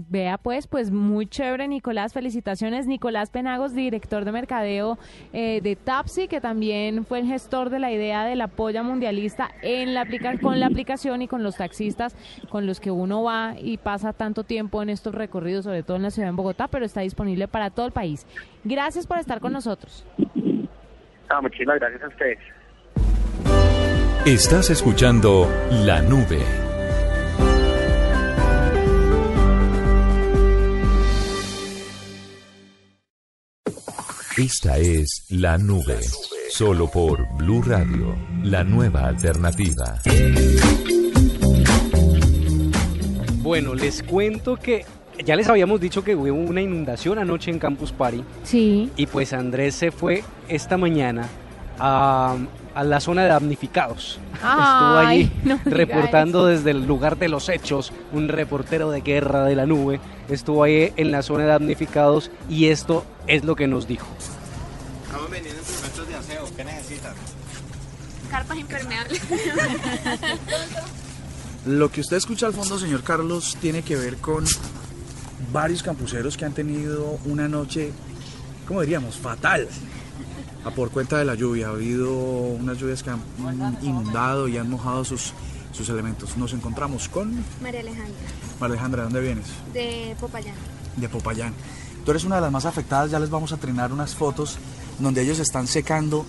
Vea 0.10 0.38
pues, 0.38 0.68
pues 0.68 0.92
muy 0.92 1.28
chévere 1.28 1.68
Nicolás, 1.68 2.14
felicitaciones. 2.14 2.88
Nicolás 2.88 3.30
Penagos, 3.30 3.74
director 3.74 4.26
de 4.26 4.32
mercadeo 4.32 4.98
eh, 5.34 5.62
de 5.62 5.76
Tapsi, 5.76 6.28
que 6.28 6.42
también 6.42 7.06
fue 7.06 7.20
el 7.20 7.28
gestor 7.28 7.70
de 7.70 7.80
la 7.80 7.92
idea 7.92 8.26
de 8.26 8.36
la 8.36 8.48
polla 8.48 8.84
mundialista 8.84 9.52
en 9.62 9.94
la 9.94 10.02
aplica 10.02 10.38
con 10.40 10.60
la 10.60 10.68
aplicación 10.68 11.22
y 11.22 11.28
con 11.28 11.44
los 11.44 11.58
taxistas 11.58 12.16
con 12.50 12.66
los 12.66 12.80
que 12.80 12.92
uno 12.92 13.24
va 13.24 13.56
y 13.60 13.78
pasa 13.78 14.14
tanto 14.14 14.44
tiempo 14.44 14.82
en 14.82 14.90
estos 14.90 15.16
recorridos, 15.16 15.66
sobre 15.66 15.84
todo 15.84 15.98
en 15.98 16.04
la 16.04 16.12
ciudad 16.12 16.30
de 16.30 16.36
Bogotá, 16.36 16.68
pero 16.68 16.86
está 16.86 17.02
disponible 17.02 17.48
para 17.48 17.70
todo 17.70 17.86
el 17.86 17.92
país. 17.92 18.26
Gracias 18.64 19.08
por 19.08 19.18
estar 19.18 19.40
con 19.40 19.54
nosotros. 19.54 20.06
No, 20.18 21.42
muchísimas 21.42 21.80
gracias 21.80 22.04
a 22.04 22.08
ustedes. 22.08 22.40
Estás 24.26 24.70
escuchando 24.70 25.50
La 25.84 26.02
Nube. 26.02 26.71
Esta 34.42 34.80
es 34.80 35.28
La 35.30 35.60
Nube, 35.60 36.00
solo 36.50 36.90
por 36.90 37.28
Blue 37.38 37.62
Radio, 37.62 38.16
la 38.42 38.64
nueva 38.64 39.06
alternativa. 39.06 40.02
Bueno, 43.44 43.76
les 43.76 44.02
cuento 44.02 44.58
que 44.58 44.84
ya 45.24 45.36
les 45.36 45.48
habíamos 45.48 45.80
dicho 45.80 46.04
que 46.04 46.16
hubo 46.16 46.34
una 46.34 46.60
inundación 46.60 47.20
anoche 47.20 47.52
en 47.52 47.60
Campus 47.60 47.92
Party. 47.92 48.24
Sí. 48.44 48.90
Y 48.98 49.06
pues 49.06 49.32
Andrés 49.34 49.76
se 49.76 49.92
fue 49.92 50.24
esta 50.50 50.76
mañana 50.76 51.30
a, 51.78 52.36
a 52.76 52.84
la 52.84 53.00
zona 53.00 53.24
de 53.24 53.30
damnificados. 53.30 54.20
Estuvo 54.34 54.50
allí 54.50 55.32
no 55.44 55.60
reportando 55.66 56.46
desde 56.46 56.72
el 56.72 56.86
lugar 56.86 57.18
de 57.18 57.30
los 57.30 57.50
hechos, 57.50 57.92
un 58.12 58.28
reportero 58.28 58.92
de 58.92 59.02
guerra 59.02 59.46
de 59.46 59.56
la 59.56 59.66
nube. 59.66 60.00
Estuvo 60.30 60.64
ahí 60.64 60.94
en 60.96 61.12
la 61.12 61.22
zona 61.22 61.44
de 61.44 61.50
damnificados 61.50 62.32
y 62.50 62.68
esto 62.68 63.06
es 63.28 63.44
lo 63.44 63.56
que 63.56 63.68
nos 63.68 63.88
dijo. 63.88 64.08
Estamos 65.06 65.30
vendiendo 65.30 65.60
instrumentos 65.60 66.08
de 66.08 66.16
aseo. 66.16 66.46
¿Qué 66.56 66.64
necesitan? 66.64 67.14
Carpas 68.30 68.58
impermeables. 68.58 69.22
Lo 71.66 71.92
que 71.92 72.02
usted 72.02 72.18
escucha 72.18 72.48
al 72.48 72.54
fondo, 72.54 72.80
señor 72.80 73.04
Carlos, 73.04 73.56
tiene 73.62 73.84
que 73.84 73.96
ver 73.96 74.18
con 74.18 74.46
varios 75.52 75.84
campuseros 75.84 76.38
que 76.38 76.46
han 76.46 76.54
tenido 76.54 77.20
una 77.26 77.48
noche, 77.48 77.92
¿cómo 78.68 78.82
diríamos? 78.82 79.18
Fatal. 79.18 79.68
A 80.64 80.72
por 80.72 80.92
cuenta 80.92 81.18
de 81.18 81.26
la 81.26 81.36
lluvia. 81.36 81.68
Ha 81.68 81.72
habido 81.72 82.14
unas 82.14 82.78
lluvias 82.78 83.02
que 83.04 83.10
han 83.10 83.22
inundado 83.82 84.48
y 84.48 84.58
han 84.58 84.70
mojado 84.70 85.04
sus, 85.04 85.34
sus 85.72 85.90
elementos. 85.90 86.38
Nos 86.38 86.54
encontramos 86.54 87.10
con 87.10 87.44
María 87.62 87.82
Alejandra, 87.82 88.14
María 88.60 88.74
Alejandra. 88.74 89.02
¿De 89.02 89.04
dónde 89.06 89.22
vienes? 89.22 89.46
de 89.74 90.16
Popayán. 90.20 90.56
De 90.98 91.10
Popayán. 91.10 91.54
Tú 92.06 92.12
eres 92.12 92.24
una 92.24 92.36
de 92.36 92.42
las 92.42 92.52
más 92.52 92.66
afectadas. 92.66 93.12
Ya 93.12 93.20
les 93.20 93.30
vamos 93.30 93.52
a 93.54 93.58
trenar 93.58 93.92
unas 93.92 94.16
fotos 94.16 94.58
donde 95.00 95.22
ellos 95.22 95.40
están 95.40 95.68
secando 95.68 96.26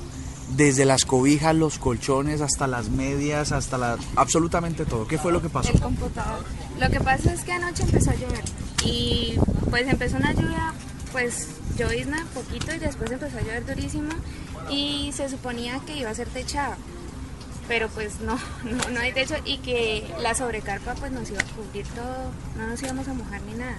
desde 0.57 0.85
las 0.85 1.05
cobijas, 1.05 1.55
los 1.55 1.79
colchones, 1.79 2.41
hasta 2.41 2.67
las 2.67 2.91
medias, 2.91 3.53
hasta 3.53 3.79
la, 3.79 3.97
absolutamente 4.17 4.85
todo. 4.85 5.07
¿Qué 5.07 5.19
fue 5.19 5.33
lo 5.33 5.41
que 5.41 5.49
pasó? 5.49 5.73
El 5.73 5.81
computador. 5.81 6.45
Lo 6.79 6.91
que 6.91 7.01
pasa 7.01 7.33
es 7.33 7.43
que 7.43 7.53
anoche 7.53 7.83
empezó 7.83 8.11
a 8.11 8.15
llover 8.15 8.45
y 8.85 9.35
pues 9.71 9.89
empezó 9.89 10.17
una 10.17 10.33
lluvia, 10.33 10.75
pues 11.13 11.49
llovizna 11.77 12.27
poquito 12.35 12.75
y 12.75 12.79
después 12.79 13.11
empezó 13.11 13.39
a 13.39 13.41
llover 13.41 13.67
durísimo 13.67 14.11
y 14.71 15.11
se 15.13 15.29
suponía 15.29 15.81
que 15.87 15.97
iba 15.97 16.11
a 16.11 16.15
ser 16.15 16.29
techado. 16.29 16.75
Pero 17.69 17.89
pues 17.89 18.21
no, 18.21 18.37
no, 18.65 18.89
no 18.91 19.01
hay 19.01 19.13
techo 19.13 19.35
y 19.45 19.59
que 19.59 20.13
la 20.21 20.35
sobrecarpa 20.35 20.95
pues 20.95 21.13
nos 21.13 21.31
iba 21.31 21.41
a 21.41 21.45
cubrir 21.45 21.87
todo, 21.89 22.33
no 22.57 22.67
nos 22.67 22.83
íbamos 22.83 23.09
a 23.09 23.15
mojar 23.15 23.41
ni 23.43 23.55
nada. 23.55 23.77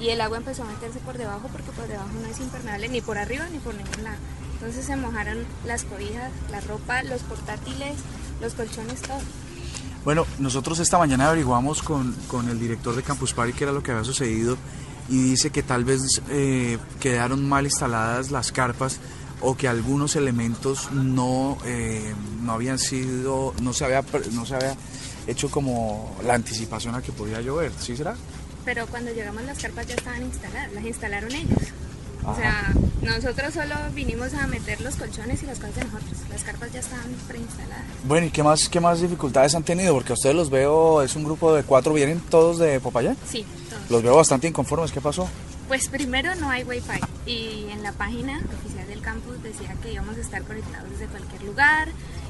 Y 0.00 0.08
el 0.08 0.20
agua 0.20 0.38
empezó 0.38 0.64
a 0.64 0.66
meterse 0.66 0.98
por 1.00 1.16
debajo 1.16 1.48
porque 1.52 1.70
por 1.70 1.86
debajo 1.86 2.10
no 2.20 2.26
es 2.26 2.40
impermeable 2.40 2.88
ni 2.88 3.00
por 3.00 3.18
arriba 3.18 3.46
ni 3.52 3.58
por 3.58 3.74
ningún 3.74 4.02
lado. 4.02 4.16
Entonces 4.54 4.84
se 4.84 4.96
mojaron 4.96 5.44
las 5.64 5.84
cobijas, 5.84 6.30
la 6.50 6.60
ropa, 6.60 7.02
los 7.02 7.22
portátiles, 7.22 7.94
los 8.40 8.54
colchones, 8.54 9.02
todo. 9.02 9.20
Bueno, 10.04 10.26
nosotros 10.38 10.80
esta 10.80 10.98
mañana 10.98 11.28
averiguamos 11.28 11.82
con, 11.82 12.12
con 12.26 12.48
el 12.48 12.58
director 12.58 12.96
de 12.96 13.02
Campus 13.04 13.32
Party 13.34 13.52
qué 13.52 13.64
era 13.64 13.72
lo 13.72 13.82
que 13.84 13.92
había 13.92 14.02
sucedido 14.02 14.56
y 15.12 15.22
dice 15.22 15.50
que 15.50 15.62
tal 15.62 15.84
vez 15.84 16.22
eh, 16.30 16.78
quedaron 16.98 17.46
mal 17.46 17.66
instaladas 17.66 18.30
las 18.30 18.50
carpas 18.50 18.98
o 19.42 19.54
que 19.54 19.68
algunos 19.68 20.16
elementos 20.16 20.90
no, 20.90 21.58
eh, 21.66 22.14
no 22.42 22.52
habían 22.52 22.78
sido, 22.78 23.52
no 23.60 23.74
se, 23.74 23.84
había, 23.84 24.02
no 24.32 24.46
se 24.46 24.54
había 24.54 24.74
hecho 25.26 25.50
como 25.50 26.16
la 26.24 26.32
anticipación 26.32 26.94
a 26.94 27.02
que 27.02 27.12
podía 27.12 27.42
llover, 27.42 27.72
¿sí 27.78 27.94
será? 27.94 28.16
Pero 28.64 28.86
cuando 28.86 29.12
llegamos 29.12 29.42
las 29.42 29.58
carpas 29.58 29.86
ya 29.86 29.96
estaban 29.96 30.22
instaladas, 30.22 30.72
las 30.72 30.84
instalaron 30.86 31.30
ellos. 31.32 31.58
O 32.24 32.34
sea, 32.36 32.72
nosotros 33.02 33.52
solo 33.54 33.74
vinimos 33.94 34.32
a 34.34 34.46
meter 34.46 34.80
los 34.80 34.96
colchones 34.96 35.42
y 35.42 35.46
las 35.46 35.58
cosas 35.58 35.74
de 35.76 35.84
nosotros. 35.84 36.12
Las 36.30 36.44
carpas 36.44 36.72
ya 36.72 36.80
estaban 36.80 37.10
preinstaladas. 37.26 37.84
Bueno, 38.04 38.26
¿y 38.26 38.30
qué 38.30 38.42
más, 38.42 38.68
qué 38.68 38.80
más 38.80 39.00
dificultades 39.00 39.54
han 39.54 39.64
tenido? 39.64 39.94
Porque 39.94 40.12
a 40.12 40.14
ustedes 40.14 40.36
los 40.36 40.50
veo, 40.50 41.02
es 41.02 41.16
un 41.16 41.24
grupo 41.24 41.52
de 41.54 41.64
cuatro, 41.64 41.92
¿vienen 41.92 42.20
todos 42.20 42.58
de 42.58 42.78
Popayán? 42.80 43.16
Sí, 43.28 43.44
todos. 43.68 43.90
Los 43.90 44.02
veo 44.02 44.16
bastante 44.16 44.46
inconformes, 44.46 44.92
¿qué 44.92 45.00
pasó? 45.00 45.28
Pues 45.68 45.88
primero 45.88 46.34
no 46.36 46.50
hay 46.50 46.64
wifi 46.64 47.00
y 47.24 47.66
en 47.70 47.82
la 47.82 47.92
página 47.92 48.40
oficial 48.60 48.86
del 48.86 49.00
campus 49.00 49.42
decía 49.42 49.74
que 49.82 49.92
íbamos 49.92 50.16
a 50.16 50.20
estar 50.20 50.42
conectados 50.42 50.90
desde 50.90 51.06
cualquier 51.06 51.42
lugar, 51.44 51.88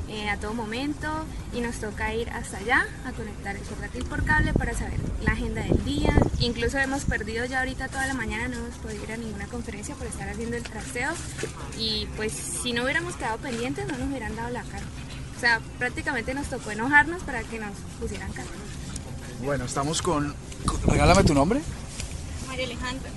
eh, 0.09 0.29
a 0.29 0.37
todo 0.37 0.53
momento 0.53 1.09
y 1.55 1.61
nos 1.61 1.77
toca 1.77 2.15
ir 2.15 2.29
hasta 2.31 2.59
allá 2.59 2.87
a 3.07 3.13
conectar 3.13 3.57
el 3.57 3.63
portátil 3.63 4.05
por 4.05 4.25
cable 4.25 4.53
para 4.53 4.75
saber 4.75 5.01
la 5.23 5.33
agenda 5.33 5.63
del 5.63 5.85
día. 5.85 6.15
Incluso 6.41 6.79
hemos 6.79 7.05
perdido 7.05 7.45
ya 7.45 7.61
ahorita 7.61 7.89
toda 7.89 8.07
la 8.07 8.15
mañana, 8.15 8.49
no 8.49 8.57
hemos 8.57 8.77
podido 8.77 9.05
ir 9.05 9.13
a 9.13 9.17
ninguna 9.17 9.47
conferencia 9.47 9.95
por 9.95 10.07
estar 10.07 10.29
haciendo 10.29 10.57
el 10.57 10.63
trasteo 10.63 11.13
y 11.79 12.07
pues 12.17 12.33
si 12.33 12.73
no 12.73 12.85
hubiéramos 12.85 13.15
quedado 13.17 13.39
pendientes 13.39 13.87
no 13.87 13.97
nos 13.97 14.09
hubieran 14.09 14.37
dado 14.37 14.51
la 14.51 14.63
cara. 14.63 14.85
O 15.37 15.41
sea, 15.41 15.61
prácticamente 15.79 16.35
nos 16.35 16.49
tocó 16.49 16.71
enojarnos 16.71 17.23
para 17.23 17.43
que 17.43 17.59
nos 17.59 17.73
pusieran 18.01 18.31
cara. 18.33 18.49
Bueno, 19.43 19.65
estamos 19.65 20.03
con... 20.03 20.35
Regálame 20.87 21.25
tu 21.25 21.35
nombre. 21.35 21.61
María 22.47 22.67
Alejandra. 22.67 23.11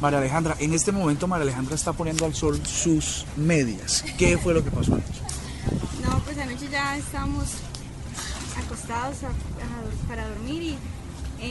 María 0.00 0.18
Alejandra, 0.18 0.56
en 0.58 0.74
este 0.74 0.92
momento 0.92 1.26
María 1.26 1.44
Alejandra 1.44 1.74
está 1.74 1.92
poniendo 1.92 2.26
al 2.26 2.34
sol 2.34 2.60
sus 2.66 3.24
medias. 3.36 4.04
¿Qué 4.18 4.36
fue 4.36 4.52
lo 4.52 4.62
que 4.62 4.70
pasó 4.70 4.98
anoche? 6.44 6.64
No, 6.66 6.70
pues 6.70 6.70
anoche 6.70 6.70
ya 6.70 6.96
estábamos 6.98 7.48
acostados 8.64 9.22
a- 9.24 9.28
a- 9.28 10.08
para 10.08 10.28
dormir 10.28 10.62
y 10.62 10.76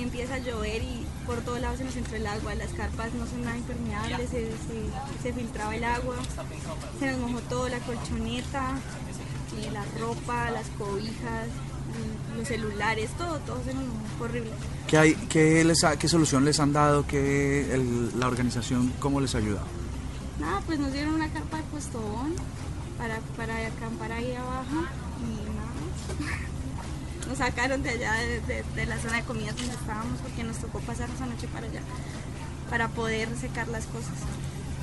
empieza 0.02 0.36
a 0.36 0.39
llover 0.39 0.82
y 0.82 1.06
por 1.26 1.38
todos 1.41 1.60
lados 1.62 1.78
se 1.78 1.84
nos 1.86 1.96
entró 1.96 2.16
el 2.16 2.26
agua, 2.28 2.56
las 2.56 2.72
carpas 2.72 3.14
no 3.14 3.26
son 3.28 3.44
nada 3.44 3.58
impermeables, 3.58 4.30
se, 4.30 4.46
se- 4.48 5.22
se 5.24 5.34
filtraba 5.34 5.76
el 5.76 5.84
agua, 5.84 6.16
se 7.00 7.12
nos 7.12 7.20
mojó 7.20 7.39
todo, 7.50 7.70
la 7.70 7.80
colchoneta, 7.80 8.78
eh, 9.62 9.70
la 9.72 9.84
ropa, 10.00 10.50
las 10.52 10.68
cobijas, 10.78 11.48
mm, 11.48 12.38
los 12.39 12.48
celulares, 12.48 13.12
todo, 13.18 13.38
todo 13.39 13.62
se 13.64 13.74
nos 13.74 13.84
mojó, 13.86 14.24
horrible. 14.26 14.52
¿Qué, 14.88 14.98
hay, 14.98 15.14
qué, 15.30 15.64
les 15.64 15.84
ha- 15.84 15.98
qué 15.98 16.08
solución 16.08 16.44
les 16.46 16.60
han 16.60 16.74
dado? 16.74 17.06
¿Qué 17.06 17.74
el- 17.74 18.18
la 18.20 18.28
organización 18.28 18.91
cómo 19.00 19.20
les 19.22 19.36
ayuda? 19.36 19.62
Nada, 20.39 20.62
pues 20.66 20.80
nos 20.80 20.91
dieron 20.91 21.14
una 21.14 21.30
carpa 21.30 21.58
de 21.58 21.64
postobón 21.64 22.34
para, 22.98 23.20
para 23.38 23.56
acampar 23.68 24.12
ahí 24.12 24.34
abajo 24.36 24.84
y 25.22 25.46
nada 25.56 25.72
más. 25.74 27.28
Nos 27.28 27.38
sacaron 27.38 27.82
de 27.84 27.89
allá, 27.91 28.14
de, 28.16 28.39
de- 28.41 28.64
de 28.76 28.86
la 28.86 28.98
zona 29.00 29.18
de 29.18 29.24
comidas 29.24 29.56
donde 29.56 29.74
estábamos 29.74 30.20
porque 30.22 30.44
nos 30.44 30.58
tocó 30.58 30.80
pasarnos 30.80 31.20
anoche 31.22 31.48
para 31.48 31.68
allá 31.68 31.82
para 32.70 32.88
poder 32.89 33.30
secar 33.38 33.68
las 33.68 33.86
cosas. 33.86 34.14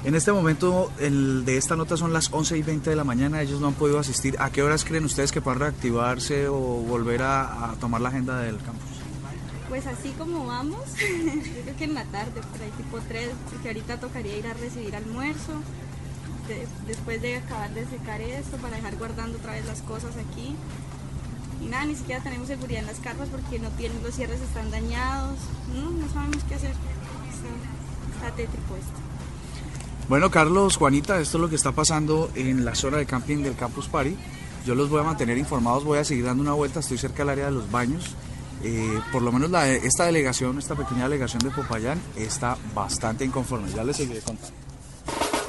En 0.05 0.15
este 0.15 0.33
momento 0.33 0.91
el 0.99 1.45
de 1.45 1.59
esta 1.59 1.77
nota 1.77 1.97
son 1.99 2.13
las 2.15 2.33
11 2.33 2.57
y 2.57 2.63
20 2.63 2.89
de 2.89 2.97
la 2.97 3.05
mañana, 3.05 3.43
ellos 3.43 3.61
no 3.61 3.67
han 3.69 3.75
podido 3.75 3.99
asistir. 3.99 4.37
¿A 4.39 4.51
qué 4.51 4.63
horas 4.63 4.85
creen 4.85 5.05
ustedes 5.05 5.31
que 5.33 5.41
puedan 5.43 5.61
reactivarse 5.61 6.49
o 6.49 6.57
volver 6.57 7.23
a, 7.23 7.71
a 7.71 7.75
tomar 7.75 8.01
la 8.01 8.09
agenda 8.09 8.39
del 8.41 8.57
campus? 8.59 8.89
Pues 9.69 9.87
así 9.87 10.11
como 10.17 10.47
vamos, 10.47 10.81
yo 10.99 11.63
creo 11.63 11.77
que 11.77 11.85
en 11.85 11.95
la 11.95 12.05
tarde, 12.07 12.41
por 12.41 12.63
ahí 12.63 12.71
tipo 12.79 12.99
3, 13.07 13.29
porque 13.53 13.69
ahorita 13.69 14.01
tocaría 14.01 14.39
ir 14.39 14.47
a 14.47 14.55
recibir 14.55 14.97
almuerzo, 14.97 15.53
de- 16.51 16.67
después 16.87 17.23
de 17.23 17.37
acabar 17.37 17.71
de 17.73 17.87
secar 17.87 18.21
esto, 18.21 18.57
para 18.59 18.77
dejar 18.77 18.97
guardando 18.97 19.39
otra 19.39 19.53
vez 19.53 19.65
las 19.67 19.81
cosas 19.83 20.13
aquí. 20.17 20.55
Y 21.63 21.67
nada, 21.67 21.85
ni 21.85 21.95
siquiera 21.95 22.23
tenemos 22.23 22.49
seguridad 22.49 22.81
en 22.81 22.87
las 22.87 22.99
carpas 23.01 23.29
porque 23.29 23.59
no 23.59 23.69
tienen, 23.71 24.03
los 24.03 24.15
cierres 24.15 24.41
están 24.41 24.71
dañados, 24.71 25.37
no, 25.75 26.09
sabemos 26.13 26.43
qué 26.49 26.55
hacer. 26.55 26.71
Está, 26.71 28.27
está 28.27 28.37
tétrico 28.37 28.77
esto. 28.77 29.01
Bueno, 30.09 30.31
Carlos, 30.31 30.77
Juanita, 30.77 31.21
esto 31.21 31.39
es 31.39 31.43
lo 31.43 31.49
que 31.49 31.57
está 31.57 31.73
pasando 31.73 32.31
en 32.35 32.65
la 32.65 32.75
zona 32.75 32.97
de 32.97 33.07
camping 33.07 33.43
del 33.43 33.55
Campus 33.57 33.89
Party. 33.89 34.17
Yo 34.67 34.75
los 34.75 34.91
voy 34.91 35.01
a 35.01 35.05
mantener 35.05 35.39
informados, 35.39 35.85
voy 35.85 35.99
a 35.99 36.05
seguir 36.05 36.25
dando 36.25 36.43
una 36.43 36.53
vuelta, 36.53 36.81
estoy 36.81 36.99
cerca 36.99 37.19
del 37.19 37.31
área 37.31 37.45
de 37.47 37.53
los 37.53 37.71
baños. 37.71 38.05
Eh, 38.63 39.01
por 39.13 39.23
lo 39.23 39.33
menos 39.33 39.51
esta 39.65 40.05
delegación, 40.05 40.59
esta 40.59 40.75
pequeña 40.75 41.05
delegación 41.05 41.39
de 41.41 41.51
Popayán 41.51 41.99
está 42.17 42.59
bastante 42.75 43.25
inconforme. 43.25 43.71
Ya 43.71 43.85
les 43.85 43.97
seguiré 43.97 44.21
contando. 44.21 44.55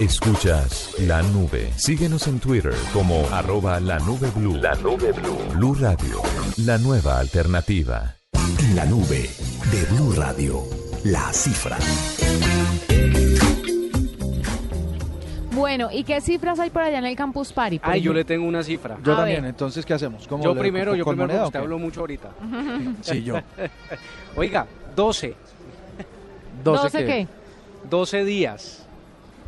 Escuchas 0.05 0.95
la 1.01 1.21
nube. 1.21 1.71
Síguenos 1.77 2.25
en 2.27 2.39
Twitter 2.39 2.73
como 2.91 3.23
arroba 3.31 3.79
la 3.79 3.99
nube 3.99 4.31
blue. 4.35 4.55
La 4.57 4.73
nube 4.73 5.11
blue. 5.11 5.37
Blue 5.53 5.75
Radio, 5.75 6.23
la 6.65 6.79
nueva 6.79 7.19
alternativa. 7.19 8.15
La 8.73 8.85
nube 8.85 9.29
de 9.71 9.85
Blue 9.93 10.11
Radio. 10.13 10.63
La 11.03 11.31
cifra. 11.31 11.77
Bueno, 15.51 15.89
¿y 15.91 16.03
qué 16.03 16.19
cifras 16.19 16.59
hay 16.59 16.71
por 16.71 16.81
allá 16.81 16.97
en 16.97 17.05
el 17.05 17.15
Campus 17.15 17.53
Party? 17.53 17.79
Ay, 17.83 18.01
yo 18.01 18.11
le 18.11 18.25
tengo 18.25 18.47
una 18.47 18.63
cifra. 18.63 18.97
Yo 19.03 19.13
A 19.13 19.17
también, 19.17 19.41
ver. 19.43 19.49
entonces, 19.51 19.85
¿qué 19.85 19.93
hacemos? 19.93 20.27
¿Cómo 20.27 20.43
Yo 20.43 20.55
le- 20.55 20.61
primero, 20.61 20.95
yo 20.95 21.05
con 21.05 21.13
primero, 21.13 21.27
moneda 21.27 21.43
porque 21.43 21.57
usted 21.57 21.59
habló 21.59 21.77
mucho 21.77 21.99
ahorita. 21.99 22.31
Sí, 23.01 23.21
yo. 23.23 23.35
Oiga, 24.35 24.65
12. 24.95 25.35
12, 26.63 26.81
12 26.83 27.05
qué? 27.05 27.27
12 27.87 28.25
días. 28.25 28.87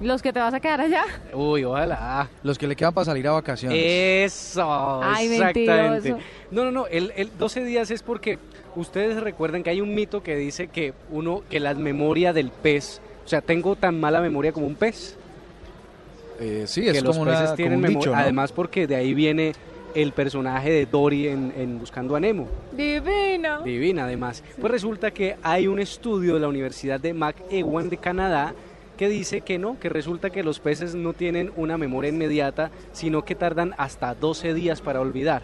¿Los 0.04 0.22
que 0.22 0.34
te 0.34 0.40
vas 0.40 0.54
a 0.54 0.60
quedar 0.60 0.82
allá? 0.82 1.06
Uy, 1.34 1.64
ojalá. 1.64 2.30
Los 2.44 2.58
que 2.58 2.68
le 2.68 2.76
quedan 2.76 2.94
para 2.94 3.06
salir 3.06 3.28
a 3.28 3.32
vacaciones. 3.32 3.80
Eso, 3.82 5.02
Ay, 5.02 5.28
exactamente. 5.34 6.12
mentiroso. 6.12 6.24
No, 6.52 6.66
no, 6.66 6.72
no, 6.72 6.88
el, 6.88 7.14
el 7.16 7.30
12 7.38 7.64
días 7.64 7.90
es 7.90 8.04
porque 8.04 8.38
ustedes 8.76 9.22
recuerdan 9.22 9.64
que 9.64 9.70
hay 9.70 9.82
un 9.82 9.96
mito 9.96 10.22
que 10.22 10.36
dice 10.36 10.68
que 10.68 10.94
uno, 11.10 11.44
que 11.50 11.60
la 11.60 11.74
memoria 11.74 12.34
del 12.34 12.50
pez, 12.52 13.00
o 13.26 13.28
sea, 13.28 13.42
tengo 13.42 13.76
tan 13.76 14.00
mala 14.00 14.20
memoria 14.20 14.52
como 14.52 14.68
un 14.68 14.76
pez. 14.76 15.16
Eh, 16.40 16.66
sí, 16.68 16.82
que 16.82 16.90
es 16.90 17.04
los 17.04 17.16
como, 17.16 17.24
una, 17.24 17.32
peces 17.32 17.46
como 17.46 17.56
tienen 17.56 17.76
un 17.76 17.82
memoria. 17.82 18.00
dicho, 18.00 18.12
¿no? 18.12 18.18
Además, 18.18 18.52
porque 18.52 18.88
de 18.88 18.96
ahí 18.96 19.14
viene 19.14 19.54
el 19.96 20.12
personaje 20.12 20.72
de 20.72 20.86
Dory 20.86 21.28
en, 21.28 21.54
en 21.56 21.80
Buscando 21.80 22.16
a 22.16 22.20
Nemo. 22.20 22.48
Divino. 22.72 23.62
Divina, 23.62 24.06
además. 24.06 24.44
Pues 24.60 24.72
resulta 24.72 25.12
que 25.12 25.38
hay 25.44 25.68
un 25.68 25.80
estudio 25.80 26.34
de 26.34 26.40
la 26.40 26.48
Universidad 26.48 27.00
de 27.00 27.14
McEwan 27.14 27.90
de 27.90 27.98
Canadá 27.98 28.54
dice 29.10 29.42
que 29.42 29.60
no, 29.60 29.80
que 29.80 29.90
resulta 29.90 30.30
que 30.30 30.44
los 30.44 30.60
peces 30.60 30.96
no 30.96 31.14
tienen 31.14 31.52
una 31.56 31.78
memoria 31.78 32.10
inmediata, 32.10 32.72
sino 32.92 33.24
que 33.24 33.36
tardan 33.36 33.74
hasta 33.78 34.16
12 34.16 34.54
días 34.54 34.82
para 34.82 35.02
olvidar. 35.02 35.42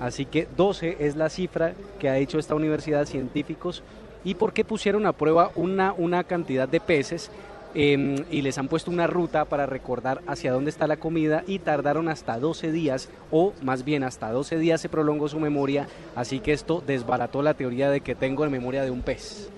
Así 0.00 0.24
que 0.24 0.48
12 0.56 0.96
es 1.00 1.16
la 1.16 1.28
cifra 1.28 1.74
que 1.98 2.08
ha 2.08 2.18
hecho 2.18 2.38
esta 2.38 2.54
universidad 2.54 3.06
científicos 3.06 3.82
y 4.24 4.34
por 4.34 4.52
qué 4.52 4.64
pusieron 4.64 5.06
a 5.06 5.12
prueba 5.12 5.50
una, 5.54 5.92
una 5.92 6.24
cantidad 6.24 6.68
de 6.68 6.80
peces 6.80 7.30
eh, 7.74 8.24
y 8.30 8.42
les 8.42 8.58
han 8.58 8.68
puesto 8.68 8.90
una 8.90 9.06
ruta 9.06 9.44
para 9.44 9.66
recordar 9.66 10.22
hacia 10.26 10.52
dónde 10.52 10.70
está 10.70 10.86
la 10.86 10.96
comida 10.96 11.44
y 11.46 11.60
tardaron 11.60 12.08
hasta 12.08 12.38
12 12.38 12.72
días 12.72 13.08
o 13.30 13.52
más 13.62 13.84
bien 13.84 14.02
hasta 14.02 14.32
12 14.32 14.58
días 14.58 14.80
se 14.80 14.88
prolongó 14.88 15.28
su 15.28 15.38
memoria, 15.38 15.86
así 16.16 16.40
que 16.40 16.52
esto 16.52 16.82
desbarató 16.84 17.42
la 17.42 17.54
teoría 17.54 17.90
de 17.90 18.00
que 18.00 18.16
tengo 18.16 18.44
en 18.44 18.50
memoria 18.50 18.82
de 18.82 18.90
un 18.90 19.02
pez. 19.02 19.50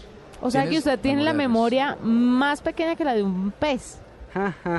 O 0.42 0.50
sea 0.50 0.62
que 0.62 0.70
¿Tienes 0.70 0.86
usted 0.86 0.98
tiene 0.98 1.22
la 1.22 1.32
memoria 1.32 1.52
memoria 1.52 1.98
más 2.02 2.60
pequeña 2.60 2.96
que 2.96 3.04
la 3.04 3.14
de 3.14 3.22
un 3.22 3.52
pez. 3.52 3.98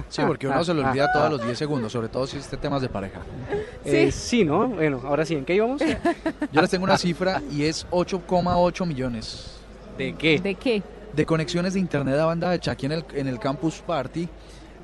Sí, 0.10 0.22
porque 0.26 0.48
uno 0.48 0.64
se 0.64 0.74
lo 0.74 0.88
olvida 0.88 1.12
todos 1.14 1.30
los 1.30 1.44
10 1.44 1.58
segundos, 1.58 1.92
sobre 1.92 2.10
todo 2.10 2.26
si 2.26 2.38
este 2.38 2.58
temas 2.58 2.82
de 2.82 2.90
pareja. 2.90 3.22
Eh, 3.86 4.12
sí, 4.12 4.46
¿no? 4.46 4.70
Bueno, 4.70 5.02
ahora 5.04 5.26
sí, 5.26 5.36
¿en 5.36 5.44
qué 5.44 5.56
íbamos? 5.56 5.82
Yo 6.52 6.62
les 6.62 6.70
tengo 6.70 6.86
una 6.86 6.98
cifra 6.98 7.42
y 7.52 7.64
es 7.64 7.86
8,8 7.92 8.88
millones 8.88 9.60
¿De 9.98 10.14
qué? 10.14 10.40
¿De 10.40 10.56
qué? 10.56 10.82
de 11.14 11.26
conexiones 11.26 11.74
de 11.74 11.80
internet 11.80 12.16
a 12.18 12.26
banda 12.26 12.52
ancha. 12.52 12.72
Aquí 12.72 12.86
en 12.86 12.94
el, 12.94 13.06
en 13.14 13.28
el 13.28 13.40
Campus 13.40 13.84
Party, 13.86 14.28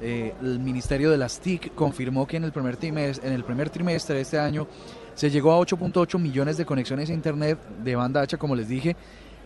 eh, 0.02 0.34
el 0.42 0.60
Ministerio 0.60 1.12
de 1.12 1.18
las 1.18 1.40
TIC 1.40 1.74
confirmó 1.74 2.28
que 2.28 2.38
en 2.38 2.44
el, 2.44 2.52
primer 2.52 2.78
trimestre, 2.78 3.28
en 3.28 3.34
el 3.34 3.44
primer 3.44 3.70
trimestre 3.70 4.16
de 4.16 4.22
este 4.22 4.38
año 4.38 4.68
se 5.16 5.30
llegó 5.30 5.52
a 5.52 5.60
8.8 5.60 6.20
millones 6.20 6.58
de 6.58 6.66
conexiones 6.66 7.10
a 7.10 7.14
internet 7.14 7.58
de 7.84 7.96
banda 7.96 8.22
ancha, 8.22 8.38
como 8.38 8.56
les 8.56 8.68
dije, 8.68 8.96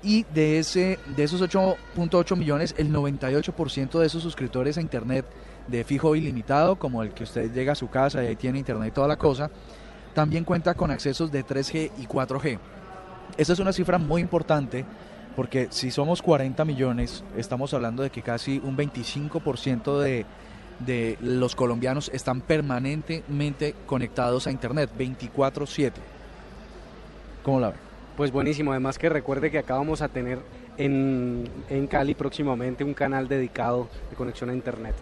y 0.03 0.23
de, 0.33 0.59
ese, 0.59 0.99
de 1.15 1.23
esos 1.23 1.41
8.8 1.41 2.35
millones, 2.35 2.75
el 2.77 2.91
98% 2.91 3.99
de 3.99 4.05
esos 4.05 4.21
suscriptores 4.21 4.77
a 4.77 4.81
internet 4.81 5.25
de 5.67 5.83
fijo 5.85 6.15
ilimitado, 6.15 6.75
como 6.75 7.03
el 7.03 7.11
que 7.13 7.23
usted 7.23 7.51
llega 7.53 7.71
a 7.71 7.75
su 7.75 7.89
casa 7.89 8.23
y 8.23 8.27
ahí 8.27 8.35
tiene 8.35 8.59
internet 8.59 8.89
y 8.89 8.91
toda 8.91 9.07
la 9.07 9.17
cosa, 9.17 9.49
también 10.13 10.43
cuenta 10.43 10.73
con 10.73 10.91
accesos 10.91 11.31
de 11.31 11.45
3G 11.45 11.91
y 11.97 12.05
4G. 12.05 12.59
Esa 13.37 13.53
es 13.53 13.59
una 13.59 13.71
cifra 13.71 13.97
muy 13.97 14.21
importante 14.21 14.85
porque 15.35 15.67
si 15.71 15.89
somos 15.89 16.21
40 16.21 16.63
millones, 16.65 17.23
estamos 17.37 17.73
hablando 17.73 18.03
de 18.03 18.09
que 18.09 18.21
casi 18.21 18.61
un 18.63 18.77
25% 18.77 19.99
de, 19.99 20.25
de 20.79 21.17
los 21.21 21.55
colombianos 21.55 22.11
están 22.13 22.41
permanentemente 22.41 23.73
conectados 23.85 24.45
a 24.47 24.51
Internet, 24.51 24.91
24/7. 24.97 25.93
¿Cómo 27.41 27.59
la 27.59 27.69
ve? 27.69 27.92
Pues 28.15 28.31
buenísimo, 28.31 28.71
además 28.71 28.99
que 28.99 29.09
recuerde 29.09 29.49
que 29.49 29.57
acabamos 29.57 30.03
a 30.03 30.07
tener 30.07 30.37
en, 30.77 31.49
en 31.69 31.87
Cali 31.87 32.13
próximamente 32.13 32.83
un 32.83 32.93
canal 32.93 33.27
dedicado 33.27 33.89
de 34.11 34.15
conexión 34.15 34.51
a 34.51 34.53
internet. 34.53 34.93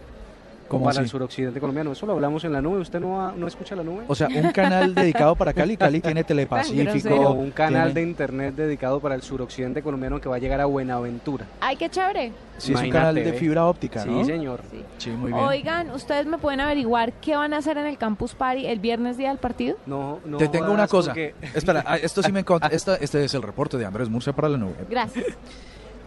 ¿Cómo 0.68 0.84
para 0.84 0.92
así? 0.92 1.00
el 1.02 1.08
suroccidente 1.08 1.60
colombiano. 1.60 1.92
Eso 1.92 2.06
lo 2.06 2.12
hablamos 2.14 2.44
en 2.44 2.52
la 2.52 2.62
nube. 2.62 2.78
¿Usted 2.80 2.98
no, 3.00 3.10
va- 3.12 3.32
no 3.36 3.46
escucha 3.46 3.76
la 3.76 3.82
nube? 3.82 4.04
O 4.08 4.14
sea, 4.14 4.28
un 4.28 4.50
canal 4.52 4.94
dedicado 4.94 5.34
para 5.36 5.52
Cali. 5.52 5.76
Cali 5.76 6.00
tiene 6.00 6.20
No, 6.22 6.26
Telepacífico. 6.32 7.30
un 7.32 7.50
canal 7.50 7.92
tiene- 7.92 8.00
de 8.00 8.02
internet 8.10 8.54
dedicado 8.54 9.00
para 9.00 9.14
el 9.14 9.22
suroccidente 9.22 9.82
colombiano 9.82 10.20
que 10.20 10.28
va 10.28 10.36
a 10.36 10.38
llegar 10.38 10.60
a 10.60 10.64
Buenaventura. 10.66 11.46
Ay, 11.60 11.76
qué 11.76 11.88
chévere. 11.90 12.32
Sí, 12.58 12.72
es 12.72 12.80
un 12.80 12.90
canal 12.90 13.14
de 13.14 13.32
fibra 13.32 13.66
óptica, 13.66 14.02
Sí, 14.02 14.24
señor. 14.24 14.60
Sí, 14.98 15.10
muy 15.10 15.32
bien. 15.32 15.44
Oigan, 15.44 15.90
¿ustedes 15.90 16.26
me 16.26 16.38
pueden 16.38 16.60
averiguar 16.60 17.12
qué 17.14 17.34
van 17.36 17.52
a 17.54 17.58
hacer 17.58 17.76
en 17.76 17.86
el 17.86 17.98
Campus 17.98 18.34
Party 18.34 18.66
el 18.66 18.78
viernes 18.78 19.16
día 19.16 19.28
del 19.30 19.38
partido? 19.38 19.76
No, 19.86 20.20
no 20.24 20.38
Te 20.38 20.48
tengo 20.48 20.70
una 20.72 20.86
cosa. 20.86 21.10
porque- 21.10 21.34
Espera, 21.54 21.82
ah, 21.86 21.96
esto 21.96 22.22
sí 22.22 22.30
me 22.32 22.40
esta- 22.70 22.96
Este 22.96 23.24
es 23.24 23.34
el 23.34 23.42
reporte 23.42 23.76
de 23.78 23.84
Andrés 23.84 24.08
Murcia 24.08 24.32
para 24.32 24.48
la 24.48 24.58
nube. 24.58 24.74
Gracias. 24.88 25.26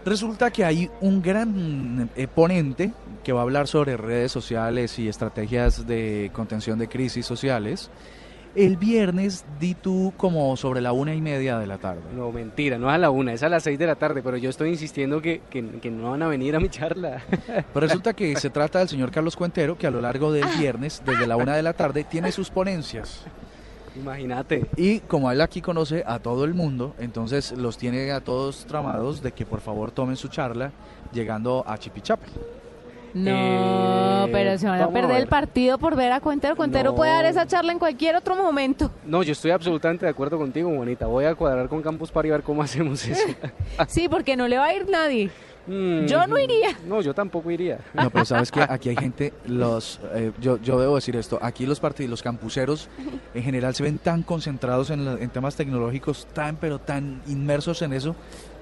Resulta 0.06 0.51
que 0.51 0.64
hay 0.64 0.91
un 1.01 1.20
gran 1.20 2.12
eh, 2.16 2.28
ponente 2.28 2.93
que 3.24 3.34
va 3.34 3.39
a 3.39 3.43
hablar 3.43 3.68
sobre 3.68 3.97
redes 3.97 4.32
sociales 4.32 4.99
y 4.99 5.10
estrategias 5.10 5.88
de 5.88 6.30
contención 6.32 6.78
de 6.78 6.88
crisis 6.88 7.26
sociales. 7.26 7.89
El 8.53 8.78
viernes 8.78 9.45
di 9.60 9.74
tú 9.74 10.14
como 10.16 10.56
sobre 10.58 10.80
la 10.80 10.91
una 10.91 11.16
y 11.16 11.22
media 11.22 11.58
de 11.58 11.66
la 11.66 11.80
tarde. 11.80 12.03
No, 12.16 12.32
mentira, 12.32 12.78
no 12.78 12.88
es 12.88 12.93
a 12.93 12.97
la 12.99 13.10
una, 13.10 13.34
es 13.34 13.41
a 13.41 13.49
las 13.49 13.64
seis 13.64 13.80
de 13.80 13.88
la 13.88 13.95
tarde, 13.95 14.22
pero 14.22 14.38
yo 14.38 14.51
estoy 14.51 14.70
insistiendo 14.70 15.24
que, 15.24 15.41
que, 15.49 15.68
que 15.82 15.89
no 15.89 16.12
van 16.12 16.22
a 16.22 16.28
venir 16.28 16.56
a 16.56 16.60
mi 16.60 16.70
charla. 16.70 17.24
Pero 17.74 17.88
resulta 17.88 18.14
que 18.14 18.36
se 18.38 18.51
trata 18.51 18.80
del 18.80 18.88
señor 18.88 19.12
Carlos 19.12 19.36
Cuentero, 19.36 19.76
que 19.78 19.88
a 19.88 19.91
lo 19.91 19.99
largo 19.99 20.32
del 20.32 20.45
viernes, 20.58 21.01
desde 21.03 21.28
la 21.28 21.36
una 21.36 21.56
de 21.56 21.64
la 21.64 21.74
tarde, 21.74 22.06
tiene 22.06 22.32
sus 22.32 22.49
ponencias. 22.51 23.26
Imagínate. 23.96 24.66
Y 24.78 25.00
como 25.02 25.32
él 25.32 25.41
aquí 25.41 25.62
conoce 25.62 26.04
a 26.06 26.20
todo 26.20 26.43
el 26.46 26.54
mundo, 26.54 26.93
entonces 27.00 27.52
los 27.54 27.78
tiene 27.78 28.12
a 28.12 28.22
todos 28.22 28.66
tramados 28.66 29.22
de 29.22 29.32
que 29.32 29.46
por 29.46 29.62
favor 29.62 29.91
tomen 29.91 30.16
su 30.18 30.28
charla 30.28 30.72
llegando 31.14 31.64
a 31.68 31.78
Chipichape. 31.78 32.26
No, 33.14 33.32
Eh, 34.26 34.30
pero 34.32 34.58
se 34.58 34.68
van 34.68 34.82
a 34.82 34.89
perder 34.89 35.22
el 35.22 35.28
partido 35.28 35.78
por 35.78 35.96
ver 35.96 36.12
a 36.12 36.20
Cuentero. 36.20 36.56
Cuentero 36.58 36.89
No. 36.91 36.96
puede 36.98 37.12
dar 37.12 37.24
esa 37.26 37.48
charla 37.48 37.72
en 37.72 37.80
cualquier 37.80 38.16
otro 38.18 38.36
momento. 38.36 38.91
No, 39.06 39.24
yo 39.24 39.32
estoy 39.32 39.52
absolutamente 39.52 40.06
de 40.06 40.12
acuerdo 40.12 40.38
contigo, 40.38 40.70
bonita. 40.70 41.06
Voy 41.08 41.24
a 41.24 41.34
cuadrar 41.34 41.70
con 41.70 41.82
Campus 41.82 42.12
Party 42.12 42.30
a 42.30 42.34
ver 42.34 42.43
cómo 42.43 42.62
hacemos 42.62 43.06
eso. 43.08 43.26
Sí, 43.88 44.10
porque 44.10 44.36
no 44.36 44.48
le 44.50 44.58
va 44.58 44.66
a 44.66 44.74
ir 44.76 44.89
nadie. 44.89 45.30
Mm, 45.68 46.05
Yo 46.05 46.28
no 46.28 46.38
iría. 46.38 46.70
No, 46.88 47.01
yo 47.01 47.13
tampoco 47.13 47.49
iría. 47.49 47.80
No, 47.93 48.09
pero 48.11 48.24
sabes 48.26 48.51
que 48.51 48.61
aquí 48.61 48.89
hay 48.89 48.95
gente, 48.95 49.34
los, 49.47 49.99
eh, 50.13 50.32
yo, 50.39 50.57
yo 50.61 50.80
debo 50.80 50.95
decir 50.95 51.16
esto, 51.16 51.39
aquí 51.41 51.66
los 51.66 51.80
partidos, 51.80 52.09
los 52.11 52.22
campuseros 52.24 52.88
en 53.34 53.43
general 53.43 53.74
se 53.74 53.82
ven 53.84 53.97
tan 53.97 54.22
concentrados 54.24 54.89
en, 54.91 55.05
la- 55.05 55.13
en 55.20 55.30
temas 55.30 55.55
tecnológicos, 55.55 56.28
tan 56.34 56.57
pero 56.57 56.78
tan 56.80 57.22
inmersos 57.28 57.82
en 57.82 57.93
eso, 57.93 58.16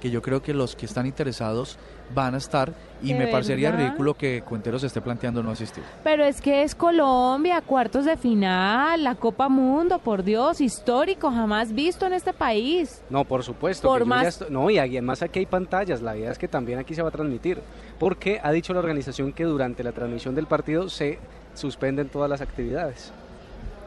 que 0.04 0.12
yo 0.12 0.22
creo 0.22 0.42
que 0.44 0.54
los 0.54 0.76
que 0.76 0.86
están 0.86 1.06
interesados 1.06 1.78
van 2.14 2.36
a 2.36 2.38
estar 2.38 2.74
y 3.02 3.14
¿De 3.14 3.20
me 3.20 3.28
parecería 3.28 3.72
ridículo 3.72 4.16
que 4.16 4.42
Cuenteros 4.42 4.82
se 4.82 4.88
esté 4.88 5.00
planteando 5.00 5.42
no 5.42 5.50
asistir. 5.52 5.82
Pero 6.04 6.26
es 6.26 6.42
que 6.42 6.64
es 6.64 6.76
Colombia, 6.76 7.62
cuartos 7.62 8.04
de 8.04 8.18
final, 8.18 9.02
la 9.02 9.16
Copa 9.16 9.48
Mundo, 9.48 10.00
por 10.00 10.22
Dios, 10.26 10.60
histórico, 10.60 11.32
jamás 11.32 11.74
visto 11.74 12.06
en 12.06 12.12
este 12.12 12.34
país. 12.34 13.02
No, 13.10 13.24
por 13.24 13.44
supuesto. 13.44 13.88
Por 13.88 14.04
más- 14.06 14.28
estoy- 14.28 14.50
no, 14.52 14.70
y 14.70 14.78
además 14.78 15.22
aquí 15.22 15.40
hay 15.40 15.46
pantallas. 15.46 16.02
La 16.02 16.18
idea 16.18 16.32
es 16.32 16.38
que 16.38 16.50
también 16.50 16.80
aquí 16.80 16.94
se 16.94 17.02
va 17.02 17.08
a 17.08 17.12
transmitir. 17.12 17.62
Porque 17.98 18.42
ha 18.44 18.52
dicho 18.52 18.74
la 18.74 18.80
organización 18.80 19.32
que 19.32 19.46
durante 19.46 19.86
la 19.86 19.94
transmisión 19.94 20.36
del 20.36 20.48
partido 20.48 20.90
se 20.90 21.18
suspenden 21.54 22.10
todas 22.10 22.30
las 22.30 22.42
actividades. 22.42 23.14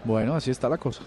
Bueno, 0.03 0.35
así 0.35 0.51
está 0.51 0.71
la 0.71 0.79
cosa. 0.79 1.03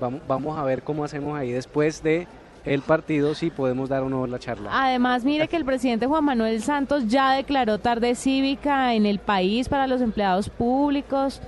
Vamos, 0.00 0.22
vamos 0.26 0.58
a 0.58 0.64
ver 0.64 0.82
cómo 0.82 1.04
hacemos 1.04 1.38
ahí 1.38 1.52
después 1.52 2.02
de 2.02 2.26
el 2.64 2.82
partido, 2.82 3.34
sí 3.34 3.50
podemos 3.50 3.88
dar 3.88 4.02
o 4.02 4.08
no 4.08 4.26
la 4.26 4.38
charla. 4.38 4.70
Además, 4.72 5.24
mire 5.24 5.48
que 5.48 5.56
el 5.56 5.64
presidente 5.64 6.06
Juan 6.06 6.24
Manuel 6.24 6.62
Santos 6.62 7.06
ya 7.08 7.32
declaró 7.32 7.78
tarde 7.78 8.14
cívica 8.14 8.94
en 8.94 9.06
el 9.06 9.18
país 9.18 9.68
para 9.68 9.86
los 9.86 10.00
empleados 10.00 10.48
públicos. 10.48 11.40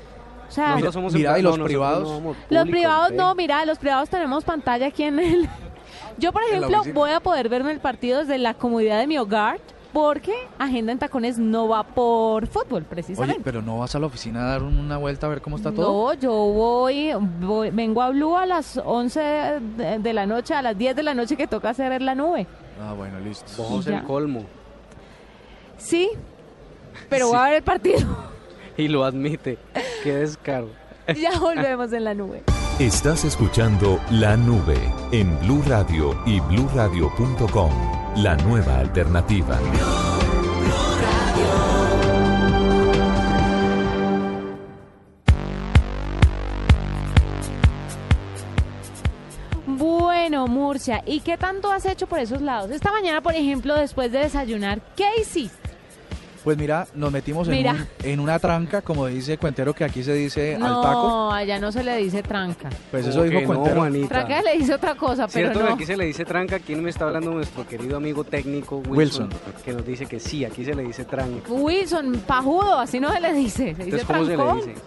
O 0.48 0.52
sea, 0.52 0.70
Nosotros 0.70 0.94
somos 0.94 1.14
mira, 1.14 1.38
¿y 1.38 1.42
los 1.42 1.58
no, 1.58 1.64
privados? 1.64 2.22
no 2.22 2.34
los 2.50 2.68
privados 2.68 3.10
¿eh? 3.10 3.14
no, 3.16 3.34
mira, 3.34 3.64
los 3.64 3.78
privados 3.78 4.08
tenemos 4.08 4.44
pantalla 4.44 4.86
aquí 4.86 5.04
en 5.04 5.18
el... 5.18 5.48
Yo, 6.18 6.32
por 6.32 6.42
ejemplo, 6.44 6.82
voy 6.94 7.10
a 7.10 7.20
poder 7.20 7.48
verme 7.48 7.72
el 7.72 7.80
partido 7.80 8.20
desde 8.20 8.38
la 8.38 8.54
comodidad 8.54 8.98
de 8.98 9.06
mi 9.06 9.18
hogar 9.18 9.58
porque 9.92 10.32
Agenda 10.58 10.92
en 10.92 10.98
Tacones 10.98 11.38
no 11.38 11.68
va 11.68 11.82
por 11.84 12.46
fútbol, 12.46 12.82
Oye, 12.82 12.86
precisamente. 12.90 13.40
pero 13.42 13.62
no 13.62 13.78
vas 13.78 13.94
a 13.94 13.98
la 13.98 14.06
oficina 14.06 14.42
a 14.42 14.44
dar 14.50 14.62
una 14.62 14.96
vuelta 14.98 15.26
a 15.26 15.30
ver 15.30 15.40
cómo 15.40 15.56
está 15.56 15.72
todo. 15.72 16.12
No, 16.12 16.20
yo 16.20 16.30
voy, 16.32 17.12
voy- 17.40 17.70
vengo 17.70 18.02
a 18.02 18.10
Blue 18.10 18.36
a 18.36 18.44
las 18.46 18.76
11 18.84 19.20
de, 19.20 19.98
de 19.98 20.12
la 20.12 20.26
noche, 20.26 20.54
a 20.54 20.62
las 20.62 20.76
10 20.76 20.94
de 20.96 21.02
la 21.02 21.14
noche 21.14 21.36
que 21.36 21.46
toca 21.46 21.70
hacer 21.70 22.02
la 22.02 22.14
nube. 22.14 22.46
Ah, 22.82 22.92
bueno, 22.92 23.18
listo. 23.20 23.62
Vos 23.62 23.86
el 23.86 24.02
colmo. 24.02 24.42
Sí, 25.78 26.10
pero 27.08 27.28
voy 27.28 27.36
a 27.38 27.42
ver 27.44 27.52
el 27.54 27.62
partido. 27.62 28.00
Y 28.78 28.88
lo 28.88 29.04
admite. 29.04 29.56
Qué 30.02 30.14
descaro. 30.16 30.68
ya 31.18 31.38
volvemos 31.38 31.90
en 31.94 32.04
la 32.04 32.12
nube. 32.12 32.42
Estás 32.78 33.24
escuchando 33.24 33.98
La 34.10 34.36
Nube 34.36 34.76
en 35.12 35.38
Blue 35.40 35.62
Radio 35.66 36.14
y 36.26 36.40
bluradio.com. 36.40 37.70
La 38.16 38.34
nueva 38.34 38.78
alternativa. 38.78 39.58
Bueno, 49.66 50.46
Murcia, 50.46 51.02
¿y 51.04 51.20
qué 51.20 51.36
tanto 51.36 51.70
has 51.70 51.84
hecho 51.84 52.06
por 52.06 52.18
esos 52.18 52.40
lados? 52.40 52.70
Esta 52.70 52.90
mañana, 52.90 53.20
por 53.20 53.34
ejemplo, 53.34 53.74
después 53.74 54.10
de 54.10 54.20
desayunar, 54.20 54.80
¿qué 54.96 55.20
hiciste? 55.20 55.65
Pues 56.46 56.56
mira, 56.56 56.86
nos 56.94 57.10
metimos 57.10 57.48
en, 57.48 57.66
un- 57.66 57.86
en 58.04 58.20
una 58.20 58.38
tranca, 58.38 58.80
como 58.80 59.06
dice 59.08 59.36
Cuentero, 59.36 59.74
que 59.74 59.82
aquí 59.82 60.04
se 60.04 60.12
dice 60.14 60.54
al 60.54 60.60
taco. 60.80 61.08
No, 61.08 61.32
allá 61.32 61.58
no 61.58 61.72
se 61.72 61.82
le 61.82 61.96
dice 61.96 62.22
tranca. 62.22 62.68
Pues 62.92 63.02
¿Cómo 63.04 63.10
eso 63.10 63.22
dijo 63.24 63.40
no, 63.40 63.46
Cuentero. 63.48 63.76
Juanita? 63.80 64.08
Tranca 64.08 64.42
le 64.42 64.56
dice 64.58 64.74
otra 64.74 64.94
cosa, 64.94 65.26
pero 65.26 65.48
Cierto 65.48 65.58
que 65.58 65.64
no. 65.70 65.74
aquí 65.74 65.84
se 65.86 65.96
le 65.96 66.04
dice 66.04 66.24
tranca, 66.24 66.60
¿quién 66.60 66.84
me 66.84 66.90
está 66.90 67.06
hablando? 67.06 67.32
Nuestro 67.32 67.66
querido 67.66 67.96
amigo 67.96 68.22
técnico 68.22 68.76
Wilson, 68.76 69.24
Wilson. 69.24 69.30
que 69.64 69.72
nos 69.72 69.84
dice 69.84 70.06
que 70.06 70.20
sí, 70.20 70.44
aquí 70.44 70.64
se 70.64 70.72
le 70.72 70.84
dice 70.84 71.04
tranca. 71.04 71.50
Wilson, 71.52 72.12
pajudo, 72.24 72.78
así 72.78 73.00
no 73.00 73.12
se 73.12 73.20
le 73.20 73.32
dice. 73.32 73.74
Se 73.74 73.84
dice 73.84 74.00
Entonces, 74.02 74.06
¿cómo 74.06 74.24
se 74.24 74.36
le 74.36 74.70
dice? 74.72 74.82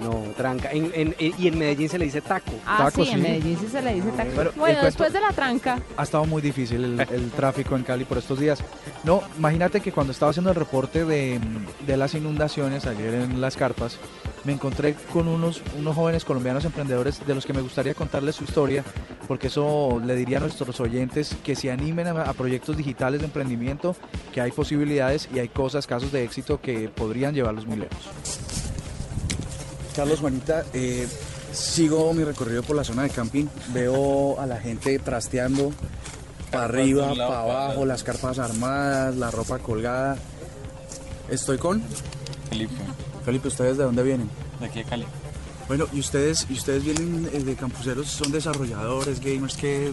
No, 0.00 0.10
tranca. 0.36 0.70
En- 0.72 0.90
en- 0.94 1.14
en- 1.18 1.34
y 1.38 1.48
en 1.48 1.58
Medellín 1.58 1.88
se 1.88 1.98
le 1.98 2.06
dice 2.06 2.20
taco. 2.20 2.50
Ah, 2.66 2.84
Taco, 2.86 3.04
sí, 3.04 3.10
en. 3.12 3.22
Medellín 3.22 3.56
sí 3.60 3.68
se 3.70 3.80
le 3.80 3.94
dice 3.94 4.08
taco. 4.10 4.30
Pero, 4.34 4.52
bueno, 4.56 4.58
cuento- 4.80 4.84
después 4.86 5.12
de 5.12 5.20
la 5.20 5.32
tranca, 5.32 5.78
Ha 5.96 6.02
estado 6.02 6.24
muy 6.24 6.42
difícil 6.42 6.82
el, 6.84 7.00
el 7.00 7.30
tráfico 7.30 7.76
en 7.76 7.84
Cali 7.84 8.04
por 8.04 8.18
estos 8.18 8.40
días. 8.40 8.58
No, 9.04 9.22
imagínate 9.38 9.80
que 9.80 9.92
cuando 9.92 10.12
estaba 10.12 10.30
haciendo 10.30 10.50
el 10.50 10.56
reporte 10.56 11.04
de, 11.04 11.38
de 11.86 11.96
las 11.96 12.14
inundaciones 12.14 12.86
ayer 12.86 13.14
en 13.14 13.40
Las 13.40 13.56
Carpas, 13.56 13.96
me 14.44 14.52
encontré 14.52 14.94
con 15.12 15.28
unos, 15.28 15.62
unos 15.78 15.94
jóvenes 15.94 16.24
colombianos 16.24 16.64
emprendedores 16.64 17.24
de 17.26 17.34
los 17.34 17.46
que 17.46 17.52
me 17.52 17.60
gustaría 17.62 17.94
contarles 17.94 18.34
su 18.36 18.44
historia, 18.44 18.84
porque 19.28 19.46
eso 19.46 20.02
le 20.04 20.16
diría 20.16 20.36
a 20.38 20.40
nuestros 20.40 20.80
oyentes 20.80 21.34
que 21.44 21.54
se 21.56 21.70
animen 21.70 22.08
a, 22.08 22.22
a 22.22 22.32
proyectos 22.34 22.76
digitales 22.76 23.20
de 23.20 23.26
emprendimiento, 23.26 23.96
que 24.34 24.40
hay 24.40 24.50
posibilidades 24.50 25.28
y 25.34 25.38
hay 25.38 25.48
cosas, 25.48 25.86
casos 25.86 26.10
de 26.12 26.24
éxito 26.24 26.60
que 26.60 26.88
podrían 26.88 27.32
llevarlos 27.34 27.64
muy 27.66 27.76
lejos. 27.78 28.10
Carlos 29.94 30.20
Juanita, 30.20 30.64
eh, 30.72 31.06
sigo 31.52 32.12
mi 32.14 32.24
recorrido 32.24 32.62
por 32.62 32.76
la 32.76 32.84
zona 32.84 33.04
de 33.04 33.10
camping, 33.10 33.46
veo 33.72 34.40
a 34.40 34.46
la 34.46 34.58
gente 34.58 34.98
trasteando 34.98 35.72
para 36.50 36.64
arriba, 36.64 37.14
lado 37.14 37.28
para 37.30 37.40
abajo, 37.40 37.86
las 37.86 38.02
carpas 38.02 38.38
armadas, 38.38 39.16
la 39.16 39.30
ropa 39.30 39.58
colgada. 39.60 40.16
Estoy 41.28 41.58
con 41.58 41.82
Felipe, 42.50 42.74
Felipe, 43.24 43.48
¿ustedes 43.48 43.76
de 43.76 43.84
dónde 43.84 44.02
vienen? 44.02 44.28
de 44.60 44.66
aquí 44.66 44.80
de 44.80 44.84
Cali. 44.84 45.04
Bueno, 45.66 45.86
y 45.92 46.00
ustedes, 46.00 46.46
y 46.50 46.54
ustedes 46.54 46.84
vienen 46.84 47.30
eh, 47.32 47.40
de 47.42 47.54
campuseros, 47.54 48.08
son 48.08 48.30
desarrolladores, 48.30 49.20
gamers, 49.20 49.56
¿qué, 49.56 49.92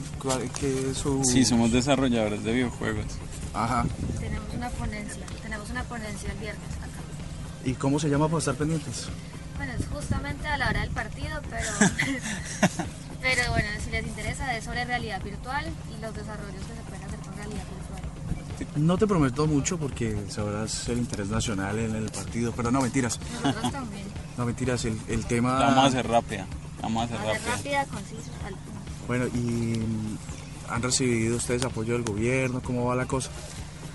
qué 0.60 0.92
es 0.92 0.98
su...? 0.98 1.24
Sí, 1.24 1.46
somos 1.46 1.72
desarrolladores 1.72 2.44
de 2.44 2.54
videojuegos. 2.54 3.06
Ajá. 3.54 3.86
Tenemos 4.20 4.54
una 4.54 4.70
ponencia, 4.70 5.24
tenemos 5.42 5.70
una 5.70 5.84
ponencia 5.84 6.32
el 6.32 6.38
viernes 6.40 6.70
acá. 6.78 7.02
¿Y 7.64 7.74
cómo 7.74 8.00
se 8.00 8.10
llama 8.10 8.28
para 8.28 8.40
estar 8.40 8.56
pendientes? 8.56 9.08
Bueno, 9.62 9.76
es 9.80 9.88
justamente 9.90 10.48
a 10.48 10.58
la 10.58 10.70
hora 10.70 10.82
del 10.82 10.90
partido, 10.90 11.40
pero, 11.48 11.70
pero 13.22 13.52
bueno, 13.52 13.68
si 13.84 13.92
les 13.92 14.08
interesa 14.08 14.58
es 14.58 14.64
sobre 14.64 14.86
realidad 14.86 15.22
virtual 15.22 15.68
y 15.96 16.02
los 16.02 16.16
desarrollos 16.16 16.64
que 16.66 16.74
se 16.74 16.82
pueden 16.90 17.04
hacer 17.04 17.20
con 17.20 17.36
realidad 17.36 17.64
virtual. 17.70 18.82
No 18.84 18.98
te 18.98 19.06
prometo 19.06 19.46
mucho 19.46 19.78
porque 19.78 20.18
sabrás 20.30 20.90
el 20.90 20.98
interés 20.98 21.28
nacional 21.28 21.78
en 21.78 21.96
el 21.96 22.10
partido, 22.10 22.52
pero 22.54 22.72
no, 22.72 22.82
mentiras. 22.82 23.20
Nosotros 23.44 23.72
también. 23.72 24.06
No, 24.38 24.46
mentiras, 24.48 24.84
el, 24.86 25.00
el 25.08 25.26
tema... 25.26 25.60
La 25.60 25.66
vamos 25.68 25.84
a 25.84 25.88
hacer 25.90 26.08
rápida. 26.08 26.48
la 26.48 26.82
Vamos 26.82 27.02
a 27.04 27.06
hacer 27.06 27.18
rápida. 27.28 27.56
rápida, 27.56 27.86
conciso, 27.86 28.32
al 28.44 28.56
punto. 28.56 28.82
Bueno, 29.06 29.28
¿y 29.28 29.80
han 30.70 30.82
recibido 30.82 31.38
ustedes 31.38 31.64
apoyo 31.66 31.94
del 31.94 32.04
gobierno? 32.04 32.64
¿Cómo 32.64 32.86
va 32.86 32.96
la 32.96 33.06
cosa? 33.06 33.30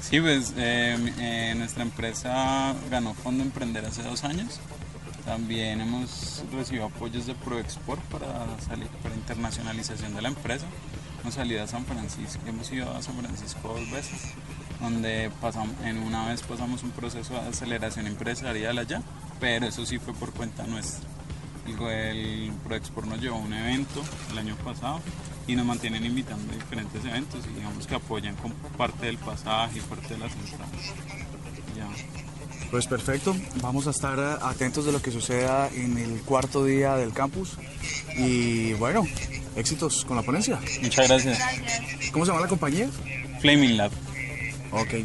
Sí, 0.01 0.21
pues 0.21 0.55
eh, 0.57 0.97
eh, 1.19 1.55
nuestra 1.57 1.83
empresa 1.83 2.73
ganó 2.89 3.15
Fondo 3.15 3.43
Emprender 3.43 3.85
hace 3.85 4.05
dos 4.05 4.23
años. 4.23 4.61
También 5.27 5.81
hemos 5.81 6.45
recibido 6.53 6.85
apoyos 6.85 7.27
de 7.27 7.35
ProExport 7.35 8.01
para 8.05 8.47
salir 8.61 8.87
para 9.03 9.13
internacionalización 9.17 10.15
de 10.15 10.23
la 10.23 10.29
empresa. 10.29 10.65
Hemos 11.21 11.35
salido 11.35 11.65
a 11.65 11.67
San 11.67 11.85
Francisco, 11.85 12.41
hemos 12.47 12.71
ido 12.71 12.89
a 12.93 13.03
San 13.03 13.17
Francisco 13.17 13.75
dos 13.77 13.91
veces, 13.91 14.21
donde 14.81 15.33
pasamos, 15.41 15.75
en 15.85 15.99
una 15.99 16.29
vez 16.29 16.43
pasamos 16.43 16.85
un 16.85 16.93
proceso 16.93 17.35
de 17.35 17.41
aceleración 17.41 18.07
empresarial 18.07 18.79
allá, 18.79 19.03
pero 19.41 19.67
eso 19.67 19.85
sí 19.85 19.99
fue 19.99 20.15
por 20.15 20.33
cuenta 20.33 20.65
nuestra. 20.69 21.09
El, 21.67 22.53
ProExport 22.63 23.09
nos 23.09 23.21
llevó 23.21 23.35
a 23.35 23.41
un 23.41 23.53
evento 23.53 24.05
el 24.31 24.39
año 24.39 24.55
pasado 24.65 25.01
y 25.49 25.57
nos 25.57 25.67
mantienen 25.67 26.05
invitando 26.07 26.53
a 26.53 26.55
diferentes 26.55 27.05
eventos 27.05 27.45
y 27.51 27.55
digamos 27.55 27.89
que 27.89 27.97
apoyan 27.97 28.37
con 28.37 28.53
parte 28.79 29.07
del 29.07 29.19
pasaje 29.19 29.81
y 29.81 29.83
parte 29.83 30.15
de 30.15 30.19
las 30.19 30.33
entradas. 30.33 30.95
Pues 32.71 32.87
perfecto, 32.87 33.35
vamos 33.63 33.87
a 33.87 33.91
estar 33.91 34.19
eh, 34.19 34.39
atentos 34.43 34.85
de 34.85 34.93
lo 34.93 35.01
que 35.01 35.11
suceda 35.11 35.69
en 35.73 35.99
el 35.99 36.21
cuarto 36.23 36.65
día 36.65 36.97
del 36.97 37.13
campus 37.13 37.57
y 38.17 38.73
bueno, 38.75 39.07
éxitos 39.55 40.05
con 40.05 40.17
la 40.17 40.23
ponencia. 40.23 40.59
Muchas 40.83 41.09
gracias. 41.09 41.39
¿Cómo 42.13 42.25
se 42.25 42.33
llama 42.33 42.43
la 42.43 42.49
compañía? 42.49 42.89
Flaming 43.41 43.77
Lab. 43.77 43.93
Ok, 44.73 44.95
eh, 44.95 45.05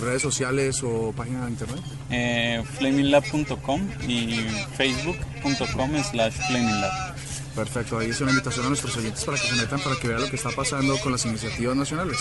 redes 0.00 0.22
sociales 0.22 0.82
o 0.82 1.12
página 1.16 1.46
de 1.46 1.50
internet. 1.50 1.80
Eh, 2.10 2.62
flaminglab.com 2.78 3.88
y 4.06 4.40
facebook.com 4.76 5.90
slash 6.10 6.34
flaminglab. 6.48 7.14
Perfecto, 7.54 7.98
ahí 7.98 8.10
es 8.10 8.20
una 8.20 8.30
invitación 8.30 8.66
a 8.66 8.68
nuestros 8.68 8.96
oyentes 8.96 9.24
para 9.24 9.36
que 9.36 9.48
se 9.48 9.56
metan, 9.56 9.80
para 9.80 9.96
que 9.96 10.08
vean 10.08 10.20
lo 10.20 10.30
que 10.30 10.36
está 10.36 10.50
pasando 10.50 10.96
con 10.98 11.10
las 11.10 11.24
iniciativas 11.24 11.74
nacionales. 11.74 12.18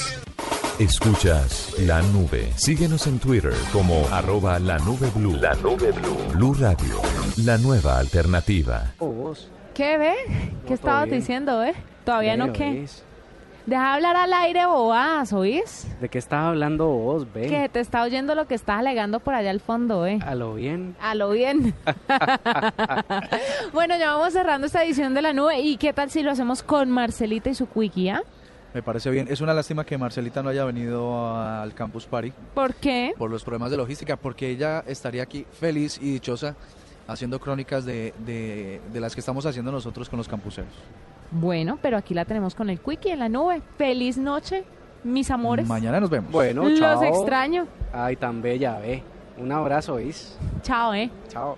Escuchas 0.79 1.73
La 1.79 2.03
Nube. 2.03 2.51
Síguenos 2.55 3.07
en 3.07 3.17
Twitter 3.17 3.51
como 3.73 4.07
arroba 4.11 4.59
la 4.59 4.77
nube 4.77 5.09
blue. 5.15 5.35
La 5.35 5.55
nube 5.55 5.91
blue. 5.91 6.15
Blue 6.35 6.53
Radio. 6.53 7.01
La 7.43 7.57
nueva 7.57 7.97
alternativa. 7.97 8.93
¿qué 9.73 9.97
ve? 9.97 10.13
¿Qué 10.67 10.75
estabas 10.75 11.09
diciendo, 11.09 11.63
eh? 11.63 11.73
Todavía 12.05 12.37
no, 12.37 12.53
¿qué? 12.53 12.69
oís. 12.69 13.03
Deja 13.65 13.81
de 13.81 13.93
hablar 13.95 14.15
al 14.17 14.31
aire 14.33 14.67
bobadas, 14.67 15.33
¿oís? 15.33 15.87
¿De 15.99 16.09
qué 16.09 16.19
estás 16.19 16.41
hablando 16.41 16.85
vos, 16.89 17.25
ve? 17.33 17.47
Que 17.47 17.69
te 17.69 17.79
está 17.79 18.03
oyendo 18.03 18.35
lo 18.35 18.45
que 18.45 18.53
estás 18.53 18.77
alegando 18.77 19.19
por 19.19 19.33
allá 19.33 19.49
al 19.49 19.61
fondo, 19.61 20.05
¿eh? 20.05 20.19
A 20.23 20.35
lo 20.35 20.53
bien. 20.53 20.95
A 21.01 21.15
lo 21.15 21.31
bien. 21.31 21.73
bueno, 23.73 23.97
ya 23.97 24.13
vamos 24.13 24.31
cerrando 24.31 24.67
esta 24.67 24.83
edición 24.83 25.15
de 25.15 25.23
la 25.23 25.33
nube. 25.33 25.59
¿Y 25.59 25.77
qué 25.77 25.91
tal 25.91 26.11
si 26.11 26.21
lo 26.21 26.29
hacemos 26.29 26.61
con 26.61 26.91
Marcelita 26.91 27.49
y 27.49 27.55
su 27.55 27.67
quickie, 27.67 28.11
ah? 28.11 28.21
Me 28.77 28.83
parece 28.83 29.09
bien. 29.09 29.25
Es 29.27 29.41
una 29.41 29.55
lástima 29.55 29.83
que 29.83 29.97
Marcelita 29.97 30.43
no 30.43 30.49
haya 30.49 30.63
venido 30.63 31.35
al 31.35 31.73
Campus 31.73 32.05
Party 32.05 32.31
¿Por 32.53 32.75
qué? 32.75 33.11
por 33.17 33.31
los 33.31 33.43
problemas 33.43 33.71
de 33.71 33.77
logística, 33.77 34.17
porque 34.17 34.47
ella 34.51 34.83
estaría 34.85 35.23
aquí 35.23 35.47
feliz 35.51 35.97
y 35.99 36.11
dichosa 36.13 36.55
haciendo 37.07 37.39
crónicas 37.39 37.85
de, 37.85 38.13
de- 38.23 38.79
de 38.93 38.99
las 38.99 39.15
que 39.15 39.21
estamos 39.21 39.47
haciendo 39.47 39.71
nosotros 39.71 40.07
con 40.09 40.17
los 40.17 40.27
campuseros. 40.27 40.69
Bueno, 41.31 41.79
pero 41.81 41.97
aquí 41.97 42.13
la 42.13 42.23
tenemos 42.25 42.53
con 42.53 42.69
el 42.69 42.79
quickie 42.79 43.13
en 43.13 43.17
la 43.17 43.29
nube. 43.29 43.63
Feliz 43.79 44.15
noche, 44.19 44.63
mis 45.03 45.31
amores. 45.31 45.67
Mañana 45.67 45.99
nos 45.99 46.11
vemos. 46.11 46.31
Bueno, 46.31 46.69
Los 46.69 46.77
chao. 46.79 47.01
extraño. 47.03 47.65
Ay, 47.91 48.15
tan 48.15 48.43
bella, 48.43 48.77
ve. 48.77 49.01
Un 49.39 49.51
abrazo, 49.51 49.95
¿oís? 49.95 50.37
Chao, 50.61 50.93
¿eh? 50.93 51.09
Chao. 51.29 51.57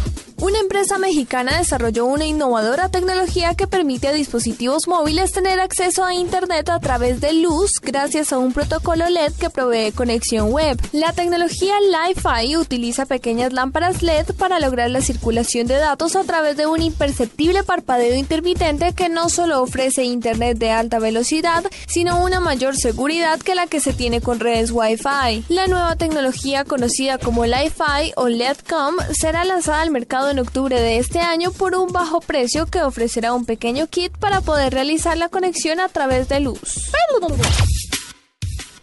Una 0.41 0.57
empresa 0.57 0.97
mexicana 0.97 1.59
desarrolló 1.59 2.07
una 2.07 2.25
innovadora 2.25 2.89
tecnología 2.89 3.53
que 3.53 3.67
permite 3.67 4.07
a 4.07 4.11
dispositivos 4.11 4.87
móviles 4.87 5.33
tener 5.33 5.59
acceso 5.59 6.03
a 6.03 6.15
Internet 6.15 6.67
a 6.69 6.79
través 6.79 7.21
de 7.21 7.33
luz 7.33 7.73
gracias 7.79 8.33
a 8.33 8.39
un 8.39 8.51
protocolo 8.51 9.07
LED 9.07 9.33
que 9.33 9.51
provee 9.51 9.91
conexión 9.91 10.51
web. 10.51 10.81
La 10.93 11.13
tecnología 11.13 11.75
Li-Fi 11.79 12.57
utiliza 12.57 13.05
pequeñas 13.05 13.53
lámparas 13.53 14.01
LED 14.01 14.33
para 14.35 14.59
lograr 14.59 14.89
la 14.89 15.01
circulación 15.01 15.67
de 15.67 15.75
datos 15.75 16.15
a 16.15 16.23
través 16.23 16.57
de 16.57 16.65
un 16.65 16.81
imperceptible 16.81 17.61
parpadeo 17.61 18.15
intermitente 18.15 18.93
que 18.93 19.09
no 19.09 19.29
solo 19.29 19.61
ofrece 19.61 20.05
Internet 20.05 20.57
de 20.57 20.71
alta 20.71 20.97
velocidad, 20.97 21.63
sino 21.85 22.19
una 22.23 22.39
mayor 22.39 22.75
seguridad 22.77 23.39
que 23.39 23.53
la 23.53 23.67
que 23.67 23.79
se 23.79 23.93
tiene 23.93 24.21
con 24.21 24.39
redes 24.39 24.71
Wi-Fi. 24.71 25.45
La 25.49 25.67
nueva 25.67 25.97
tecnología 25.97 26.65
conocida 26.65 27.19
como 27.19 27.45
Li-Fi 27.45 28.13
o 28.15 28.27
LEDCOM 28.27 28.95
será 29.13 29.45
lanzada 29.45 29.83
al 29.83 29.91
mercado 29.91 30.30
en 30.31 30.39
octubre 30.39 30.79
de 30.79 30.97
este 30.97 31.19
año 31.19 31.51
por 31.51 31.75
un 31.75 31.91
bajo 31.91 32.21
precio 32.21 32.65
que 32.65 32.81
ofrecerá 32.81 33.33
un 33.33 33.45
pequeño 33.45 33.87
kit 33.87 34.11
para 34.17 34.41
poder 34.41 34.73
realizar 34.73 35.17
la 35.17 35.29
conexión 35.29 35.79
a 35.79 35.89
través 35.89 36.27
de 36.29 36.39
luz. 36.39 36.91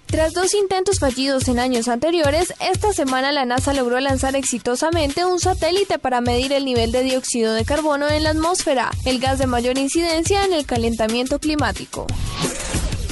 Tras 0.06 0.32
dos 0.32 0.54
intentos 0.54 1.00
fallidos 1.00 1.48
en 1.48 1.58
años 1.58 1.86
anteriores, 1.86 2.54
esta 2.60 2.92
semana 2.92 3.30
la 3.30 3.44
NASA 3.44 3.74
logró 3.74 4.00
lanzar 4.00 4.36
exitosamente 4.36 5.24
un 5.24 5.38
satélite 5.38 5.98
para 5.98 6.20
medir 6.22 6.52
el 6.52 6.64
nivel 6.64 6.92
de 6.92 7.02
dióxido 7.02 7.52
de 7.52 7.64
carbono 7.64 8.08
en 8.08 8.22
la 8.22 8.30
atmósfera, 8.30 8.90
el 9.04 9.18
gas 9.18 9.38
de 9.38 9.46
mayor 9.46 9.76
incidencia 9.76 10.44
en 10.44 10.54
el 10.54 10.64
calentamiento 10.64 11.38
climático. 11.38 12.06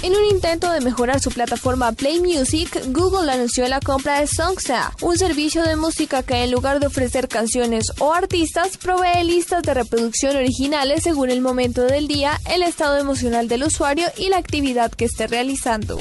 En 0.02 0.14
un 0.14 0.24
intento 0.24 0.70
de 0.70 0.80
mejorar 0.80 1.20
su 1.20 1.30
plataforma 1.30 1.92
Play 1.92 2.20
Music, 2.20 2.80
Google 2.88 3.30
anunció 3.30 3.66
la 3.66 3.80
compra 3.80 4.20
de 4.20 4.26
Songsa, 4.26 4.92
un 5.00 5.18
servicio 5.18 5.62
de 5.64 5.76
música 5.76 6.22
que 6.22 6.44
en 6.44 6.50
lugar 6.50 6.80
de 6.80 6.86
ofrecer 6.86 7.28
canciones 7.28 7.86
o 7.98 8.12
artistas, 8.12 8.76
provee 8.76 9.24
listas 9.24 9.62
de 9.62 9.74
reproducción 9.74 10.36
originales 10.36 11.02
según 11.02 11.30
el 11.30 11.40
momento 11.40 11.82
del 11.82 12.06
día, 12.06 12.40
el 12.50 12.62
estado 12.62 12.98
emocional 12.98 13.48
del 13.48 13.64
usuario 13.64 14.06
y 14.16 14.28
la 14.28 14.36
actividad 14.36 14.92
que 14.92 15.06
esté 15.06 15.26
realizando. 15.26 15.98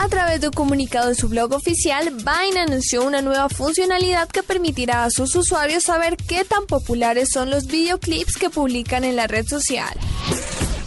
A 0.00 0.08
través 0.08 0.40
de 0.40 0.48
un 0.48 0.54
comunicado 0.54 1.10
en 1.10 1.14
su 1.14 1.28
blog 1.28 1.52
oficial, 1.52 2.10
Vine 2.10 2.60
anunció 2.60 3.04
una 3.04 3.20
nueva 3.20 3.48
funcionalidad 3.48 4.28
que 4.28 4.42
permitirá 4.42 5.04
a 5.04 5.10
sus 5.10 5.34
usuarios 5.34 5.84
saber 5.84 6.16
qué 6.16 6.44
tan 6.44 6.66
populares 6.66 7.28
son 7.32 7.50
los 7.50 7.66
videoclips 7.66 8.36
que 8.38 8.48
publican 8.48 9.04
en 9.04 9.16
la 9.16 9.26
red 9.26 9.46
social. 9.46 9.94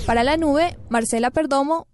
Para 0.07 0.23
la 0.23 0.35
nube, 0.35 0.77
Marcela 0.89 1.29
Perdomo, 1.29 1.87